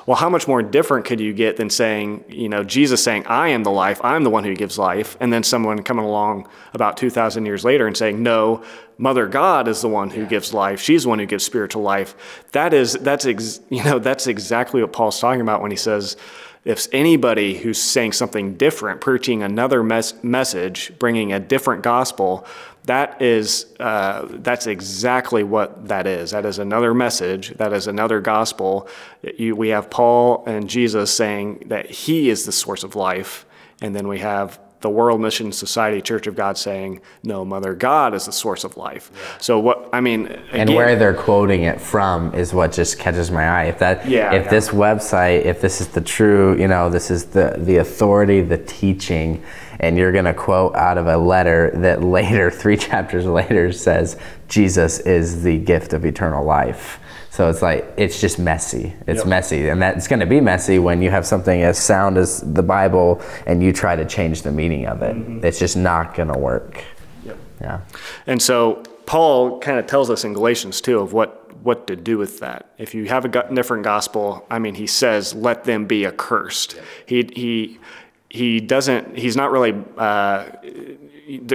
well 0.06 0.18
how 0.18 0.30
much 0.30 0.48
more 0.48 0.62
different 0.62 1.06
could 1.06 1.20
you 1.20 1.34
get 1.34 1.58
than 1.58 1.70
saying, 1.70 2.24
you 2.30 2.50
know, 2.50 2.64
Jesus 2.64 3.04
saying 3.04 3.26
I 3.28 3.50
am 3.50 3.64
the 3.64 3.72
life, 3.72 4.00
I'm 4.04 4.24
the 4.24 4.30
one 4.30 4.44
who 4.44 4.56
gives 4.56 4.78
life, 4.78 5.18
and 5.20 5.32
then 5.32 5.44
someone 5.44 5.84
coming 5.84 6.06
along 6.06 6.48
about 6.74 6.98
2000 6.98 7.46
years 7.46 7.64
later 7.64 7.88
and 7.88 7.96
saying 7.96 8.22
no, 8.24 8.64
Mother 8.98 9.28
God 9.28 9.70
is 9.70 9.82
the 9.82 9.88
one 9.88 10.10
who 10.10 10.22
yeah. 10.22 10.28
gives 10.28 10.54
life. 10.54 10.82
She's 10.82 11.04
the 11.04 11.10
one 11.10 11.20
who 11.20 11.26
gives 11.26 11.46
spiritual 11.46 11.84
life. 11.84 12.44
That 12.52 12.74
is 12.74 12.94
that's 12.94 13.26
ex, 13.26 13.62
you 13.70 13.82
know, 13.84 13.98
that's 13.98 14.28
exactly 14.28 14.82
what 14.82 14.92
Paul's 14.92 15.20
talking 15.20 15.42
about 15.42 15.62
when 15.62 15.72
he 15.72 15.78
says 15.78 16.18
if 16.66 16.88
anybody 16.92 17.58
who's 17.58 17.82
saying 17.82 18.12
something 18.12 18.56
different, 18.56 19.02
preaching 19.02 19.44
another 19.44 19.82
mes- 19.82 20.22
message, 20.24 20.92
bringing 21.00 21.32
a 21.32 21.40
different 21.40 21.84
gospel, 21.84 22.46
that 22.86 23.22
is 23.22 23.66
uh, 23.80 24.26
that's 24.30 24.68
exactly 24.68 25.44
what 25.44 25.88
that 25.88 26.08
is. 26.08 26.32
That 26.32 26.46
is 26.46 26.60
another 26.60 26.94
message. 26.94 27.50
That 27.58 27.72
is 27.72 27.88
another 27.88 28.20
gospel. 28.20 28.88
You, 29.22 29.56
we 29.56 29.70
have 29.70 29.90
Paul 29.90 30.44
and 30.48 30.70
Jesus 30.70 31.14
saying 31.14 31.66
that 31.68 31.90
He 31.90 32.30
is 32.30 32.46
the 32.46 32.52
source 32.52 32.84
of 32.84 32.96
life, 32.96 33.46
and 33.82 33.96
then 33.96 34.08
we 34.08 34.20
have 34.20 34.60
the 34.82 34.90
World 34.90 35.20
Mission 35.22 35.52
Society 35.52 36.02
Church 36.02 36.28
of 36.28 36.36
God 36.36 36.58
saying, 36.58 37.02
no, 37.24 37.44
Mother 37.44 37.74
God 37.74 38.14
is 38.14 38.26
the 38.26 38.32
source 38.32 38.64
of 38.64 38.78
life. 38.78 39.38
So 39.42 39.60
what 39.60 39.90
I 39.92 40.02
mean, 40.02 40.28
again, 40.28 40.44
and 40.54 40.76
where 40.76 40.96
they're 40.96 41.14
quoting 41.14 41.64
it 41.64 41.82
from 41.82 42.34
is 42.34 42.54
what 42.54 42.72
just 42.72 43.00
catches 43.00 43.30
my 43.32 43.48
eye. 43.48 43.64
If 43.66 43.80
that, 43.80 44.08
yeah, 44.08 44.34
if 44.34 44.46
yeah. 44.46 44.50
this 44.50 44.70
website, 44.70 45.46
if 45.46 45.62
this 45.62 45.82
is 45.82 45.90
the 45.90 46.02
true, 46.02 46.58
you 46.60 46.68
know, 46.68 46.90
this 46.90 47.12
is 47.12 47.26
the 47.26 47.56
the 47.58 47.78
authority, 47.78 48.42
the 48.42 48.58
teaching, 48.58 49.44
and 49.80 49.98
you're 49.98 50.12
going 50.12 50.26
to 50.26 50.34
quote 50.34 50.76
out 50.76 50.98
of 50.98 51.08
a 51.08 51.18
letter 51.18 51.72
that 51.76 52.04
later, 52.04 52.50
three 52.50 52.78
chapters 52.78 53.26
later, 53.26 53.72
says 53.72 54.18
Jesus 54.48 55.00
is 55.00 55.44
the 55.44 55.58
gift 55.58 55.94
of 55.94 56.06
eternal 56.06 56.44
life 56.46 57.00
so 57.40 57.50
it's 57.50 57.62
like 57.62 57.86
it's 57.96 58.20
just 58.20 58.38
messy. 58.38 58.94
It's 59.08 59.20
yep. 59.20 59.28
messy, 59.28 59.70
and 59.70 59.82
that's 59.82 60.10
going 60.10 60.20
to 60.20 60.26
be 60.26 60.42
messy 60.42 60.78
when 60.78 61.02
you 61.02 61.10
have 61.10 61.26
something 61.26 61.62
as 61.62 61.78
sound 61.78 62.18
as 62.18 62.42
the 62.42 62.62
Bible 62.62 63.22
and 63.46 63.64
you 63.64 63.72
try 63.72 63.96
to 63.96 64.04
change 64.04 64.42
the 64.42 64.52
meaning 64.52 64.88
of 64.88 65.02
it. 65.02 65.16
Mm-hmm. 65.16 65.46
It's 65.46 65.58
just 65.58 65.78
not 65.78 66.16
going 66.16 66.28
to 66.28 66.38
work. 66.38 66.84
Yep. 67.24 67.38
Yeah. 67.62 67.80
And 68.28 68.42
so 68.42 68.84
Paul 69.06 69.58
kind 69.60 69.80
of 69.80 69.88
tells 69.88 70.10
us 70.10 70.26
in 70.26 70.34
Galatians 70.34 70.82
too 70.82 71.00
of 71.00 71.14
what 71.14 71.56
what 71.64 71.88
to 71.88 71.96
do 71.96 72.18
with 72.18 72.42
that. 72.42 72.74
If 72.78 72.94
you 72.94 73.06
have 73.06 73.24
a 73.24 73.54
different 73.54 73.86
gospel, 73.86 74.46
I 74.52 74.60
mean, 74.60 74.76
he 74.76 74.86
says, 74.86 75.34
"Let 75.34 75.64
them 75.64 75.86
be 75.86 76.06
accursed." 76.06 76.74
Yep. 76.74 76.84
He 77.06 77.30
he 77.42 77.80
he 78.30 78.60
doesn't. 78.60 79.18
He's 79.18 79.36
not 79.36 79.52
really. 79.52 79.76
Uh, 79.98 80.46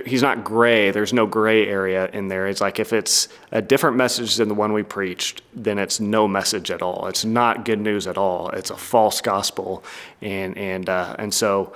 he's 0.04 0.22
not 0.22 0.44
gray. 0.44 0.90
There's 0.90 1.12
no 1.12 1.26
gray 1.26 1.66
area 1.66 2.08
in 2.12 2.28
there. 2.28 2.46
It's 2.46 2.60
like 2.60 2.78
if 2.78 2.92
it's 2.92 3.28
a 3.52 3.62
different 3.62 3.96
message 3.96 4.36
than 4.36 4.48
the 4.48 4.54
one 4.54 4.72
we 4.72 4.82
preached, 4.82 5.42
then 5.52 5.78
it's 5.78 6.00
no 6.00 6.28
message 6.28 6.70
at 6.70 6.82
all. 6.82 7.06
It's 7.06 7.24
not 7.24 7.64
good 7.64 7.80
news 7.80 8.06
at 8.06 8.18
all. 8.18 8.50
It's 8.50 8.70
a 8.70 8.76
false 8.76 9.20
gospel, 9.20 9.84
and 10.20 10.56
and 10.58 10.88
uh, 10.88 11.16
and 11.18 11.32
so 11.32 11.72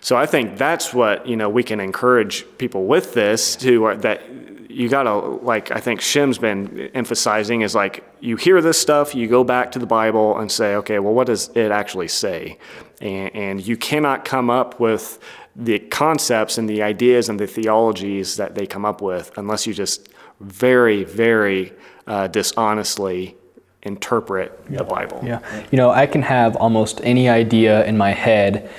So 0.00 0.16
I 0.16 0.26
think 0.26 0.56
that's 0.56 0.94
what 0.94 1.26
you 1.26 1.36
know 1.36 1.48
we 1.48 1.62
can 1.62 1.80
encourage 1.80 2.46
people 2.58 2.86
with 2.86 3.14
this 3.14 3.56
to 3.56 3.86
uh, 3.86 3.94
that 3.96 4.22
you 4.70 4.88
gotta 4.88 5.14
like 5.14 5.70
I 5.70 5.80
think 5.80 6.00
Shim's 6.00 6.38
been 6.38 6.90
emphasizing 6.94 7.62
is 7.62 7.74
like 7.74 8.04
you 8.20 8.36
hear 8.36 8.62
this 8.62 8.78
stuff, 8.78 9.14
you 9.14 9.26
go 9.28 9.44
back 9.44 9.72
to 9.72 9.78
the 9.78 9.86
Bible 9.86 10.38
and 10.38 10.50
say, 10.50 10.76
okay, 10.76 10.98
well, 10.98 11.12
what 11.12 11.26
does 11.26 11.50
it 11.54 11.70
actually 11.70 12.08
say? 12.08 12.58
And, 13.00 13.34
and 13.34 13.66
you 13.66 13.76
cannot 13.76 14.24
come 14.24 14.50
up 14.50 14.78
with 14.78 15.18
the 15.56 15.78
concepts 15.78 16.58
and 16.58 16.68
the 16.68 16.82
ideas 16.82 17.28
and 17.28 17.38
the 17.38 17.46
theologies 17.46 18.36
that 18.36 18.54
they 18.54 18.66
come 18.66 18.84
up 18.84 19.02
with 19.02 19.36
unless 19.36 19.66
you 19.66 19.74
just 19.74 20.08
very, 20.40 21.04
very 21.04 21.72
uh, 22.06 22.28
dishonestly 22.28 23.36
interpret 23.82 24.64
the 24.70 24.84
Bible. 24.84 25.20
Yeah. 25.24 25.40
You 25.70 25.78
know, 25.78 25.90
I 25.90 26.06
can 26.06 26.22
have 26.22 26.56
almost 26.56 27.00
any 27.02 27.28
idea 27.28 27.84
in 27.86 27.96
my 27.96 28.12
head, 28.12 28.70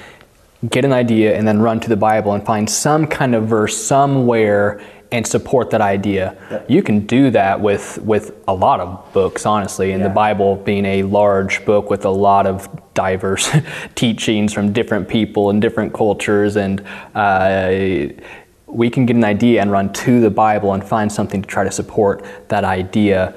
get 0.69 0.85
an 0.85 0.93
idea, 0.93 1.35
and 1.35 1.47
then 1.47 1.59
run 1.59 1.79
to 1.79 1.89
the 1.89 1.97
Bible 1.97 2.33
and 2.33 2.45
find 2.45 2.69
some 2.69 3.07
kind 3.07 3.33
of 3.33 3.47
verse 3.47 3.75
somewhere 3.75 4.81
and 5.11 5.27
support 5.27 5.69
that 5.71 5.81
idea. 5.81 6.63
You 6.69 6.81
can 6.81 7.05
do 7.05 7.31
that 7.31 7.59
with 7.59 7.97
with 7.99 8.33
a 8.47 8.53
lot 8.53 8.79
of 8.79 9.13
books, 9.13 9.45
honestly, 9.45 9.91
and 9.91 10.01
yeah. 10.01 10.07
the 10.07 10.13
Bible 10.13 10.55
being 10.55 10.85
a 10.85 11.03
large 11.03 11.65
book 11.65 11.89
with 11.89 12.05
a 12.05 12.09
lot 12.09 12.47
of 12.47 12.69
diverse 12.93 13.49
teachings 13.95 14.53
from 14.53 14.71
different 14.71 15.09
people 15.09 15.49
and 15.49 15.61
different 15.61 15.93
cultures, 15.93 16.55
and 16.55 16.81
uh, 17.13 18.13
we 18.67 18.89
can 18.89 19.05
get 19.05 19.17
an 19.17 19.25
idea 19.25 19.61
and 19.61 19.69
run 19.69 19.91
to 19.91 20.21
the 20.21 20.29
Bible 20.29 20.73
and 20.73 20.83
find 20.83 21.11
something 21.11 21.41
to 21.41 21.47
try 21.47 21.63
to 21.63 21.71
support 21.71 22.23
that 22.47 22.63
idea. 22.63 23.33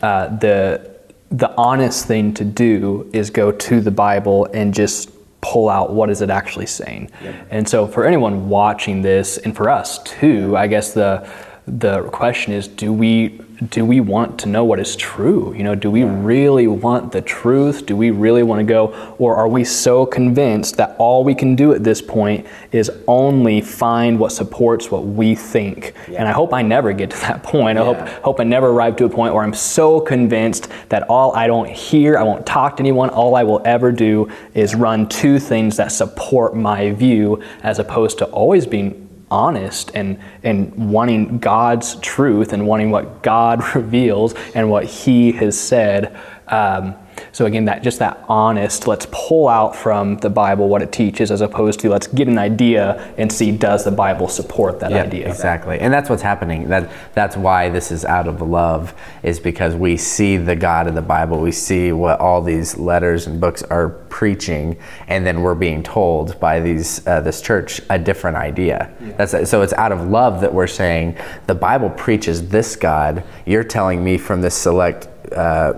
Yeah. 0.00 0.08
Uh, 0.08 0.36
the 0.38 0.98
the 1.30 1.54
honest 1.56 2.06
thing 2.06 2.32
to 2.32 2.44
do 2.44 3.10
is 3.12 3.28
go 3.28 3.52
to 3.52 3.80
the 3.82 3.90
Bible 3.90 4.48
and 4.54 4.72
just 4.72 5.10
pull 5.40 5.68
out 5.68 5.92
what 5.92 6.10
is 6.10 6.20
it 6.20 6.30
actually 6.30 6.66
saying. 6.66 7.10
Yep. 7.22 7.48
And 7.50 7.68
so 7.68 7.86
for 7.86 8.04
anyone 8.04 8.48
watching 8.48 9.02
this 9.02 9.38
and 9.38 9.56
for 9.56 9.70
us 9.70 10.02
too, 10.02 10.56
I 10.56 10.66
guess 10.66 10.92
the 10.92 11.28
the 11.66 12.02
question 12.04 12.54
is 12.54 12.66
do 12.66 12.92
we 12.92 13.40
do 13.66 13.84
we 13.84 13.98
want 13.98 14.38
to 14.40 14.48
know 14.48 14.64
what 14.64 14.78
is 14.78 14.94
true? 14.94 15.52
You 15.54 15.64
know, 15.64 15.74
do 15.74 15.90
we 15.90 16.04
really 16.04 16.68
want 16.68 17.10
the 17.10 17.20
truth? 17.20 17.86
Do 17.86 17.96
we 17.96 18.10
really 18.10 18.44
want 18.44 18.60
to 18.60 18.64
go? 18.64 19.14
Or 19.18 19.34
are 19.34 19.48
we 19.48 19.64
so 19.64 20.06
convinced 20.06 20.76
that 20.76 20.94
all 20.98 21.24
we 21.24 21.34
can 21.34 21.56
do 21.56 21.72
at 21.72 21.82
this 21.82 22.00
point 22.00 22.46
is 22.70 22.90
only 23.08 23.60
find 23.60 24.18
what 24.18 24.30
supports 24.30 24.92
what 24.92 25.06
we 25.06 25.34
think? 25.34 25.94
Yeah. 26.08 26.20
And 26.20 26.28
I 26.28 26.32
hope 26.32 26.52
I 26.52 26.62
never 26.62 26.92
get 26.92 27.10
to 27.10 27.16
that 27.22 27.42
point. 27.42 27.78
I 27.78 27.84
hope, 27.84 27.98
hope 28.22 28.40
I 28.40 28.44
never 28.44 28.68
arrive 28.68 28.94
to 28.96 29.06
a 29.06 29.10
point 29.10 29.34
where 29.34 29.42
I'm 29.42 29.54
so 29.54 30.00
convinced 30.00 30.68
that 30.88 31.02
all 31.08 31.34
I 31.34 31.48
don't 31.48 31.68
hear, 31.68 32.16
I 32.16 32.22
won't 32.22 32.46
talk 32.46 32.76
to 32.76 32.82
anyone, 32.82 33.10
all 33.10 33.34
I 33.34 33.42
will 33.42 33.62
ever 33.64 33.90
do 33.90 34.30
is 34.54 34.76
run 34.76 35.08
to 35.08 35.40
things 35.40 35.76
that 35.78 35.90
support 35.90 36.54
my 36.54 36.92
view 36.92 37.42
as 37.62 37.80
opposed 37.80 38.18
to 38.18 38.26
always 38.26 38.66
being 38.66 39.07
honest 39.30 39.90
and, 39.94 40.18
and 40.42 40.92
wanting 40.92 41.38
God's 41.38 41.96
truth 41.96 42.52
and 42.52 42.66
wanting 42.66 42.90
what 42.90 43.22
God 43.22 43.62
reveals 43.74 44.34
and 44.54 44.70
what 44.70 44.84
He 44.84 45.32
has 45.32 45.58
said. 45.58 46.18
Um, 46.46 46.94
so 47.38 47.46
again, 47.46 47.66
that 47.66 47.84
just 47.84 48.00
that 48.00 48.24
honest, 48.28 48.88
let's 48.88 49.06
pull 49.12 49.46
out 49.46 49.76
from 49.76 50.16
the 50.16 50.28
Bible 50.28 50.68
what 50.68 50.82
it 50.82 50.90
teaches, 50.90 51.30
as 51.30 51.40
opposed 51.40 51.78
to 51.78 51.88
let's 51.88 52.08
get 52.08 52.26
an 52.26 52.36
idea 52.36 53.14
and 53.16 53.30
see 53.32 53.52
does 53.52 53.84
the 53.84 53.92
Bible 53.92 54.26
support 54.26 54.80
that 54.80 54.90
yeah, 54.90 55.04
idea. 55.04 55.28
Exactly, 55.28 55.78
and 55.78 55.94
that's 55.94 56.10
what's 56.10 56.20
happening. 56.20 56.68
That 56.68 56.90
that's 57.14 57.36
why 57.36 57.68
this 57.68 57.92
is 57.92 58.04
out 58.04 58.26
of 58.26 58.42
love, 58.42 58.92
is 59.22 59.38
because 59.38 59.76
we 59.76 59.96
see 59.96 60.36
the 60.36 60.56
God 60.56 60.88
of 60.88 60.96
the 60.96 61.00
Bible, 61.00 61.40
we 61.40 61.52
see 61.52 61.92
what 61.92 62.18
all 62.18 62.42
these 62.42 62.76
letters 62.76 63.28
and 63.28 63.40
books 63.40 63.62
are 63.62 63.90
preaching, 64.08 64.76
and 65.06 65.24
then 65.24 65.42
we're 65.42 65.54
being 65.54 65.84
told 65.84 66.40
by 66.40 66.58
these 66.58 67.06
uh, 67.06 67.20
this 67.20 67.40
church 67.40 67.80
a 67.88 68.00
different 68.00 68.36
idea. 68.36 68.92
Yeah. 69.00 69.12
That's 69.12 69.48
so 69.48 69.62
it's 69.62 69.74
out 69.74 69.92
of 69.92 70.08
love 70.08 70.40
that 70.40 70.52
we're 70.52 70.66
saying 70.66 71.16
the 71.46 71.54
Bible 71.54 71.90
preaches 71.90 72.48
this 72.48 72.74
God. 72.74 73.22
You're 73.46 73.62
telling 73.62 74.02
me 74.02 74.18
from 74.18 74.40
this 74.40 74.56
select. 74.56 75.06
Uh, 75.32 75.74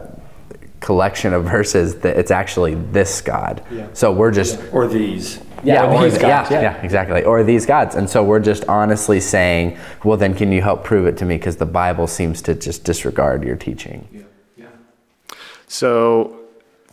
collection 0.80 1.32
of 1.32 1.44
verses 1.44 1.98
that 2.00 2.16
it's 2.16 2.30
actually 2.30 2.74
this 2.74 3.20
God. 3.20 3.62
Yeah. 3.70 3.88
So 3.92 4.12
we're 4.12 4.30
just 4.30 4.60
or 4.72 4.86
these. 4.86 5.40
Yeah, 5.62 5.84
yeah, 5.84 5.94
or 5.94 6.08
these 6.08 6.18
gods. 6.18 6.50
Yeah, 6.50 6.62
yeah, 6.62 6.82
exactly. 6.82 7.22
Or 7.22 7.44
these 7.44 7.66
gods. 7.66 7.94
And 7.94 8.08
so 8.08 8.24
we're 8.24 8.40
just 8.40 8.64
honestly 8.64 9.20
saying, 9.20 9.78
well, 10.02 10.16
then 10.16 10.34
can 10.34 10.50
you 10.52 10.62
help 10.62 10.84
prove 10.84 11.06
it 11.06 11.18
to 11.18 11.26
me? 11.26 11.36
Because 11.36 11.56
the 11.56 11.66
Bible 11.66 12.06
seems 12.06 12.40
to 12.42 12.54
just 12.54 12.82
disregard 12.82 13.44
your 13.44 13.56
teaching. 13.56 14.08
Yeah. 14.10 14.22
yeah. 14.56 15.36
So 15.66 16.40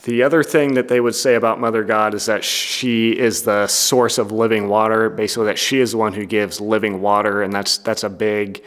the 0.03 0.21
other 0.21 0.43
thing 0.43 0.73
that 0.73 0.89
they 0.89 0.99
would 0.99 1.15
say 1.15 1.35
about 1.35 1.61
Mother 1.61 1.83
God 1.85 2.13
is 2.13 2.25
that 2.25 2.43
she 2.43 3.17
is 3.17 3.43
the 3.43 3.67
source 3.67 4.17
of 4.17 4.33
living 4.33 4.67
water, 4.67 5.09
basically 5.09 5.45
that 5.45 5.59
she 5.59 5.79
is 5.79 5.91
the 5.91 5.97
one 5.97 6.11
who 6.11 6.25
gives 6.25 6.59
living 6.59 7.01
water, 7.01 7.43
and 7.43 7.53
that's 7.53 7.77
that's 7.77 8.03
a 8.03 8.09
big 8.09 8.63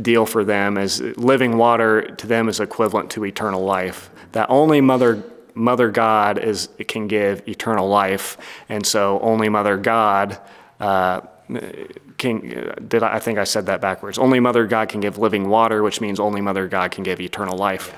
deal 0.00 0.24
for 0.24 0.44
them 0.44 0.78
as 0.78 1.00
living 1.16 1.58
water 1.58 2.02
to 2.14 2.26
them 2.26 2.48
is 2.48 2.60
equivalent 2.60 3.10
to 3.10 3.24
eternal 3.24 3.62
life 3.64 4.08
that 4.32 4.48
only 4.50 4.80
Mother 4.80 5.22
Mother 5.54 5.90
God 5.90 6.38
is 6.38 6.68
can 6.88 7.08
give 7.08 7.46
eternal 7.48 7.88
life, 7.88 8.36
and 8.68 8.86
so 8.86 9.18
only 9.20 9.48
Mother 9.48 9.76
God. 9.76 10.38
Uh, 10.78 11.20
can, 12.16 12.74
did 12.86 13.02
I, 13.02 13.16
I 13.16 13.18
think 13.18 13.38
I 13.38 13.44
said 13.44 13.66
that 13.66 13.80
backwards? 13.80 14.18
Only 14.18 14.40
Mother 14.40 14.66
God 14.66 14.88
can 14.88 15.00
give 15.00 15.18
living 15.18 15.48
water, 15.48 15.82
which 15.82 16.00
means 16.00 16.20
only 16.20 16.40
Mother 16.40 16.68
God 16.68 16.92
can 16.92 17.02
give 17.02 17.20
eternal 17.20 17.58
life. 17.58 17.92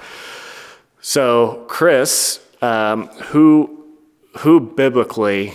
So, 1.01 1.64
Chris, 1.68 2.40
um, 2.62 3.09
who 3.09 3.85
who 4.38 4.61
biblically 4.61 5.53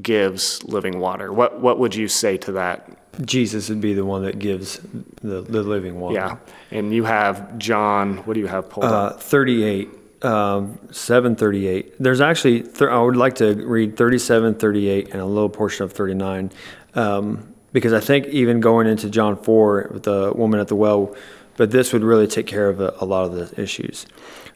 gives 0.00 0.62
living 0.64 1.00
water? 1.00 1.32
What 1.32 1.60
what 1.60 1.78
would 1.78 1.94
you 1.94 2.06
say 2.06 2.36
to 2.38 2.52
that? 2.52 2.88
Jesus 3.26 3.68
would 3.68 3.80
be 3.80 3.92
the 3.92 4.04
one 4.04 4.22
that 4.22 4.38
gives 4.38 4.80
the, 5.20 5.42
the 5.42 5.62
living 5.62 5.98
water. 6.00 6.14
Yeah, 6.14 6.36
and 6.70 6.94
you 6.94 7.04
have 7.04 7.58
John. 7.58 8.18
What 8.18 8.34
do 8.34 8.40
you 8.40 8.46
have 8.46 8.70
pulled 8.70 8.86
uh? 8.86 9.14
Thirty-eight 9.14 9.88
um, 10.24 10.78
738. 10.90 11.94
There's 11.98 12.20
actually, 12.20 12.62
th- 12.62 12.82
I 12.82 13.00
would 13.00 13.16
like 13.16 13.36
to 13.36 13.54
read 13.54 13.96
37, 13.96 14.54
38, 14.54 15.10
and 15.10 15.20
a 15.20 15.26
little 15.26 15.48
portion 15.48 15.84
of 15.84 15.92
39. 15.92 16.50
Um, 16.94 17.54
because 17.72 17.92
I 17.92 18.00
think 18.00 18.26
even 18.26 18.60
going 18.60 18.86
into 18.86 19.08
John 19.08 19.36
4 19.36 19.90
with 19.92 20.02
the 20.04 20.32
woman 20.34 20.60
at 20.60 20.68
the 20.68 20.76
well, 20.76 21.14
but 21.56 21.70
this 21.70 21.92
would 21.92 22.02
really 22.02 22.26
take 22.26 22.46
care 22.46 22.68
of 22.68 22.80
a, 22.80 22.94
a 23.00 23.04
lot 23.04 23.24
of 23.24 23.32
the 23.32 23.60
issues. 23.60 24.06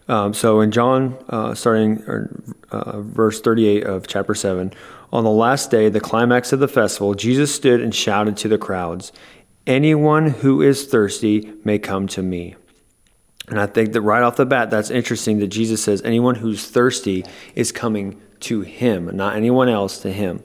Um, 0.09 0.35
so 0.35 0.61
in 0.61 0.71
John, 0.71 1.17
uh, 1.29 1.55
starting 1.55 2.03
uh, 2.71 3.01
verse 3.01 3.41
38 3.41 3.85
of 3.85 4.07
chapter 4.07 4.35
7, 4.35 4.73
on 5.13 5.25
the 5.25 5.31
last 5.31 5.71
day, 5.71 5.89
the 5.89 6.01
climax 6.01 6.53
of 6.53 6.61
the 6.61 6.69
festival, 6.69 7.15
Jesus 7.15 7.55
stood 7.55 7.81
and 7.81 7.95
shouted 7.95 8.37
to 8.39 8.49
the 8.49 8.59
crowds, 8.59 9.13
Anyone 9.67 10.31
who 10.31 10.63
is 10.63 10.87
thirsty 10.87 11.53
may 11.65 11.79
come 11.79 12.07
to 12.09 12.23
me. 12.23 12.55
And 13.49 13.61
I 13.61 13.67
think 13.67 13.93
that 13.93 14.01
right 14.01 14.23
off 14.23 14.37
the 14.37 14.47
bat, 14.47 14.71
that's 14.71 14.91
interesting 14.91 15.39
that 15.39 15.49
Jesus 15.49 15.83
says 15.83 16.03
anyone 16.03 16.37
who's 16.37 16.67
thirsty 16.67 17.25
is 17.55 17.71
coming 17.73 18.21
to 18.41 18.63
him, 18.63 19.15
not 19.17 19.37
anyone 19.37 19.69
else 19.69 19.99
to 20.01 20.13
him. 20.13 20.43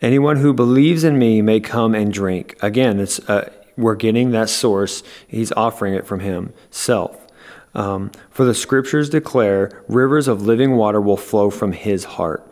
Anyone 0.00 0.38
who 0.38 0.54
believes 0.54 1.04
in 1.04 1.18
me 1.18 1.42
may 1.42 1.60
come 1.60 1.94
and 1.94 2.12
drink. 2.12 2.56
Again, 2.62 2.98
it's 2.98 3.18
uh, 3.28 3.50
we're 3.76 3.94
getting 3.94 4.30
that 4.30 4.48
source. 4.48 5.02
He's 5.28 5.52
offering 5.52 5.94
it 5.94 6.06
from 6.06 6.20
himself. 6.20 7.26
Um, 7.74 8.10
for 8.30 8.44
the 8.44 8.54
scriptures 8.54 9.10
declare 9.10 9.84
rivers 9.86 10.26
of 10.26 10.42
living 10.42 10.76
water 10.76 11.00
will 11.00 11.16
flow 11.16 11.50
from 11.50 11.72
his 11.72 12.04
heart. 12.04 12.49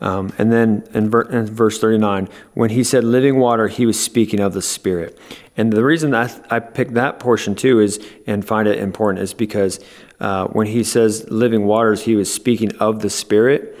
Um, 0.00 0.32
and 0.38 0.50
then 0.50 0.88
in, 0.94 1.10
ver- 1.10 1.28
in, 1.28 1.46
verse 1.46 1.78
39, 1.78 2.28
when 2.54 2.70
he 2.70 2.82
said 2.82 3.04
living 3.04 3.38
water, 3.38 3.68
he 3.68 3.84
was 3.84 4.02
speaking 4.02 4.40
of 4.40 4.54
the 4.54 4.62
Spirit. 4.62 5.18
And 5.56 5.72
the 5.72 5.84
reason 5.84 6.14
I, 6.14 6.26
th- 6.26 6.42
I 6.50 6.58
picked 6.58 6.94
that 6.94 7.20
portion 7.20 7.54
too 7.54 7.80
is, 7.80 8.04
and 8.26 8.46
find 8.46 8.66
it 8.66 8.78
important, 8.78 9.22
is 9.22 9.34
because 9.34 9.78
uh, 10.18 10.46
when 10.48 10.66
he 10.66 10.84
says 10.84 11.30
living 11.30 11.66
waters, 11.66 12.02
he 12.02 12.16
was 12.16 12.32
speaking 12.32 12.74
of 12.76 13.00
the 13.00 13.10
Spirit. 13.10 13.78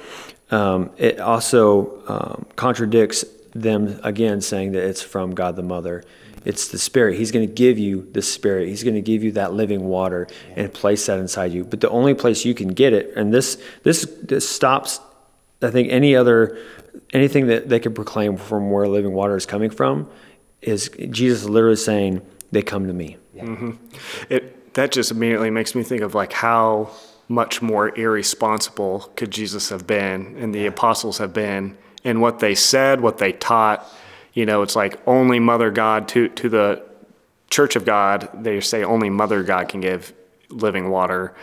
Um, 0.50 0.90
it 0.98 1.20
also 1.20 2.02
um, 2.06 2.46
contradicts 2.56 3.24
them 3.54 3.98
again, 4.02 4.40
saying 4.40 4.72
that 4.72 4.84
it's 4.84 5.02
from 5.02 5.34
God 5.34 5.56
the 5.56 5.62
Mother. 5.62 6.04
It's 6.44 6.68
the 6.68 6.78
Spirit. 6.78 7.18
He's 7.18 7.32
going 7.32 7.46
to 7.46 7.52
give 7.52 7.78
you 7.78 8.08
the 8.12 8.22
Spirit. 8.22 8.68
He's 8.68 8.82
going 8.82 8.94
to 8.94 9.02
give 9.02 9.22
you 9.22 9.32
that 9.32 9.52
living 9.52 9.84
water 9.84 10.26
and 10.56 10.72
place 10.72 11.06
that 11.06 11.18
inside 11.18 11.52
you. 11.52 11.64
But 11.64 11.80
the 11.80 11.90
only 11.90 12.14
place 12.14 12.44
you 12.44 12.54
can 12.54 12.68
get 12.68 12.92
it, 12.92 13.14
and 13.16 13.32
this 13.32 13.62
this, 13.82 14.04
this 14.22 14.48
stops 14.48 15.00
I 15.62 15.70
think 15.70 15.90
any 15.90 16.16
other 16.16 16.58
anything 17.12 17.46
that 17.48 17.68
they 17.68 17.80
could 17.80 17.94
proclaim 17.94 18.36
from 18.36 18.70
where 18.70 18.86
living 18.86 19.12
water 19.12 19.36
is 19.36 19.46
coming 19.46 19.70
from 19.70 20.08
is 20.62 20.90
Jesus 21.10 21.44
literally 21.44 21.76
saying, 21.76 22.22
"They 22.50 22.62
come 22.62 22.86
to 22.86 22.92
me." 22.92 23.18
Yeah. 23.34 23.44
Mm-hmm. 23.44 23.70
It 24.28 24.74
that 24.74 24.92
just 24.92 25.10
immediately 25.10 25.50
makes 25.50 25.74
me 25.74 25.82
think 25.82 26.02
of 26.02 26.14
like 26.14 26.32
how 26.32 26.90
much 27.28 27.62
more 27.62 27.96
irresponsible 27.96 29.10
could 29.14 29.30
Jesus 29.30 29.68
have 29.68 29.86
been 29.86 30.36
and 30.38 30.54
the 30.54 30.66
apostles 30.66 31.18
have 31.18 31.32
been 31.32 31.76
in 32.02 32.20
what 32.20 32.40
they 32.40 32.54
said, 32.54 33.00
what 33.00 33.18
they 33.18 33.32
taught. 33.32 33.86
You 34.32 34.46
know, 34.46 34.62
it's 34.62 34.76
like 34.76 35.00
only 35.06 35.38
Mother 35.38 35.70
God 35.70 36.08
to 36.08 36.28
to 36.28 36.48
the 36.48 36.82
Church 37.50 37.76
of 37.76 37.84
God. 37.84 38.28
They 38.34 38.60
say 38.60 38.84
only 38.84 39.10
Mother 39.10 39.42
God 39.42 39.68
can 39.68 39.80
give 39.80 40.12
living 40.48 40.88
water 40.90 41.34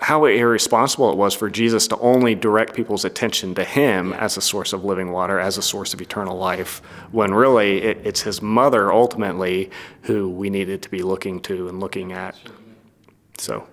how 0.00 0.24
irresponsible 0.24 1.10
it 1.10 1.16
was 1.16 1.34
for 1.34 1.48
Jesus 1.48 1.88
to 1.88 1.98
only 1.98 2.34
direct 2.34 2.74
people's 2.74 3.04
attention 3.04 3.54
to 3.54 3.64
him 3.64 4.12
as 4.12 4.36
a 4.36 4.40
source 4.40 4.72
of 4.72 4.84
living 4.84 5.12
water, 5.12 5.38
as 5.38 5.56
a 5.56 5.62
source 5.62 5.94
of 5.94 6.00
eternal 6.00 6.36
life, 6.36 6.78
when 7.12 7.32
really 7.32 7.82
it, 7.82 7.98
it's 8.04 8.22
his 8.22 8.42
mother 8.42 8.92
ultimately 8.92 9.70
who 10.02 10.28
we 10.28 10.50
needed 10.50 10.82
to 10.82 10.90
be 10.90 11.02
looking 11.02 11.40
to 11.40 11.68
and 11.68 11.80
looking 11.80 12.12
at. 12.12 12.36
So. 13.38 13.66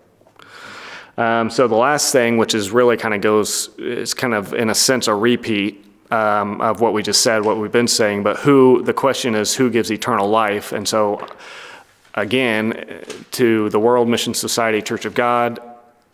Um, 1.17 1.49
so 1.49 1.67
the 1.67 1.75
last 1.75 2.11
thing, 2.11 2.37
which 2.37 2.55
is 2.55 2.71
really 2.71 2.97
kind 2.97 3.13
of 3.13 3.21
goes, 3.21 3.69
is 3.77 4.13
kind 4.13 4.33
of 4.33 4.53
in 4.53 4.69
a 4.69 4.75
sense 4.75 5.07
a 5.07 5.13
repeat 5.13 5.85
um, 6.09 6.61
of 6.61 6.81
what 6.81 6.93
we 6.93 7.03
just 7.03 7.21
said, 7.21 7.43
what 7.43 7.57
we've 7.57 7.71
been 7.71 7.87
saying, 7.87 8.23
but 8.23 8.37
who, 8.37 8.81
the 8.83 8.93
question 8.93 9.35
is 9.35 9.55
who 9.55 9.69
gives 9.69 9.91
eternal 9.91 10.29
life? 10.29 10.71
And 10.71 10.87
so, 10.87 11.25
again, 12.15 13.03
to 13.31 13.69
the 13.69 13.79
World 13.79 14.07
Mission 14.07 14.33
Society 14.33 14.81
Church 14.81 15.05
of 15.05 15.13
God, 15.13 15.59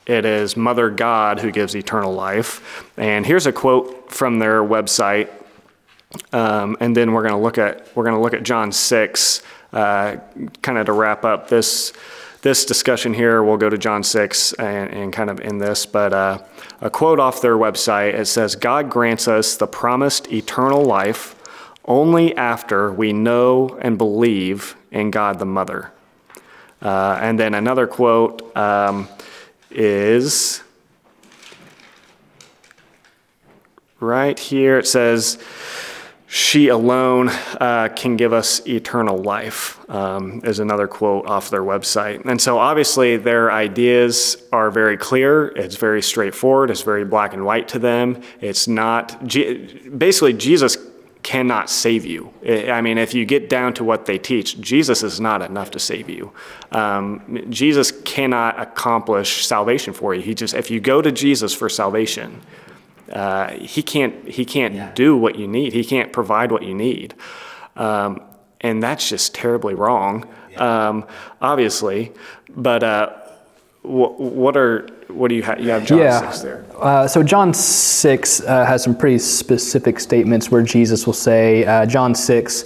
it 0.08 0.26
is 0.26 0.56
Mother 0.56 0.90
God 0.90 1.42
who 1.42 1.52
gives 1.52 1.76
eternal 1.76 2.14
life. 2.14 2.90
And 2.98 3.26
here's 3.26 3.46
a 3.46 3.52
quote 3.52 4.10
from 4.10 4.40
their 4.40 4.64
website. 4.64 5.30
Um, 6.32 6.78
and 6.80 6.96
then 6.96 7.12
we're 7.12 7.24
going 7.24 7.34
to 7.34 7.44
look 7.44 7.58
at 7.58 7.94
we're 7.94 8.06
going 8.06 8.16
to 8.16 8.22
look 8.22 8.34
at 8.34 8.44
John 8.44 8.72
six, 8.72 9.44
uh, 9.74 10.16
kind 10.62 10.78
of 10.78 10.86
to 10.86 10.94
wrap 10.94 11.26
up 11.26 11.50
this 11.50 11.92
this 12.42 12.64
discussion 12.66 13.14
here. 13.14 13.44
We'll 13.44 13.58
go 13.58 13.70
to 13.70 13.78
John 13.78 14.02
six 14.04 14.54
and, 14.54 14.90
and 14.92 15.12
kind 15.12 15.30
of 15.30 15.42
end 15.42 15.60
this, 15.60 15.86
but 15.86 16.14
uh, 16.14 16.40
a 16.80 16.90
quote 16.90 17.20
off 17.20 17.42
their 17.42 17.58
website. 17.58 18.14
It 18.14 18.28
says, 18.28 18.56
"God 18.56 18.90
grants 18.90 19.28
us 19.28 19.58
the 19.58 19.68
promised 19.68 20.32
eternal 20.32 20.86
life 20.86 21.36
only 21.84 22.36
after 22.38 22.94
we 22.94 23.12
know 23.12 23.78
and 23.82 23.98
believe 23.98 24.78
in 24.92 25.12
God 25.12 25.40
the 25.40 25.46
Mother." 25.46 25.92
Uh, 26.82 27.20
and 27.22 27.38
then 27.38 27.54
another 27.54 27.86
quote. 27.86 28.56
Um, 28.56 29.10
is 29.78 30.62
right 34.00 34.38
here. 34.38 34.80
It 34.80 34.88
says, 34.88 35.38
She 36.28 36.68
alone 36.68 37.30
uh, 37.30 37.90
can 37.96 38.18
give 38.18 38.34
us 38.34 38.66
eternal 38.68 39.18
life, 39.18 39.80
um, 39.90 40.42
is 40.44 40.60
another 40.60 40.88
quote 40.88 41.28
off 41.28 41.50
their 41.50 41.62
website. 41.62 42.26
And 42.26 42.42
so 42.42 42.58
obviously 42.58 43.18
their 43.18 43.52
ideas 43.52 44.38
are 44.52 44.72
very 44.72 44.98
clear. 44.98 45.50
It's 45.50 45.76
very 45.76 46.02
straightforward. 46.02 46.72
It's 46.72 46.82
very 46.82 47.06
black 47.06 47.34
and 47.34 47.46
white 47.46 47.68
to 47.70 47.80
them. 47.80 48.22
It's 48.42 48.68
not, 48.68 49.28
basically, 49.30 50.34
Jesus 50.34 50.78
cannot 51.28 51.70
save 51.70 52.06
you. 52.06 52.32
I 52.72 52.80
mean, 52.80 52.98
if 52.98 53.14
you 53.14 53.26
get 53.26 53.50
down 53.50 53.74
to 53.74 53.84
what 53.84 54.06
they 54.06 54.18
teach, 54.18 54.62
Jesus 54.62 55.04
is 55.04 55.20
not 55.20 55.42
enough 55.42 55.72
to 55.72 55.80
save 55.80 56.10
you. 56.10 56.32
Um, 56.72 57.48
Jesus 57.50 57.92
cannot 58.06 58.58
accomplish 58.58 59.46
salvation 59.46 59.94
for 59.94 60.16
you. 60.16 60.22
He 60.22 60.34
just, 60.34 60.54
if 60.54 60.72
you 60.72 60.80
go 60.80 61.02
to 61.02 61.12
Jesus 61.12 61.54
for 61.54 61.68
salvation, 61.68 62.40
uh, 63.12 63.50
he 63.50 63.84
can't, 63.84 64.26
he 64.26 64.46
can't 64.46 64.74
yeah. 64.74 64.94
do 64.94 65.18
what 65.18 65.36
you 65.36 65.50
need. 65.50 65.74
He 65.74 65.84
can't 65.84 66.14
provide 66.14 66.50
what 66.50 66.64
you 66.64 66.74
need. 66.74 67.14
Um, 67.76 68.22
and 68.62 68.82
that's 68.82 69.10
just 69.10 69.36
terribly 69.36 69.74
wrong, 69.74 70.26
yeah. 70.50 70.88
um, 70.88 71.06
obviously. 71.42 72.14
But 72.56 72.84
uh, 72.84 73.14
what, 73.88 74.20
what 74.20 74.58
are 74.58 74.88
what 75.08 75.30
do 75.30 75.36
you 75.36 75.44
have? 75.44 75.60
You 75.60 75.70
have 75.70 75.86
John 75.86 76.00
yeah. 76.00 76.30
6 76.32 76.42
there. 76.42 76.66
Uh, 76.78 77.08
so 77.08 77.24
John 77.24 77.54
6 77.54 78.42
uh, 78.42 78.66
has 78.66 78.84
some 78.84 78.96
pretty 78.96 79.20
specific 79.20 80.00
statements 80.00 80.52
where 80.52 80.62
Jesus 80.62 81.06
will 81.06 81.14
say, 81.14 81.66
uh, 81.66 81.86
John 81.86 82.14
6, 82.14 82.66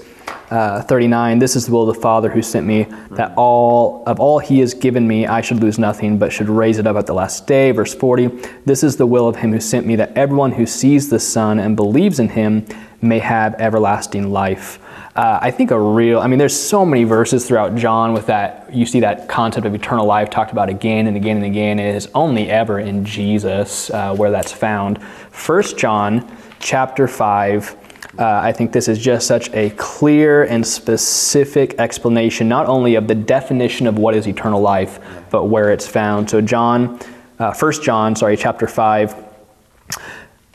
uh, 0.49 0.82
39, 0.82 1.39
this 1.39 1.55
is 1.55 1.67
the 1.67 1.72
will 1.72 1.88
of 1.88 1.95
the 1.95 2.01
Father 2.01 2.30
who 2.30 2.41
sent 2.41 2.65
me, 2.65 2.88
that 3.11 3.34
all 3.38 4.03
of 4.05 4.19
all 4.19 4.39
he 4.39 4.59
has 4.59 4.74
given 4.74 5.07
me, 5.07 5.28
I 5.28 5.39
should 5.41 5.61
lose 5.61 5.80
nothing, 5.80 6.17
but 6.17 6.34
should 6.34 6.49
raise 6.49 6.78
it 6.78 6.88
up 6.88 6.97
at 6.97 7.05
the 7.05 7.13
last 7.13 7.47
day. 7.47 7.72
Verse 7.72 7.93
40, 7.93 8.28
this 8.65 8.84
is 8.84 8.97
the 8.97 9.05
will 9.05 9.28
of 9.28 9.38
him 9.38 9.53
who 9.53 9.59
sent 9.59 9.86
me, 9.86 9.95
that 9.95 10.11
everyone 10.17 10.51
who 10.51 10.65
sees 10.65 11.09
the 11.09 11.19
Son 11.19 11.59
and 11.59 11.76
believes 11.76 12.19
in 12.19 12.30
him 12.30 12.65
may 13.01 13.19
have 13.19 13.53
everlasting 13.59 14.32
life. 14.32 14.80
Uh, 15.14 15.39
I 15.41 15.51
think 15.51 15.72
a 15.72 15.80
real, 15.80 16.20
I 16.20 16.28
mean, 16.28 16.39
there's 16.39 16.57
so 16.57 16.86
many 16.86 17.03
verses 17.03 17.45
throughout 17.45 17.76
John 17.76 18.14
with 18.14 18.28
that, 18.28 18.74
you 18.74 18.86
see 18.86 19.01
that 19.01 19.28
concept 19.28 19.66
of 19.66 19.76
eternal 19.76 20.05
life 20.05 20.30
talked 20.30 20.53
about 20.53 20.70
again 20.70 21.07
and 21.07 21.18
again 21.18 21.36
and 21.36 21.45
again. 21.45 21.80
It 21.80 21.95
is 21.95 22.09
only 22.16 22.49
ever 22.49 22.80
in 22.80 23.03
Jesus 23.03 23.89
uh, 23.89 24.16
where 24.16 24.32
that's 24.32 24.53
found. 24.53 25.03
First 25.32 25.78
John 25.78 26.34
chapter 26.59 27.09
5, 27.09 27.76
uh, 28.18 28.26
I 28.26 28.53
think 28.53 28.72
this 28.72 28.88
is 28.88 28.99
just 28.99 29.28
such 29.28 29.49
a 29.53 29.72
clear 29.72 30.43
and 30.43 30.66
specific 30.66 31.76
explanation, 31.78 32.47
not 32.47 32.68
only 32.68 32.95
of 32.95 33.09
the 33.09 33.16
definition 33.16 33.88
of 33.88 33.97
what 33.97 34.16
is 34.16 34.28
eternal 34.28 34.62
life, 34.62 34.99
but 35.30 35.45
where 35.45 35.72
it's 35.72 35.88
found. 35.88 36.30
So, 36.30 36.39
John, 36.39 36.99
uh, 37.38 37.53
1 37.53 37.72
John, 37.82 38.16
sorry, 38.16 38.38
chapter 38.38 38.66
5, 38.66 39.16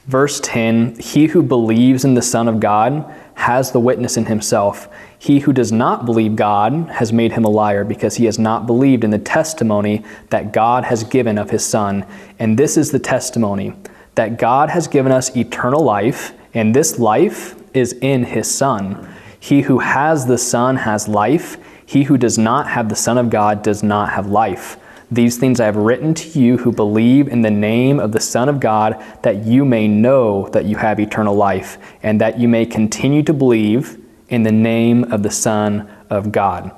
verse 0.07 0.41
10 0.41 0.99
He 0.99 1.27
who 1.27 1.43
believes 1.43 2.07
in 2.07 2.15
the 2.15 2.23
Son 2.23 2.49
of 2.49 2.59
God 2.59 3.15
has 3.37 3.71
the 3.71 3.81
witness 3.81 4.17
in 4.17 4.27
himself. 4.27 4.89
He 5.19 5.41
who 5.41 5.53
does 5.53 5.71
not 5.71 6.05
believe 6.05 6.37
God 6.37 6.73
has 6.91 7.13
made 7.13 7.33
him 7.33 7.45
a 7.45 7.51
liar 7.51 7.85
because 7.85 8.17
he 8.17 8.25
has 8.25 8.39
not 8.39 8.67
believed 8.67 9.05
in 9.05 9.11
the 9.11 9.19
testimony 9.19 10.05
that 10.31 10.53
God 10.53 10.85
has 10.85 11.05
given 11.05 11.39
of 11.39 11.51
his 11.51 11.65
Son. 11.65 12.05
And 12.39 12.59
this 12.59 12.77
is 12.77 12.91
the 12.91 12.99
testimony 12.99 13.75
that 14.15 14.39
God 14.39 14.71
has 14.71 14.89
given 14.89 15.13
us 15.13 15.37
eternal 15.37 15.85
life, 15.85 16.33
and 16.55 16.75
this 16.75 16.99
life 16.99 17.55
is 17.75 17.93
in 18.01 18.25
his 18.25 18.53
Son. 18.53 19.15
He 19.39 19.61
who 19.61 19.79
has 19.81 20.27
the 20.27 20.39
Son 20.39 20.77
has 20.77 21.07
life. 21.07 21.59
He 21.85 22.05
who 22.05 22.17
does 22.17 22.39
not 22.39 22.69
have 22.69 22.89
the 22.89 22.97
Son 22.97 23.19
of 23.19 23.31
God 23.31 23.63
does 23.63 23.83
not 23.83 24.11
have 24.11 24.27
life. 24.27 24.79
These 25.11 25.39
things 25.39 25.61
I 25.61 25.67
have 25.67 25.77
written 25.77 26.15
to 26.15 26.39
you 26.41 26.59
who 26.59 26.73
believe 26.73 27.29
in 27.29 27.43
the 27.43 27.51
name 27.51 28.01
of 28.01 28.11
the 28.11 28.21
Son 28.21 28.49
of 28.49 28.59
God, 28.59 29.03
that 29.23 29.45
you 29.45 29.65
may 29.65 29.87
know 29.87 30.49
that 30.49 30.65
you 30.65 30.77
have 30.77 30.99
eternal 30.99 31.35
life, 31.35 31.79
and 32.03 32.21
that 32.21 32.41
you 32.41 32.49
may 32.49 32.67
continue 32.67 33.23
to 33.23 33.33
believe 33.33 34.03
in 34.29 34.43
the 34.43 34.51
name 34.51 35.05
of 35.13 35.23
the 35.23 35.31
Son 35.31 35.89
of 36.11 36.33
God. 36.33 36.73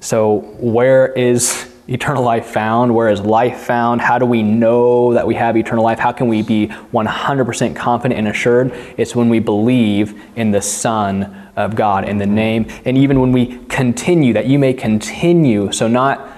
So, 0.00 0.38
where 0.58 1.12
is 1.12 1.70
eternal 1.88 2.22
life 2.22 2.46
found? 2.46 2.94
Where 2.94 3.08
is 3.08 3.20
life 3.20 3.58
found? 3.58 4.00
How 4.00 4.18
do 4.18 4.24
we 4.24 4.42
know 4.42 5.12
that 5.12 5.26
we 5.26 5.34
have 5.34 5.56
eternal 5.56 5.84
life? 5.84 5.98
How 5.98 6.12
can 6.12 6.28
we 6.28 6.42
be 6.42 6.68
100% 6.68 7.76
confident 7.76 8.18
and 8.18 8.28
assured? 8.28 8.72
It's 8.96 9.14
when 9.14 9.28
we 9.28 9.40
believe 9.40 10.22
in 10.36 10.52
the 10.52 10.62
Son 10.62 11.50
of 11.56 11.74
God, 11.74 12.08
in 12.08 12.16
the 12.16 12.26
name, 12.26 12.66
and 12.86 12.96
even 12.96 13.20
when 13.20 13.32
we 13.32 13.58
continue, 13.66 14.32
that 14.32 14.46
you 14.46 14.58
may 14.58 14.72
continue. 14.72 15.70
So, 15.72 15.86
not 15.86 16.37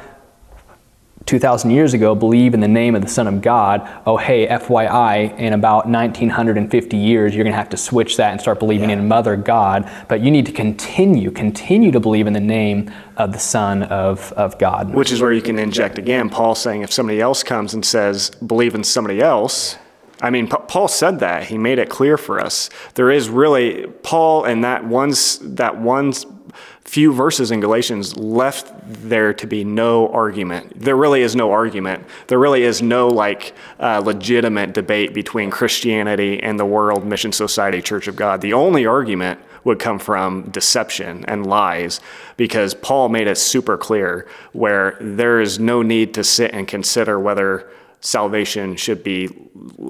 2,000 1.31 1.71
years 1.71 1.95
ago 1.95 2.17
believe 2.17 2.55
in 2.55 2.61
the 2.61 2.67
name 2.67 2.97
of 2.97 3.03
the 3.03 3.09
Son 3.09 3.29
of 3.29 3.41
God, 3.41 3.89
oh, 4.05 4.17
hey, 4.17 4.49
FYI, 4.49 5.39
in 5.39 5.53
about 5.53 5.89
1950 5.89 6.97
years, 6.97 7.37
you're 7.37 7.45
going 7.45 7.53
to 7.53 7.57
have 7.57 7.69
to 7.69 7.77
switch 7.77 8.17
that 8.17 8.33
and 8.33 8.41
start 8.41 8.59
believing 8.59 8.91
yeah. 8.91 8.97
in 8.97 9.07
Mother 9.07 9.37
God. 9.37 9.89
But 10.09 10.23
you 10.23 10.33
need 10.33 10.45
to 10.47 10.53
continue, 10.53 11.31
continue 11.31 11.93
to 11.93 12.01
believe 12.01 12.27
in 12.27 12.33
the 12.33 12.41
name 12.41 12.93
of 13.17 13.33
the 13.33 13.39
Son 13.39 13.85
of, 13.85 14.33
of 14.33 14.59
God. 14.59 14.93
Which 14.93 15.13
is 15.13 15.23
where 15.23 15.33
you 15.33 15.41
can 15.41 15.57
inject 15.57 15.99
again, 15.99 16.31
Paul 16.31 16.57
saying 16.57 16.83
if 16.83 16.93
somebody 16.93 17.21
else 17.21 17.45
comes 17.45 17.75
and 17.75 17.87
says, 17.87 18.31
believe 18.31 18.75
in 18.75 18.83
somebody 18.83 19.21
else, 19.21 19.79
I 20.21 20.31
mean, 20.31 20.49
Paul 20.49 20.89
said 20.89 21.21
that. 21.21 21.45
He 21.45 21.59
made 21.59 21.79
it 21.79 21.89
clear 21.89 22.19
for 22.19 22.41
us. 22.41 22.71
There 22.95 23.11
is 23.11 23.29
really, 23.29 23.87
Paul 24.03 24.45
and 24.45 24.65
that 24.65 24.85
one, 24.85 25.15
that 25.43 25.79
one 25.79 26.13
few 26.85 27.13
verses 27.13 27.51
in 27.51 27.61
Galatians 27.61 28.17
left 28.17 28.73
there 28.85 29.33
to 29.35 29.47
be 29.47 29.65
no 29.65 30.09
argument. 30.09 30.81
There 30.81 30.97
really 30.97 31.23
is 31.23 31.37
no 31.37 31.53
argument. 31.53 32.05
There 32.27 32.39
really 32.39 32.63
is 32.63 32.83
no 32.83 33.09
like 33.09 33.55
uh, 33.79 34.01
legitimate 34.01 34.73
debate 34.73 35.15
between 35.15 35.51
Christianity 35.51 36.43
and 36.43 36.59
the 36.59 36.65
World 36.65 37.05
Mission 37.05 37.33
Society 37.33 37.81
Church 37.81 38.09
of 38.09 38.17
God. 38.17 38.41
The 38.41 38.55
only 38.55 38.87
argument 38.87 39.41
would 39.63 39.79
come 39.79 39.99
from 39.99 40.51
deception 40.51 41.25
and 41.27 41.47
lies 41.47 42.01
because 42.37 42.75
Paul 42.75 43.09
made 43.09 43.27
it 43.27 43.37
super 43.37 43.77
clear 43.77 44.27
where 44.53 44.97
there 45.01 45.41
is 45.41 45.59
no 45.59 45.83
need 45.83 46.15
to 46.15 46.25
sit 46.25 46.53
and 46.55 46.67
consider 46.67 47.21
whether 47.21 47.71
salvation 48.01 48.77
should 48.77 49.05
be 49.05 49.29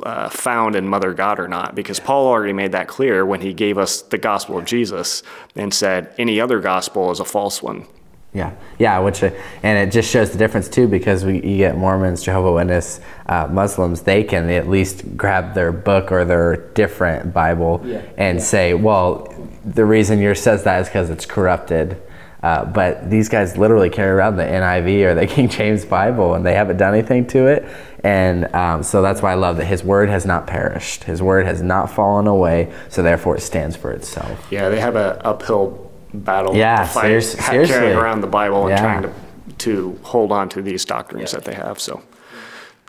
uh, 0.02 0.28
found 0.28 0.76
in 0.76 0.88
Mother 0.88 1.14
God 1.14 1.38
or 1.38 1.48
not, 1.48 1.74
because 1.74 2.00
Paul 2.00 2.26
already 2.26 2.52
made 2.52 2.72
that 2.72 2.88
clear 2.88 3.24
when 3.24 3.40
he 3.40 3.52
gave 3.52 3.78
us 3.78 4.02
the 4.02 4.18
gospel 4.18 4.58
of 4.58 4.64
Jesus 4.64 5.22
and 5.54 5.72
said 5.72 6.12
any 6.18 6.40
other 6.40 6.60
gospel 6.60 7.10
is 7.10 7.20
a 7.20 7.24
false 7.24 7.62
one. 7.62 7.86
Yeah, 8.32 8.52
yeah, 8.78 8.98
which 9.00 9.24
uh, 9.24 9.30
and 9.64 9.88
it 9.88 9.92
just 9.92 10.08
shows 10.08 10.30
the 10.30 10.38
difference 10.38 10.68
too 10.68 10.86
because 10.86 11.24
we 11.24 11.42
you 11.42 11.56
get 11.56 11.76
Mormons, 11.76 12.22
Jehovah 12.22 12.52
Witness, 12.52 13.00
uh, 13.26 13.48
Muslims. 13.50 14.02
They 14.02 14.22
can 14.22 14.48
at 14.50 14.68
least 14.68 15.16
grab 15.16 15.54
their 15.54 15.72
book 15.72 16.12
or 16.12 16.24
their 16.24 16.56
different 16.74 17.32
Bible 17.32 17.82
yeah. 17.84 18.02
and 18.16 18.38
yeah. 18.38 18.44
say, 18.44 18.74
well, 18.74 19.34
the 19.64 19.84
reason 19.84 20.20
yours 20.20 20.40
says 20.40 20.62
that 20.62 20.82
is 20.82 20.86
because 20.86 21.10
it's 21.10 21.26
corrupted. 21.26 22.00
Uh, 22.42 22.64
but 22.64 23.10
these 23.10 23.28
guys 23.28 23.58
literally 23.58 23.90
carry 23.90 24.10
around 24.10 24.36
the 24.36 24.44
NIV 24.44 25.04
or 25.04 25.14
the 25.14 25.26
King 25.26 25.48
James 25.48 25.84
Bible 25.84 26.34
and 26.34 26.46
they 26.46 26.54
haven't 26.54 26.78
done 26.78 26.94
anything 26.94 27.26
to 27.28 27.46
it. 27.46 27.68
And 28.02 28.52
um, 28.54 28.82
so 28.82 29.02
that's 29.02 29.20
why 29.20 29.32
I 29.32 29.34
love 29.34 29.58
that 29.58 29.66
his 29.66 29.84
word 29.84 30.08
has 30.08 30.24
not 30.24 30.46
perished. 30.46 31.04
His 31.04 31.20
word 31.22 31.46
has 31.46 31.62
not 31.62 31.90
fallen 31.90 32.26
away, 32.26 32.72
so 32.88 33.02
therefore 33.02 33.36
it 33.36 33.40
stands 33.40 33.76
for 33.76 33.92
itself. 33.92 34.46
Yeah, 34.50 34.68
they 34.70 34.80
have 34.80 34.96
an 34.96 35.18
uphill 35.20 35.90
battle 36.14 36.56
yeah, 36.56 36.82
to 36.82 36.86
fight, 36.86 37.02
seriously, 37.02 37.40
seriously. 37.42 37.74
carrying 37.74 37.96
around 37.96 38.20
the 38.22 38.26
Bible 38.26 38.62
and 38.62 38.70
yeah. 38.70 38.80
trying 38.80 39.02
to, 39.02 39.12
to 39.58 39.98
hold 40.02 40.32
on 40.32 40.48
to 40.50 40.62
these 40.62 40.84
doctrines 40.84 41.32
yeah. 41.32 41.38
that 41.38 41.44
they 41.44 41.54
have. 41.54 41.78
So 41.78 42.02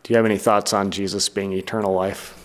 Do 0.03 0.13
you 0.13 0.15
have 0.17 0.25
any 0.25 0.37
thoughts 0.37 0.73
on 0.73 0.91
Jesus 0.91 1.29
being 1.29 1.53
eternal 1.53 1.93
life? 1.93 2.37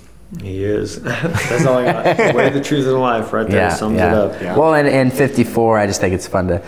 He 0.42 0.64
is. 0.64 1.00
That's 1.02 1.64
all 1.66 1.78
I 1.78 1.84
got. 1.84 2.16
The 2.16 2.32
way, 2.36 2.50
the 2.50 2.60
truth, 2.60 2.86
and 2.86 3.00
life, 3.00 3.32
right 3.32 3.48
there 3.48 3.70
sums 3.70 3.96
it 3.96 4.02
up. 4.02 4.40
Yeah. 4.42 4.56
Well, 4.56 4.74
and 4.74 4.88
in 4.88 5.10
54, 5.10 5.78
I 5.78 5.86
just 5.86 6.00
think 6.00 6.14
it's 6.14 6.26
fun 6.26 6.48
to 6.48 6.62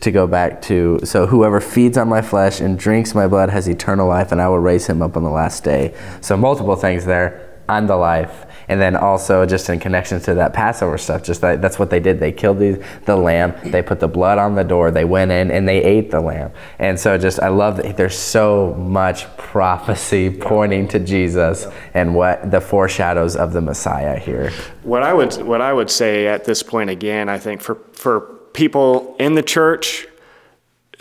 to 0.00 0.10
go 0.10 0.26
back 0.26 0.62
to. 0.62 1.00
So 1.04 1.26
whoever 1.26 1.60
feeds 1.60 1.98
on 1.98 2.08
my 2.08 2.22
flesh 2.22 2.60
and 2.60 2.78
drinks 2.78 3.14
my 3.14 3.26
blood 3.28 3.50
has 3.50 3.68
eternal 3.68 4.08
life, 4.08 4.32
and 4.32 4.40
I 4.40 4.48
will 4.48 4.58
raise 4.58 4.86
him 4.86 5.02
up 5.02 5.16
on 5.16 5.24
the 5.24 5.30
last 5.30 5.62
day. 5.62 5.94
So 6.22 6.36
multiple 6.36 6.76
things 6.76 7.04
there. 7.04 7.46
I'm 7.68 7.86
the 7.86 7.96
life. 7.96 8.46
And 8.70 8.80
then 8.80 8.94
also 8.94 9.44
just 9.46 9.68
in 9.68 9.80
connection 9.80 10.20
to 10.20 10.34
that 10.34 10.52
Passover 10.52 10.96
stuff, 10.96 11.24
just 11.24 11.40
that, 11.40 11.60
that's 11.60 11.76
what 11.76 11.90
they 11.90 11.98
did. 11.98 12.20
They 12.20 12.30
killed 12.30 12.60
the, 12.60 12.80
the 13.04 13.16
lamb. 13.16 13.52
They 13.64 13.82
put 13.82 13.98
the 13.98 14.06
blood 14.06 14.38
on 14.38 14.54
the 14.54 14.62
door. 14.62 14.92
They 14.92 15.04
went 15.04 15.32
in 15.32 15.50
and 15.50 15.68
they 15.68 15.82
ate 15.82 16.12
the 16.12 16.20
lamb. 16.20 16.52
And 16.78 16.98
so 16.98 17.18
just 17.18 17.40
I 17.40 17.48
love 17.48 17.78
that 17.78 17.96
there's 17.96 18.16
so 18.16 18.74
much 18.74 19.26
prophecy 19.36 20.30
pointing 20.30 20.86
to 20.86 21.00
Jesus 21.00 21.66
and 21.94 22.14
what 22.14 22.52
the 22.52 22.60
foreshadows 22.60 23.34
of 23.34 23.52
the 23.52 23.60
Messiah 23.60 24.16
here. 24.16 24.52
What 24.84 25.02
I 25.02 25.14
would 25.14 25.34
what 25.42 25.60
I 25.60 25.72
would 25.72 25.90
say 25.90 26.28
at 26.28 26.44
this 26.44 26.62
point 26.62 26.90
again, 26.90 27.28
I 27.28 27.38
think 27.38 27.60
for 27.60 27.74
for 27.92 28.20
people 28.52 29.16
in 29.18 29.34
the 29.34 29.42
church 29.42 30.06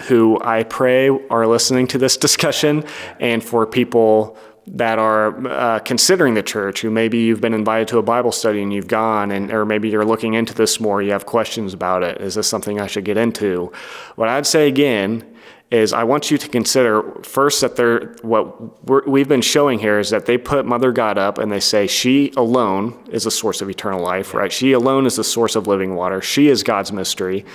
who 0.08 0.40
I 0.42 0.64
pray 0.64 1.10
are 1.10 1.46
listening 1.46 1.88
to 1.88 1.98
this 1.98 2.18
discussion, 2.28 2.84
and 3.20 3.44
for 3.44 3.66
people 3.66 4.38
that 4.72 5.00
are 5.00 5.48
uh, 5.48 5.80
considering 5.80 6.36
the 6.36 6.44
church, 6.44 6.82
who 6.82 6.90
maybe 6.90 7.18
you've 7.18 7.42
been 7.42 7.54
invited 7.54 7.88
to 7.90 7.98
a 7.98 8.04
Bible 8.04 8.32
study 8.32 8.62
and 8.62 8.72
you've 8.72 8.88
gone, 8.88 9.32
and 9.32 9.52
or 9.52 9.66
maybe 9.66 9.90
you're 9.90 10.06
looking 10.06 10.36
into 10.36 10.54
this 10.54 10.80
more, 10.80 11.02
you 11.02 11.12
have 11.12 11.26
questions 11.26 11.74
about 11.74 12.04
it. 12.04 12.22
Is 12.22 12.36
this 12.36 12.48
something 12.48 12.80
I 12.80 12.88
should 12.88 13.06
get 13.06 13.18
into? 13.18 13.72
What 14.16 14.30
I'd 14.30 14.46
say 14.46 14.68
again 14.68 15.26
is 15.72 15.94
I 15.94 16.04
want 16.04 16.32
you 16.32 16.38
to 16.38 16.48
consider 16.50 17.04
first 17.24 17.62
that 17.62 17.76
they're 17.76 18.16
what 18.22 19.08
we 19.08 19.20
have 19.20 19.30
been 19.30 19.42
showing 19.42 19.78
here 19.78 20.00
is 20.00 20.10
that 20.10 20.26
they 20.26 20.38
put 20.38 20.66
Mother 20.66 20.92
God 20.92 21.18
up 21.18 21.38
and 21.38 21.52
they 21.52 21.60
say 21.60 21.86
she 21.86 22.32
alone 22.36 23.08
is 23.12 23.26
a 23.26 23.32
source 23.32 23.62
of 23.62 23.70
eternal 23.70 24.02
life, 24.02 24.34
right? 24.34 24.52
She 24.52 24.72
alone 24.72 25.06
is 25.06 25.16
the 25.16 25.24
source 25.24 25.56
of 25.56 25.68
living 25.68 25.96
water. 25.96 26.22
She 26.22 26.48
is 26.48 26.64
God's 26.64 26.92
mystery. 26.92 27.46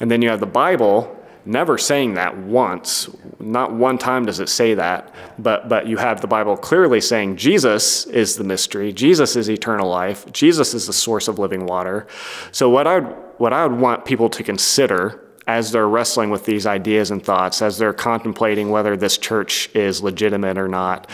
And 0.00 0.10
then 0.10 0.22
you 0.22 0.30
have 0.30 0.40
the 0.40 0.46
Bible 0.46 1.14
never 1.48 1.78
saying 1.78 2.14
that 2.14 2.36
once. 2.36 3.08
Not 3.40 3.72
one 3.72 3.96
time 3.98 4.26
does 4.26 4.38
it 4.38 4.48
say 4.48 4.74
that, 4.74 5.12
but 5.38 5.68
but 5.68 5.86
you 5.86 5.96
have 5.96 6.20
the 6.20 6.26
Bible 6.26 6.56
clearly 6.56 7.00
saying 7.00 7.36
Jesus 7.36 8.04
is 8.06 8.36
the 8.36 8.44
mystery. 8.44 8.92
Jesus 8.92 9.34
is 9.34 9.48
eternal 9.48 9.88
life. 9.88 10.30
Jesus 10.32 10.74
is 10.74 10.86
the 10.86 10.92
source 10.92 11.26
of 11.26 11.38
living 11.38 11.66
water. 11.66 12.06
So 12.52 12.68
what 12.68 12.86
I 12.86 12.98
would 12.98 13.16
what 13.38 13.52
I 13.52 13.66
would 13.66 13.80
want 13.80 14.04
people 14.04 14.28
to 14.30 14.42
consider 14.42 15.24
as 15.46 15.72
they're 15.72 15.88
wrestling 15.88 16.28
with 16.28 16.44
these 16.44 16.66
ideas 16.66 17.10
and 17.10 17.24
thoughts, 17.24 17.62
as 17.62 17.78
they're 17.78 17.94
contemplating 17.94 18.68
whether 18.68 18.96
this 18.96 19.16
church 19.16 19.70
is 19.74 20.02
legitimate 20.02 20.58
or 20.58 20.68
not, 20.68 21.08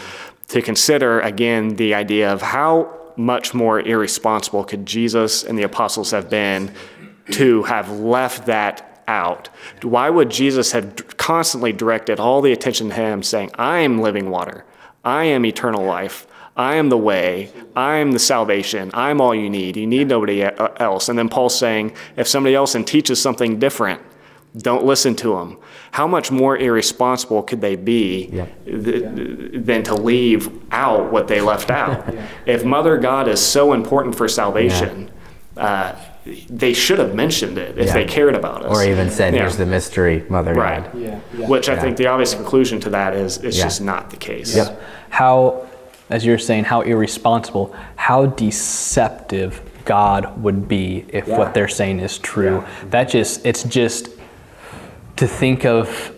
to 0.48 0.60
consider 0.60 1.20
again 1.20 1.76
the 1.76 1.94
idea 1.94 2.32
of 2.32 2.42
how 2.42 2.92
much 3.16 3.54
more 3.54 3.80
irresponsible 3.80 4.64
could 4.64 4.84
Jesus 4.84 5.44
and 5.44 5.56
the 5.56 5.62
apostles 5.62 6.10
have 6.10 6.28
been 6.28 6.74
to 7.30 7.62
have 7.62 7.88
left 8.00 8.46
that 8.46 8.93
out. 9.08 9.48
Why 9.82 10.10
would 10.10 10.30
Jesus 10.30 10.72
have 10.72 11.16
constantly 11.16 11.72
directed 11.72 12.20
all 12.20 12.40
the 12.40 12.52
attention 12.52 12.88
to 12.88 12.94
him, 12.94 13.22
saying, 13.22 13.50
I 13.54 13.78
am 13.80 14.00
living 14.00 14.30
water, 14.30 14.64
I 15.04 15.24
am 15.24 15.44
eternal 15.44 15.84
life, 15.84 16.26
I 16.56 16.76
am 16.76 16.88
the 16.88 16.98
way, 16.98 17.50
I 17.74 17.96
am 17.96 18.12
the 18.12 18.18
salvation, 18.18 18.90
I'm 18.94 19.20
all 19.20 19.34
you 19.34 19.50
need, 19.50 19.76
you 19.76 19.86
need 19.86 20.08
nobody 20.08 20.42
else. 20.42 21.08
And 21.08 21.18
then 21.18 21.28
Paul's 21.28 21.58
saying, 21.58 21.94
if 22.16 22.28
somebody 22.28 22.54
else 22.54 22.74
and 22.74 22.86
teaches 22.86 23.20
something 23.20 23.58
different, 23.58 24.00
don't 24.56 24.84
listen 24.84 25.16
to 25.16 25.34
them. 25.34 25.58
How 25.90 26.06
much 26.06 26.30
more 26.30 26.56
irresponsible 26.56 27.42
could 27.42 27.60
they 27.60 27.74
be 27.74 28.28
yeah. 28.32 28.46
th- 28.64 29.04
than 29.64 29.82
to 29.84 29.94
leave 29.94 30.48
out 30.72 31.10
what 31.10 31.26
they 31.26 31.40
left 31.40 31.70
out? 31.70 32.12
yeah. 32.14 32.26
If 32.46 32.64
Mother 32.64 32.96
God 32.98 33.26
is 33.26 33.40
so 33.40 33.72
important 33.72 34.14
for 34.14 34.28
salvation, 34.28 35.10
yeah. 35.56 35.64
uh, 35.64 36.00
they 36.48 36.72
should 36.72 36.98
have 36.98 37.14
mentioned 37.14 37.58
it 37.58 37.76
if 37.78 37.86
yeah. 37.86 37.92
they 37.92 38.04
cared 38.04 38.34
about 38.34 38.64
us. 38.64 38.76
Or 38.76 38.84
even 38.84 39.10
said, 39.10 39.34
here's 39.34 39.56
the 39.56 39.66
mystery, 39.66 40.24
Mother 40.28 40.54
right. 40.54 40.84
God. 40.84 40.98
Yeah. 40.98 41.20
yeah. 41.36 41.48
Which 41.48 41.68
I 41.68 41.78
think 41.78 41.96
the 41.96 42.06
obvious 42.06 42.34
conclusion 42.34 42.80
to 42.80 42.90
that 42.90 43.14
is 43.14 43.38
it's 43.38 43.56
just 43.56 43.82
not 43.82 44.10
the 44.10 44.16
case. 44.16 44.56
Yep. 44.56 44.80
How, 45.10 45.68
as 46.08 46.24
you're 46.24 46.38
saying, 46.38 46.64
how 46.64 46.80
irresponsible, 46.80 47.76
how 47.96 48.26
deceptive 48.26 49.60
God 49.84 50.42
would 50.42 50.66
be 50.66 51.04
if 51.10 51.28
what 51.28 51.52
they're 51.52 51.68
saying 51.68 52.00
is 52.00 52.18
true. 52.18 52.64
That 52.88 53.10
just, 53.10 53.44
it's 53.44 53.62
just 53.64 54.08
to 55.16 55.26
think 55.26 55.66
of 55.66 56.14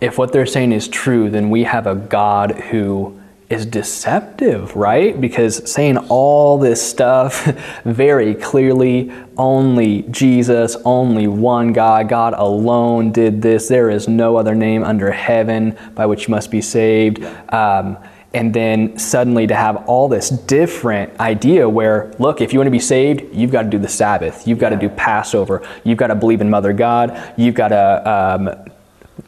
if 0.00 0.18
what 0.18 0.32
they're 0.32 0.46
saying 0.46 0.72
is 0.72 0.88
true, 0.88 1.30
then 1.30 1.48
we 1.48 1.62
have 1.62 1.86
a 1.86 1.94
God 1.94 2.50
who 2.52 3.20
is 3.54 3.64
deceptive, 3.64 4.76
right? 4.76 5.18
Because 5.18 5.70
saying 5.70 5.96
all 6.08 6.58
this 6.58 6.82
stuff 6.82 7.46
very 7.84 8.34
clearly, 8.34 9.12
only 9.36 10.02
Jesus, 10.02 10.76
only 10.84 11.28
one 11.28 11.72
God, 11.72 12.08
God 12.08 12.34
alone 12.34 13.12
did 13.12 13.40
this. 13.40 13.68
There 13.68 13.88
is 13.90 14.08
no 14.08 14.36
other 14.36 14.54
name 14.54 14.84
under 14.84 15.10
heaven 15.10 15.78
by 15.94 16.06
which 16.06 16.28
you 16.28 16.32
must 16.32 16.50
be 16.50 16.60
saved. 16.60 17.24
Um, 17.52 17.96
and 18.34 18.52
then 18.52 18.98
suddenly 18.98 19.46
to 19.46 19.54
have 19.54 19.76
all 19.88 20.08
this 20.08 20.28
different 20.28 21.18
idea 21.20 21.68
where, 21.68 22.12
look, 22.18 22.40
if 22.40 22.52
you 22.52 22.58
want 22.58 22.66
to 22.66 22.72
be 22.72 22.80
saved, 22.80 23.22
you've 23.32 23.52
got 23.52 23.62
to 23.62 23.68
do 23.68 23.78
the 23.78 23.88
Sabbath, 23.88 24.46
you've 24.48 24.58
got 24.58 24.70
to 24.70 24.76
do 24.76 24.88
Passover, 24.88 25.66
you've 25.84 25.98
got 25.98 26.08
to 26.08 26.16
believe 26.16 26.40
in 26.40 26.50
Mother 26.50 26.72
God, 26.72 27.32
you've 27.36 27.54
got 27.54 27.68
to 27.68 28.10
um, 28.10 28.73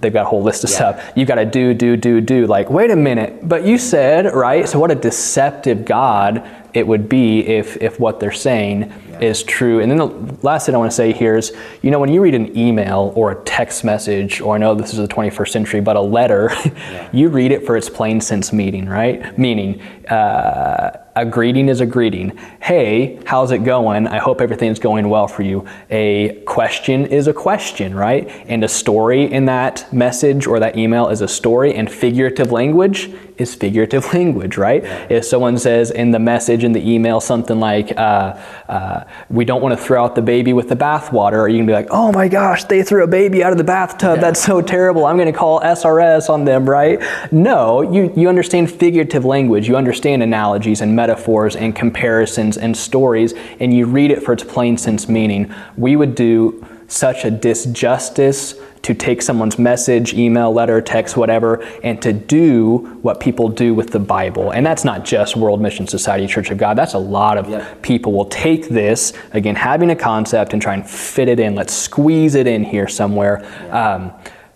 they've 0.07 0.13
got 0.13 0.27
a 0.27 0.29
whole 0.29 0.43
list 0.43 0.63
of 0.63 0.71
yeah. 0.71 0.77
stuff. 0.77 1.13
You've 1.17 1.27
got 1.27 1.35
to 1.35 1.45
do, 1.45 1.75
do, 1.75 1.97
do, 1.97 2.21
do. 2.21 2.47
Like, 2.47 2.71
wait 2.71 2.93
a 2.93 2.97
minute, 2.97 3.49
but 3.49 3.65
you 3.65 3.77
said, 3.77 4.33
right? 4.33 4.69
So, 4.69 4.79
what 4.79 4.93
a 4.93 4.95
deceptive 4.95 5.85
God 5.85 6.49
it 6.73 6.87
would 6.87 7.09
be 7.09 7.41
if, 7.41 7.77
if 7.79 7.99
what 7.99 8.21
they're 8.21 8.31
saying 8.31 8.93
yeah. 9.21 9.29
is 9.29 9.43
true. 9.43 9.81
And 9.81 9.91
then 9.91 9.99
the 9.99 10.39
last 10.43 10.67
thing 10.67 10.75
I 10.75 10.79
want 10.79 10.91
to 10.91 10.97
say 10.97 11.13
here 11.13 11.37
is 11.37 11.53
you 11.83 11.91
know, 11.91 11.99
when 11.99 12.13
you 12.13 12.21
read 12.21 12.35
an 12.35 12.57
email 12.57 13.13
or 13.15 13.33
a 13.33 13.45
text 13.45 13.85
message, 13.85 14.41
or 14.41 14.55
I 14.55 14.59
know 14.59 14.75
this 14.75 14.93
is 14.93 14.99
the 14.99 15.09
21st 15.09 15.49
century, 15.49 15.81
but 15.81 15.97
a 15.97 16.01
letter, 16.01 16.51
yeah. 16.65 17.09
you 17.13 17.29
read 17.29 17.53
it 17.53 17.65
for 17.65 17.77
its 17.77 17.89
plain 17.89 18.21
sense 18.21 18.53
meaning, 18.53 18.89
right? 18.89 19.39
Meaning, 19.39 19.81
uh, 20.09 21.03
a 21.17 21.25
greeting 21.25 21.71
is 21.71 21.81
a 21.81 21.87
greeting. 21.87 22.37
Hey, 22.61 23.19
how's 23.25 23.51
it 23.51 23.65
going? 23.65 24.07
I 24.07 24.19
hope 24.19 24.43
everything's 24.43 24.79
going 24.79 25.09
well 25.09 25.27
for 25.27 25.43
you. 25.43 25.65
A 25.89 26.43
question 26.47 27.07
is 27.07 27.27
a 27.27 27.33
question, 27.33 27.95
right? 27.95 28.29
And 28.49 28.63
a 28.63 28.69
story 28.69 29.25
in 29.25 29.47
that 29.47 29.91
message 29.95 30.47
or 30.47 30.61
that 30.61 30.77
email 30.77 31.09
is 31.09 31.23
a 31.23 31.29
story, 31.29 31.75
and 31.75 31.91
figurative 31.91 32.53
language 32.53 33.11
is 33.39 33.55
figurative 33.55 34.05
language, 34.13 34.59
right? 34.59 34.85
If 35.11 35.25
someone 35.25 35.57
says 35.57 35.91
in 35.91 36.11
the 36.11 36.19
message 36.19 36.65
in 36.65 36.73
the 36.73 36.87
email 36.87 37.21
something 37.21 37.59
like, 37.59 37.97
uh, 37.97 38.39
uh, 38.69 39.05
"We 39.31 39.45
don't 39.45 39.63
want 39.63 39.79
to 39.79 39.83
throw 39.83 40.05
out 40.05 40.15
the 40.15 40.23
baby 40.23 40.53
with 40.53 40.69
the 40.69 40.77
bathwater," 40.77 41.39
are 41.39 41.49
you 41.49 41.59
gonna 41.59 41.67
be 41.67 41.73
like, 41.73 41.89
"Oh 41.91 42.13
my 42.13 42.29
gosh, 42.29 42.65
they 42.65 42.83
threw 42.83 43.03
a 43.05 43.07
baby 43.07 43.43
out 43.43 43.53
of 43.53 43.59
the 43.59 43.65
bathtub. 43.65 44.17
Yeah. 44.17 44.21
That's 44.21 44.43
so 44.43 44.61
terrible. 44.61 45.07
I'm 45.07 45.19
gonna 45.19 45.33
call 45.33 45.61
SRS 45.61 46.29
on 46.29 46.45
them," 46.45 46.69
right? 46.69 47.01
No, 47.31 47.83
you 47.83 48.13
you 48.15 48.29
understand 48.29 48.71
figurative 48.71 49.25
language. 49.25 49.69
You 49.69 49.77
understand 49.77 50.23
analogies 50.23 50.81
and 50.81 50.95
metaphors 50.95 51.57
and 51.57 51.75
comparisons 51.75 52.57
and 52.57 52.77
stories, 52.77 53.35
and 53.61 53.73
you 53.73 53.87
read 53.87 54.11
it 54.11 54.23
for 54.23 54.33
its 54.33 54.45
plain 54.45 54.77
sense 54.77 55.09
meaning. 55.09 55.51
We 55.77 55.97
would 55.97 56.15
do 56.15 56.65
such 56.89 57.25
a 57.25 57.31
disjustice 57.31 58.61
to 58.83 58.95
take 58.95 59.21
someone's 59.21 59.59
message, 59.59 60.15
email, 60.15 60.53
letter, 60.53 60.81
text, 60.81 61.17
whatever, 61.17 61.61
and 61.83 62.01
to 62.01 62.13
do 62.13 62.99
what 63.03 63.19
people 63.19 63.49
do 63.49 63.75
with 63.75 63.91
the 63.91 63.99
Bible. 63.99 64.53
And 64.53 64.65
that's 64.65 64.85
not 64.85 65.05
just 65.05 65.35
World 65.37 65.61
Mission 65.61 65.89
Society 65.89 66.29
Church 66.29 66.51
of 66.53 66.59
God. 66.59 66.79
That's 66.79 66.95
a 66.95 66.99
lot 66.99 67.37
of 67.37 67.49
yep. 67.49 67.83
people 67.83 68.13
will 68.13 68.27
take 68.27 68.69
this, 68.69 69.13
again, 69.33 69.57
having 69.57 69.91
a 69.91 69.97
concept 69.97 70.53
and 70.53 70.63
try 70.63 70.75
and 70.75 70.89
fit 70.89 71.29
it 71.29 71.41
in. 71.41 71.57
Let's 71.57 71.75
squeeze 71.75 72.37
it 72.37 72.47
in 72.47 72.63
here 72.63 72.87
somewhere. 72.87 73.45
Um, 73.73 74.13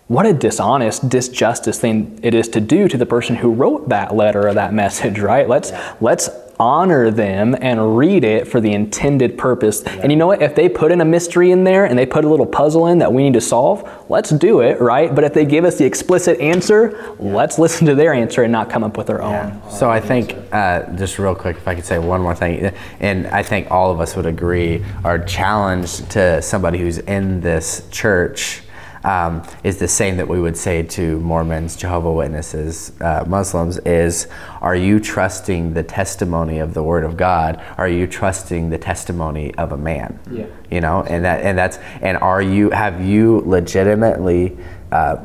what 0.07 0.27
a 0.27 0.33
dishonest, 0.33 1.09
disjustice 1.09 1.79
thing 1.79 2.19
it 2.23 2.35
is 2.35 2.49
to 2.51 2.61
do 2.61 2.89
to 2.89 2.97
the 2.97 3.07
person 3.07 3.37
who 3.37 3.53
wrote 3.53 3.89
that 3.89 4.15
letter 4.15 4.47
or 4.49 4.55
that 4.55 4.73
message, 4.75 5.19
right? 5.19 5.49
Let's 5.49 5.71
yeah. 5.71 5.97
let's 6.01 6.29
honor 6.61 7.11
them 7.11 7.57
and 7.61 7.97
read 7.97 8.23
it 8.23 8.47
for 8.47 8.61
the 8.61 8.73
intended 8.73 9.39
purpose. 9.39 9.83
Yeah. 9.85 10.01
And 10.03 10.13
you 10.13 10.19
know 10.19 10.27
what? 10.27 10.43
If 10.43 10.55
they 10.55 10.69
put 10.69 10.93
in 10.93 11.01
a 11.01 11.05
mystery 11.05 11.51
in 11.51 11.65
there 11.65 11.87
and 11.87 11.99
they 11.99 12.05
put 12.05 12.25
a 12.25 12.29
little 12.29 12.47
puzzle 12.47 12.87
in 12.89 12.99
that 12.99 13.13
we 13.13 13.23
need 13.23 13.33
to 13.33 13.41
solve, 13.41 13.89
let's 14.11 14.31
do 14.31 14.61
it, 14.61 14.79
right? 14.81 15.13
But 15.15 15.25
if 15.25 15.33
they 15.33 15.47
give 15.47 15.65
us 15.65 15.79
the 15.79 15.87
explicit 15.87 16.39
answer, 16.39 16.93
yeah. 16.93 17.33
let's 17.33 17.59
listen 17.59 17.87
to 17.87 17.95
their 17.95 18.13
answer 18.13 18.43
and 18.43 18.53
not 18.53 18.69
come 18.69 18.85
up 18.85 18.99
with 18.99 19.09
our 19.09 19.21
yeah. 19.21 19.61
own. 19.65 19.71
So 19.71 19.91
I 19.91 20.01
think, 20.01 20.37
uh, 20.53 20.93
just 20.97 21.19
real 21.19 21.35
quick, 21.35 21.57
if 21.57 21.67
I 21.67 21.75
could 21.75 21.87
say 21.87 21.99
one 21.99 22.21
more 22.21 22.35
thing, 22.35 22.73
and 23.01 23.27
I 23.29 23.43
think 23.43 23.71
all 23.71 23.91
of 23.91 23.99
us 23.99 24.15
would 24.15 24.27
agree, 24.27 24.85
our 25.03 25.19
challenge 25.19 26.07
to 26.11 26.43
somebody 26.43 26.79
who's 26.79 26.99
in 26.99 27.41
this 27.41 27.89
church 27.91 28.63
um, 29.05 29.43
is 29.65 29.79
the 29.79 29.89
same 29.89 30.17
that 30.19 30.29
we 30.29 30.41
would 30.41 30.57
say 30.57 30.83
to 30.83 31.19
Mormons, 31.21 31.77
Jehovah 31.77 32.13
Witnesses, 32.13 32.93
uh, 33.01 33.25
Muslims 33.27 33.79
is 33.79 34.29
are 34.61 34.77
you 34.77 35.01
trusting 35.01 35.75
the 35.75 35.83
testimony 35.83 36.59
of 36.59 36.75
the 36.75 36.83
Word 36.83 37.05
of 37.05 37.17
God? 37.17 37.63
Are 37.79 37.89
you 37.89 38.07
trusting 38.07 38.71
the 38.71 38.79
testimony 38.79 39.55
of 39.55 39.73
a 39.73 39.79
man? 39.79 40.19
Yeah. 40.31 40.47
You 40.71 40.81
know, 40.81 41.03
and 41.03 41.25
that 41.25 41.43
and 41.43 41.57
that's 41.57 41.79
and 42.01 42.19
are 42.19 42.43
you 42.43 42.71
have 42.71 43.05
you 43.05 43.43
legitimately 43.47 44.59
uh, 44.93 45.17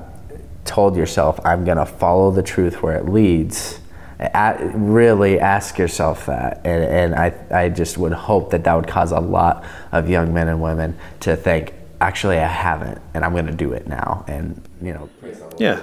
told 0.63 0.95
yourself 0.95 1.39
I'm 1.45 1.65
going 1.65 1.77
to 1.77 1.85
follow 1.85 2.31
the 2.31 2.43
truth 2.43 2.81
where 2.81 2.97
it 2.97 3.09
leads? 3.09 3.79
a- 4.19 4.71
really 4.73 5.39
ask 5.39 5.77
yourself 5.77 6.25
that. 6.27 6.61
And, 6.63 6.83
and 6.83 7.15
I, 7.15 7.33
I 7.51 7.69
just 7.69 7.97
would 7.97 8.13
hope 8.13 8.51
that 8.51 8.63
that 8.63 8.73
would 8.73 8.87
cause 8.87 9.11
a 9.11 9.19
lot 9.19 9.63
of 9.91 10.09
young 10.09 10.33
men 10.33 10.47
and 10.47 10.61
women 10.61 10.97
to 11.21 11.35
think, 11.35 11.73
actually, 12.01 12.37
I 12.37 12.47
haven't, 12.47 13.01
and 13.13 13.23
I'm 13.25 13.31
going 13.31 13.47
to 13.47 13.53
do 13.53 13.73
it 13.73 13.87
now. 13.87 14.25
And, 14.27 14.61
you 14.81 14.93
know, 14.93 15.09
Yeah. 15.57 15.79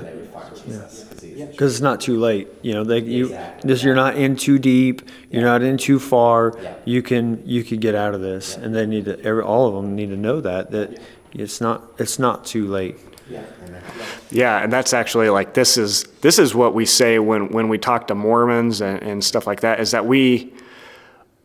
Because 1.51 1.73
it's 1.73 1.81
not 1.81 2.01
too 2.01 2.19
late. 2.19 2.49
You 2.63 2.75
know, 2.75 2.85
they, 2.85 2.99
you 3.01 3.37
this 3.63 3.83
you're 3.83 3.95
not 3.95 4.17
in 4.17 4.37
too 4.37 4.59
deep. 4.59 5.03
You're 5.31 5.43
not 5.43 5.63
in 5.63 5.79
too 5.79 5.99
far. 5.99 6.55
You 6.85 7.03
can 7.03 7.43
you 7.47 7.65
can 7.65 7.81
get 7.81 7.95
out 7.95 8.15
of 8.15 8.21
this, 8.21 8.57
and 8.57 8.75
they 8.75 8.87
need 8.87 9.07
to. 9.07 9.19
Every, 9.25 9.43
all 9.43 9.67
of 9.67 9.75
them 9.75 9.97
need 9.97 10.11
to 10.11 10.17
know 10.17 10.41
that 10.41 10.71
that 10.73 11.01
it's 11.33 11.61
not 11.61 11.83
it's 11.99 12.19
not 12.19 12.45
too 12.45 12.67
late. 12.69 12.97
Yeah, 14.31 14.63
and 14.63 14.73
that's 14.73 14.93
actually 14.93 15.31
like 15.31 15.55
this 15.55 15.77
is 15.79 16.05
this 16.21 16.39
is 16.39 16.55
what 16.55 16.75
we 16.75 16.85
say 16.85 17.19
when 17.19 17.49
when 17.49 17.69
we 17.69 17.79
talk 17.79 18.09
to 18.09 18.15
Mormons 18.15 18.81
and, 18.81 19.03
and 19.03 19.25
stuff 19.25 19.47
like 19.47 19.61
that 19.63 19.81
is 19.81 19.93
that 19.93 20.05
we 20.05 20.53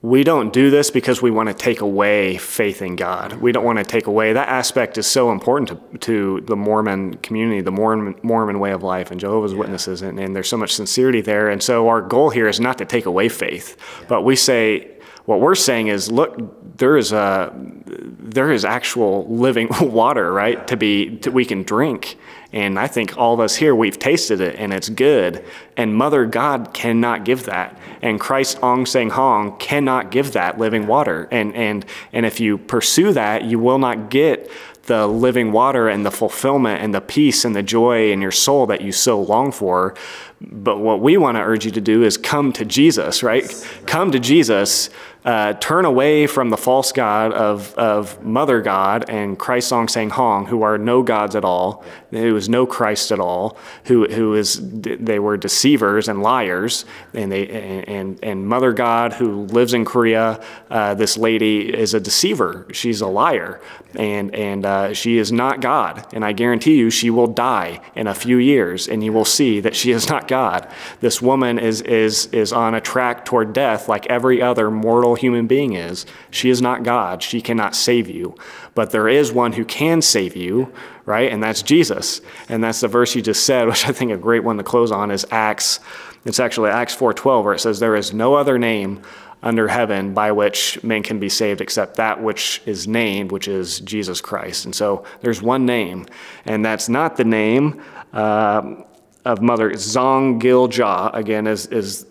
we 0.01 0.23
don't 0.23 0.53
do 0.53 0.69
this 0.69 0.91
because 0.91 1.21
we 1.21 1.31
want 1.31 1.49
to 1.49 1.55
take 1.55 1.81
away 1.81 2.37
faith 2.37 2.83
in 2.83 2.95
God. 2.95 3.33
We 3.33 3.51
don't 3.51 3.65
want 3.65 3.79
to 3.79 3.83
take 3.83 4.05
away 4.05 4.33
that 4.33 4.47
aspect 4.47 4.97
is 4.97 5.07
so 5.07 5.31
important 5.31 5.69
to, 5.69 5.97
to 5.97 6.41
the 6.41 6.55
Mormon 6.55 7.15
community, 7.17 7.61
the 7.61 7.71
Mormon 7.71 8.15
Mormon 8.21 8.59
way 8.59 8.71
of 8.71 8.83
life, 8.83 9.09
and 9.09 9.19
Jehovah's 9.19 9.55
Witnesses, 9.55 10.03
and, 10.03 10.19
and 10.19 10.35
there's 10.35 10.49
so 10.49 10.57
much 10.57 10.73
sincerity 10.73 11.21
there. 11.21 11.49
And 11.49 11.63
so 11.63 11.87
our 11.87 12.01
goal 12.01 12.29
here 12.29 12.47
is 12.47 12.59
not 12.59 12.77
to 12.77 12.85
take 12.85 13.07
away 13.07 13.27
faith, 13.27 13.75
but 14.07 14.21
we 14.21 14.35
say 14.35 14.97
what 15.25 15.41
we're 15.41 15.55
saying 15.55 15.87
is, 15.87 16.11
look, 16.11 16.77
there 16.77 16.95
is 16.95 17.11
a 17.11 17.51
there 17.85 18.51
is 18.51 18.63
actual 18.63 19.25
living 19.27 19.67
water, 19.81 20.31
right? 20.31 20.65
To 20.67 20.77
be 20.77 21.17
to, 21.17 21.31
we 21.31 21.43
can 21.43 21.63
drink. 21.63 22.17
And 22.53 22.79
I 22.79 22.87
think 22.87 23.17
all 23.17 23.33
of 23.33 23.39
us 23.39 23.55
here, 23.57 23.75
we've 23.75 23.99
tasted 23.99 24.39
it 24.39 24.55
and 24.57 24.73
it's 24.73 24.89
good. 24.89 25.43
And 25.75 25.95
Mother 25.95 26.25
God 26.25 26.73
cannot 26.73 27.25
give 27.25 27.43
that. 27.43 27.77
And 28.01 28.19
Christ 28.19 28.59
Ahn 28.63 28.85
Sahng-hong 28.85 29.57
cannot 29.57 30.11
give 30.11 30.31
that 30.33 30.57
living 30.57 30.87
water. 30.87 31.27
And, 31.31 31.53
and, 31.55 31.85
and 32.13 32.25
if 32.25 32.39
you 32.39 32.57
pursue 32.57 33.11
that, 33.13 33.43
you 33.43 33.59
will 33.59 33.79
not 33.79 34.09
get 34.09 34.49
the 34.83 35.05
living 35.05 35.51
water 35.51 35.89
and 35.89 36.05
the 36.05 36.11
fulfillment 36.11 36.81
and 36.81 36.95
the 36.95 37.01
peace 37.01 37.43
and 37.43 37.53
the 37.53 37.61
joy 37.61 38.11
in 38.11 38.21
your 38.21 38.31
soul 38.31 38.65
that 38.67 38.79
you 38.79 38.93
so 38.93 39.21
long 39.21 39.51
for. 39.51 39.93
But 40.39 40.79
what 40.79 41.01
we 41.01 41.17
want 41.17 41.35
to 41.35 41.41
urge 41.41 41.65
you 41.65 41.71
to 41.71 41.81
do 41.81 42.03
is 42.03 42.17
come 42.17 42.53
to 42.53 42.63
Jesus, 42.63 43.21
right? 43.21 43.43
Come 43.85 44.11
to 44.13 44.19
Jesus. 44.19 44.89
Uh, 45.28 45.51
turn 45.55 45.84
away 45.84 46.25
from 46.25 46.49
the 46.51 46.55
false 46.55 46.93
god 46.93 47.34
of, 47.34 47.73
of 47.78 48.23
Mother 48.23 48.61
God 48.61 49.09
and 49.09 49.38
Christ 49.38 49.73
Ahn 49.73 49.89
Sahng-hong, 49.89 50.45
who 50.45 50.61
are 50.61 50.78
no 50.78 51.03
gods 51.03 51.36
at 51.36 51.43
all, 51.43 51.84
who 52.11 52.38
is 52.38 52.47
no 52.47 52.65
Christ 52.65 53.11
at 53.11 53.19
all, 53.19 53.57
who, 53.84 54.07
who 54.07 54.36
is 54.36 54.61
they 54.61 55.19
were 55.19 55.36
deceivers 55.36 56.07
and 56.07 56.23
liars, 56.23 56.86
and 57.13 57.30
they 57.30 57.45
and 57.49 58.17
and 58.23 58.47
Mother 58.47 58.71
God 58.71 59.11
who 59.11 59.43
lives 59.47 59.73
in 59.73 59.84
Korea. 59.84 60.41
Uh, 60.69 60.93
this 60.93 61.17
lady 61.17 61.73
is 61.78 61.93
a 61.93 61.99
deceiver. 61.99 62.65
She's 62.71 63.01
a 63.01 63.07
liar, 63.07 63.59
and 63.95 64.34
and 64.34 64.65
uh, 64.65 64.93
she 64.93 65.17
is 65.17 65.34
not 65.34 65.59
God. 65.59 66.07
And 66.13 66.23
I 66.23 66.32
guarantee 66.32 66.78
you, 66.78 66.89
she 66.89 67.09
will 67.09 67.28
die 67.28 67.82
in 67.95 68.07
a 68.07 68.15
few 68.15 68.38
years, 68.38 68.88
and 68.88 69.03
you 69.03 69.11
will 69.11 69.25
see 69.25 69.59
that 69.59 69.75
she 69.75 69.91
is 69.91 70.07
not 70.07 70.30
God. 70.30 70.71
This 71.01 71.21
woman 71.21 71.59
is 71.59 71.82
is 71.82 72.28
is 72.28 72.53
on 72.53 72.75
a 72.75 72.80
track 72.80 73.25
toward 73.25 73.51
death, 73.51 73.89
like 73.89 74.05
every 74.05 74.41
other 74.41 74.71
mortal 74.71 75.16
human 75.18 75.47
being 75.47 75.74
is. 75.74 76.05
She 76.32 76.49
is 76.49 76.61
not 76.61 76.84
God. 76.84 77.22
She 77.22 77.41
cannot 77.41 77.76
save 77.76 78.09
you. 78.09 78.36
But 78.76 78.91
there 78.91 79.07
is 79.07 79.32
one 79.32 79.53
who 79.53 79.65
can 79.65 80.01
save 80.01 80.36
you, 80.36 80.72
right? 81.05 81.32
And 81.32 81.41
that's 81.41 81.61
Jesus. 81.61 82.22
And 82.49 82.63
that's 82.63 82.82
the 82.82 82.88
verse 82.88 83.15
you 83.15 83.22
just 83.22 83.45
said, 83.45 83.68
which 83.68 83.88
I 83.88 83.91
think 83.91 84.11
a 84.11 84.18
great 84.18 84.43
one 84.43 84.57
to 84.57 84.63
close 84.63 84.91
on 84.91 85.11
is 85.11 85.26
Acts. 85.32 85.80
It's 86.26 86.39
actually 86.39 86.70
Acts 86.70 86.95
4:12 86.95 87.43
where 87.43 87.53
it 87.53 87.59
says 87.59 87.80
there 87.80 87.95
is 87.95 88.13
no 88.13 88.36
other 88.36 88.57
name 88.59 89.01
under 89.43 89.68
heaven 89.68 90.13
by 90.13 90.32
which 90.32 90.84
men 90.84 91.03
can 91.03 91.20
be 91.20 91.30
saved 91.30 91.61
except 91.61 91.95
that 91.97 92.22
which 92.22 92.61
is 92.65 92.88
named, 92.88 93.32
which 93.32 93.47
is 93.47 93.80
Jesus 93.82 94.20
Christ. 94.20 94.65
And 94.65 94.74
so 94.74 95.03
there's 95.22 95.41
one 95.41 95.65
name, 95.65 96.07
and 96.45 96.65
that's 96.65 96.89
not 96.89 97.18
the 97.18 97.24
name 97.24 97.82
uh, 98.13 98.84
of 99.26 99.41
Mother 99.41 99.72
Zahng 99.72 100.39
Gil-jah, 100.39 101.11
again, 101.13 101.47
is, 101.47 101.68
is 101.68 102.05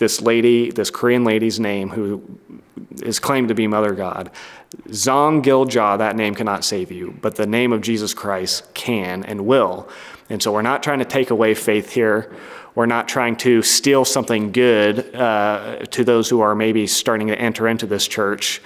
this 0.00 0.20
lady, 0.20 0.70
this 0.70 0.90
Korean 0.90 1.22
lady's 1.22 1.60
name 1.60 1.90
who 1.90 2.22
is 3.02 3.20
claimed 3.20 3.48
to 3.48 3.54
be 3.54 3.66
Mother 3.68 3.92
God. 3.92 4.30
Zahng 4.88 5.42
Gil-jah, 5.42 5.98
that 5.98 6.16
name 6.16 6.34
cannot 6.34 6.64
save 6.64 6.90
you, 6.90 7.16
but 7.20 7.36
the 7.36 7.46
name 7.46 7.72
of 7.72 7.82
Jesus 7.82 8.14
Christ 8.14 8.72
can 8.74 9.22
and 9.24 9.46
will. 9.46 9.88
And 10.28 10.42
so 10.42 10.52
we're 10.52 10.62
not 10.62 10.82
trying 10.82 11.00
to 11.00 11.04
take 11.04 11.30
away 11.30 11.54
faith 11.54 11.92
here. 11.92 12.34
We're 12.74 12.86
not 12.86 13.08
trying 13.08 13.36
to 13.38 13.62
steal 13.62 14.04
something 14.04 14.52
good 14.52 15.14
uh, 15.14 15.84
to 15.90 16.04
those 16.04 16.28
who 16.30 16.40
are 16.40 16.54
maybe 16.54 16.86
starting 16.86 17.28
to 17.28 17.38
enter 17.38 17.68
into 17.68 17.86
this 17.86 18.08
church, 18.08 18.62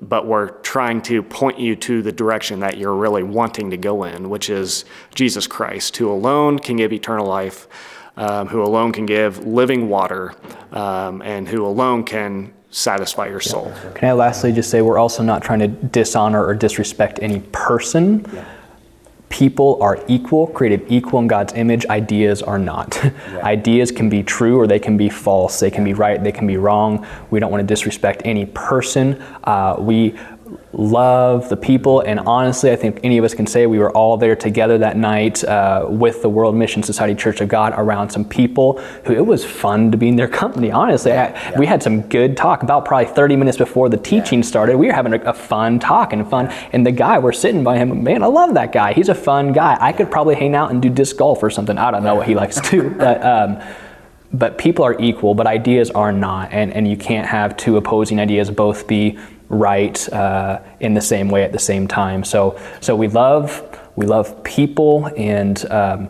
but 0.00 0.26
we're 0.26 0.50
trying 0.62 1.00
to 1.02 1.22
point 1.22 1.58
you 1.58 1.76
to 1.76 2.02
the 2.02 2.12
direction 2.12 2.60
that 2.60 2.76
you're 2.78 2.94
really 2.94 3.22
wanting 3.22 3.70
to 3.70 3.76
go 3.76 4.04
in, 4.04 4.28
which 4.28 4.50
is 4.50 4.84
Jesus 5.14 5.46
Christ, 5.46 5.96
who 5.96 6.10
alone 6.10 6.58
can 6.58 6.76
give 6.76 6.92
eternal 6.92 7.26
life, 7.26 7.68
um, 8.16 8.48
who 8.48 8.62
alone 8.62 8.92
can 8.92 9.06
give 9.06 9.46
living 9.46 9.88
water, 9.88 10.34
um, 10.72 11.22
and 11.22 11.48
who 11.48 11.66
alone 11.66 12.04
can 12.04 12.52
satisfy 12.74 13.28
your 13.28 13.40
soul. 13.40 13.72
Can 13.94 14.08
I 14.08 14.12
lastly 14.12 14.52
just 14.52 14.68
say 14.68 14.82
we're 14.82 14.98
also 14.98 15.22
not 15.22 15.42
trying 15.42 15.60
to 15.60 15.68
dishonor 15.68 16.44
or 16.44 16.54
disrespect 16.54 17.20
any 17.22 17.40
person. 17.52 18.26
People 19.28 19.80
are 19.80 20.04
equal, 20.08 20.48
created 20.48 20.84
equal 20.88 21.20
in 21.20 21.28
God's 21.28 21.52
image. 21.54 21.86
Ideas 21.86 22.42
are 22.42 22.58
not. 22.58 23.04
Ideas 23.42 23.92
can 23.92 24.08
be 24.08 24.22
true 24.24 24.58
or 24.58 24.66
they 24.66 24.80
can 24.80 24.96
be 24.96 25.08
false. 25.08 25.60
They 25.60 25.70
can 25.70 25.84
be 25.84 25.92
right, 25.92 26.22
they 26.22 26.32
can 26.32 26.46
be 26.46 26.56
wrong. 26.56 27.06
We 27.30 27.38
don't 27.38 27.50
want 27.50 27.60
to 27.60 27.66
disrespect 27.66 28.22
any 28.24 28.46
person. 28.46 29.22
Uh, 29.44 29.76
we 29.78 30.18
love 30.78 31.48
the 31.48 31.56
people, 31.56 32.00
and 32.00 32.20
honestly, 32.20 32.70
I 32.70 32.76
think 32.76 33.00
any 33.02 33.18
of 33.18 33.24
us 33.24 33.34
can 33.34 33.46
say 33.46 33.66
we 33.66 33.78
were 33.78 33.90
all 33.90 34.16
there 34.16 34.36
together 34.36 34.78
that 34.78 34.96
night 34.96 35.42
uh, 35.44 35.86
with 35.88 36.22
the 36.22 36.28
World 36.28 36.54
Mission 36.54 36.82
Society 36.82 37.14
Church 37.14 37.40
of 37.40 37.48
God 37.48 37.74
around 37.76 38.10
some 38.10 38.24
people 38.24 38.78
who 39.04 39.12
it 39.12 39.24
was 39.24 39.44
fun 39.44 39.90
to 39.90 39.96
be 39.96 40.08
in 40.08 40.16
their 40.16 40.28
company. 40.42 40.70
Honestly, 40.70 41.12
I, 41.12 41.58
we 41.58 41.66
had 41.66 41.82
some 41.82 42.02
good 42.02 42.36
talk. 42.36 42.62
About 42.62 42.84
probably 42.84 43.12
30 43.12 43.36
minutes 43.36 43.58
before 43.58 43.88
the 43.88 43.96
teaching 43.96 44.42
started, 44.42 44.76
we 44.76 44.86
were 44.86 44.92
having 44.92 45.14
a, 45.14 45.20
a 45.20 45.34
fun 45.34 45.78
talk 45.78 46.12
and 46.12 46.28
fun. 46.28 46.48
And 46.72 46.86
the 46.86 46.92
guy 46.92 47.18
we're 47.18 47.32
sitting 47.32 47.64
by 47.64 47.78
him, 47.78 48.02
man, 48.02 48.22
I 48.22 48.26
love 48.26 48.54
that 48.54 48.72
guy. 48.72 48.92
He's 48.92 49.08
a 49.08 49.14
fun 49.14 49.52
guy. 49.52 49.76
I 49.80 49.92
could 49.92 50.10
probably 50.10 50.34
hang 50.34 50.54
out 50.54 50.70
and 50.70 50.80
do 50.80 50.88
disc 50.88 51.16
golf 51.16 51.42
or 51.42 51.50
something. 51.50 51.76
I 51.78 51.90
don't 51.90 52.02
know 52.02 52.14
what 52.14 52.26
he 52.26 52.34
likes 52.34 52.60
to 52.60 52.70
do, 52.70 52.90
but. 52.98 53.24
Um, 53.24 53.62
but 54.34 54.58
people 54.58 54.84
are 54.84 55.00
equal, 55.00 55.34
but 55.34 55.46
ideas 55.46 55.92
are 55.92 56.10
not, 56.10 56.52
and, 56.52 56.72
and 56.72 56.88
you 56.88 56.96
can't 56.96 57.26
have 57.26 57.56
two 57.56 57.76
opposing 57.76 58.18
ideas 58.18 58.50
both 58.50 58.88
be 58.88 59.16
right 59.54 60.12
uh, 60.12 60.60
in 60.80 60.94
the 60.94 61.00
same 61.00 61.28
way 61.28 61.42
at 61.42 61.52
the 61.52 61.58
same 61.58 61.88
time. 61.88 62.24
So, 62.24 62.60
so 62.80 62.94
we 62.94 63.08
love 63.08 63.62
we 63.96 64.06
love 64.06 64.42
people, 64.42 65.10
and 65.16 65.70
um, 65.70 66.08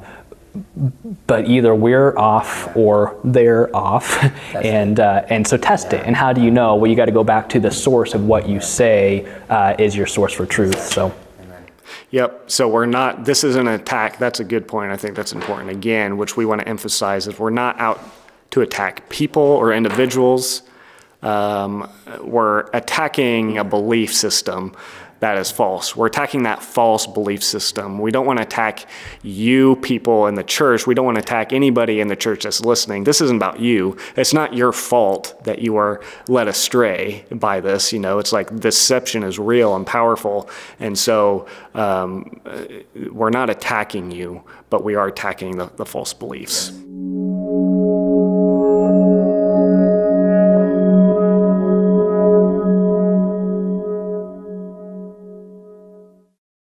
but 1.26 1.48
either 1.48 1.74
we're 1.74 2.16
off 2.16 2.74
or 2.76 3.18
they're 3.24 3.74
off, 3.76 4.22
and 4.54 5.00
uh, 5.00 5.26
and 5.28 5.46
so 5.46 5.56
test 5.56 5.92
it. 5.92 6.02
And 6.06 6.16
how 6.16 6.32
do 6.32 6.40
you 6.40 6.50
know? 6.50 6.76
Well, 6.76 6.90
you 6.90 6.96
got 6.96 7.06
to 7.06 7.12
go 7.12 7.24
back 7.24 7.48
to 7.50 7.60
the 7.60 7.70
source 7.70 8.14
of 8.14 8.24
what 8.26 8.48
you 8.48 8.60
say 8.60 9.26
uh, 9.48 9.74
is 9.78 9.96
your 9.96 10.06
source 10.06 10.32
for 10.32 10.46
truth. 10.46 10.80
So. 10.80 11.14
Yep. 12.10 12.48
So 12.48 12.68
we're 12.68 12.86
not, 12.86 13.24
this 13.24 13.42
is 13.42 13.56
an 13.56 13.66
attack. 13.66 14.18
That's 14.18 14.38
a 14.38 14.44
good 14.44 14.68
point. 14.68 14.92
I 14.92 14.96
think 14.96 15.16
that's 15.16 15.32
important. 15.32 15.70
Again, 15.70 16.16
which 16.16 16.36
we 16.36 16.46
want 16.46 16.60
to 16.60 16.68
emphasize 16.68 17.26
is 17.26 17.40
we're 17.40 17.50
not 17.50 17.78
out 17.80 18.00
to 18.52 18.60
attack 18.60 19.08
people 19.08 19.42
or 19.42 19.72
individuals. 19.72 20.62
Um, 21.24 21.90
we're 22.20 22.66
attacking 22.72 23.58
a 23.58 23.64
belief 23.64 24.14
system 24.14 24.74
that 25.24 25.38
is 25.38 25.50
false. 25.50 25.96
We're 25.96 26.08
attacking 26.08 26.42
that 26.42 26.62
false 26.62 27.06
belief 27.06 27.42
system. 27.42 27.98
We 27.98 28.10
don't 28.10 28.26
want 28.26 28.40
to 28.40 28.42
attack 28.42 28.86
you 29.22 29.76
people 29.76 30.26
in 30.26 30.34
the 30.34 30.44
church. 30.44 30.86
We 30.86 30.94
don't 30.94 31.06
want 31.06 31.16
to 31.16 31.22
attack 31.22 31.54
anybody 31.54 32.00
in 32.00 32.08
the 32.08 32.16
church 32.16 32.42
that's 32.42 32.60
listening. 32.60 33.04
This 33.04 33.22
isn't 33.22 33.36
about 33.36 33.58
you. 33.58 33.96
It's 34.16 34.34
not 34.34 34.52
your 34.52 34.70
fault 34.70 35.42
that 35.44 35.60
you 35.60 35.76
are 35.76 36.02
led 36.28 36.46
astray 36.46 37.24
by 37.30 37.60
this. 37.60 37.90
You 37.90 38.00
know, 38.00 38.18
it's 38.18 38.34
like 38.34 38.54
deception 38.60 39.22
is 39.22 39.38
real 39.38 39.74
and 39.74 39.86
powerful. 39.86 40.50
And 40.78 40.98
so 40.98 41.46
um, 41.72 42.42
we're 43.10 43.30
not 43.30 43.48
attacking 43.48 44.10
you, 44.10 44.44
but 44.68 44.84
we 44.84 44.94
are 44.94 45.08
attacking 45.08 45.56
the, 45.56 45.70
the 45.76 45.86
false 45.86 46.12
beliefs. 46.12 46.70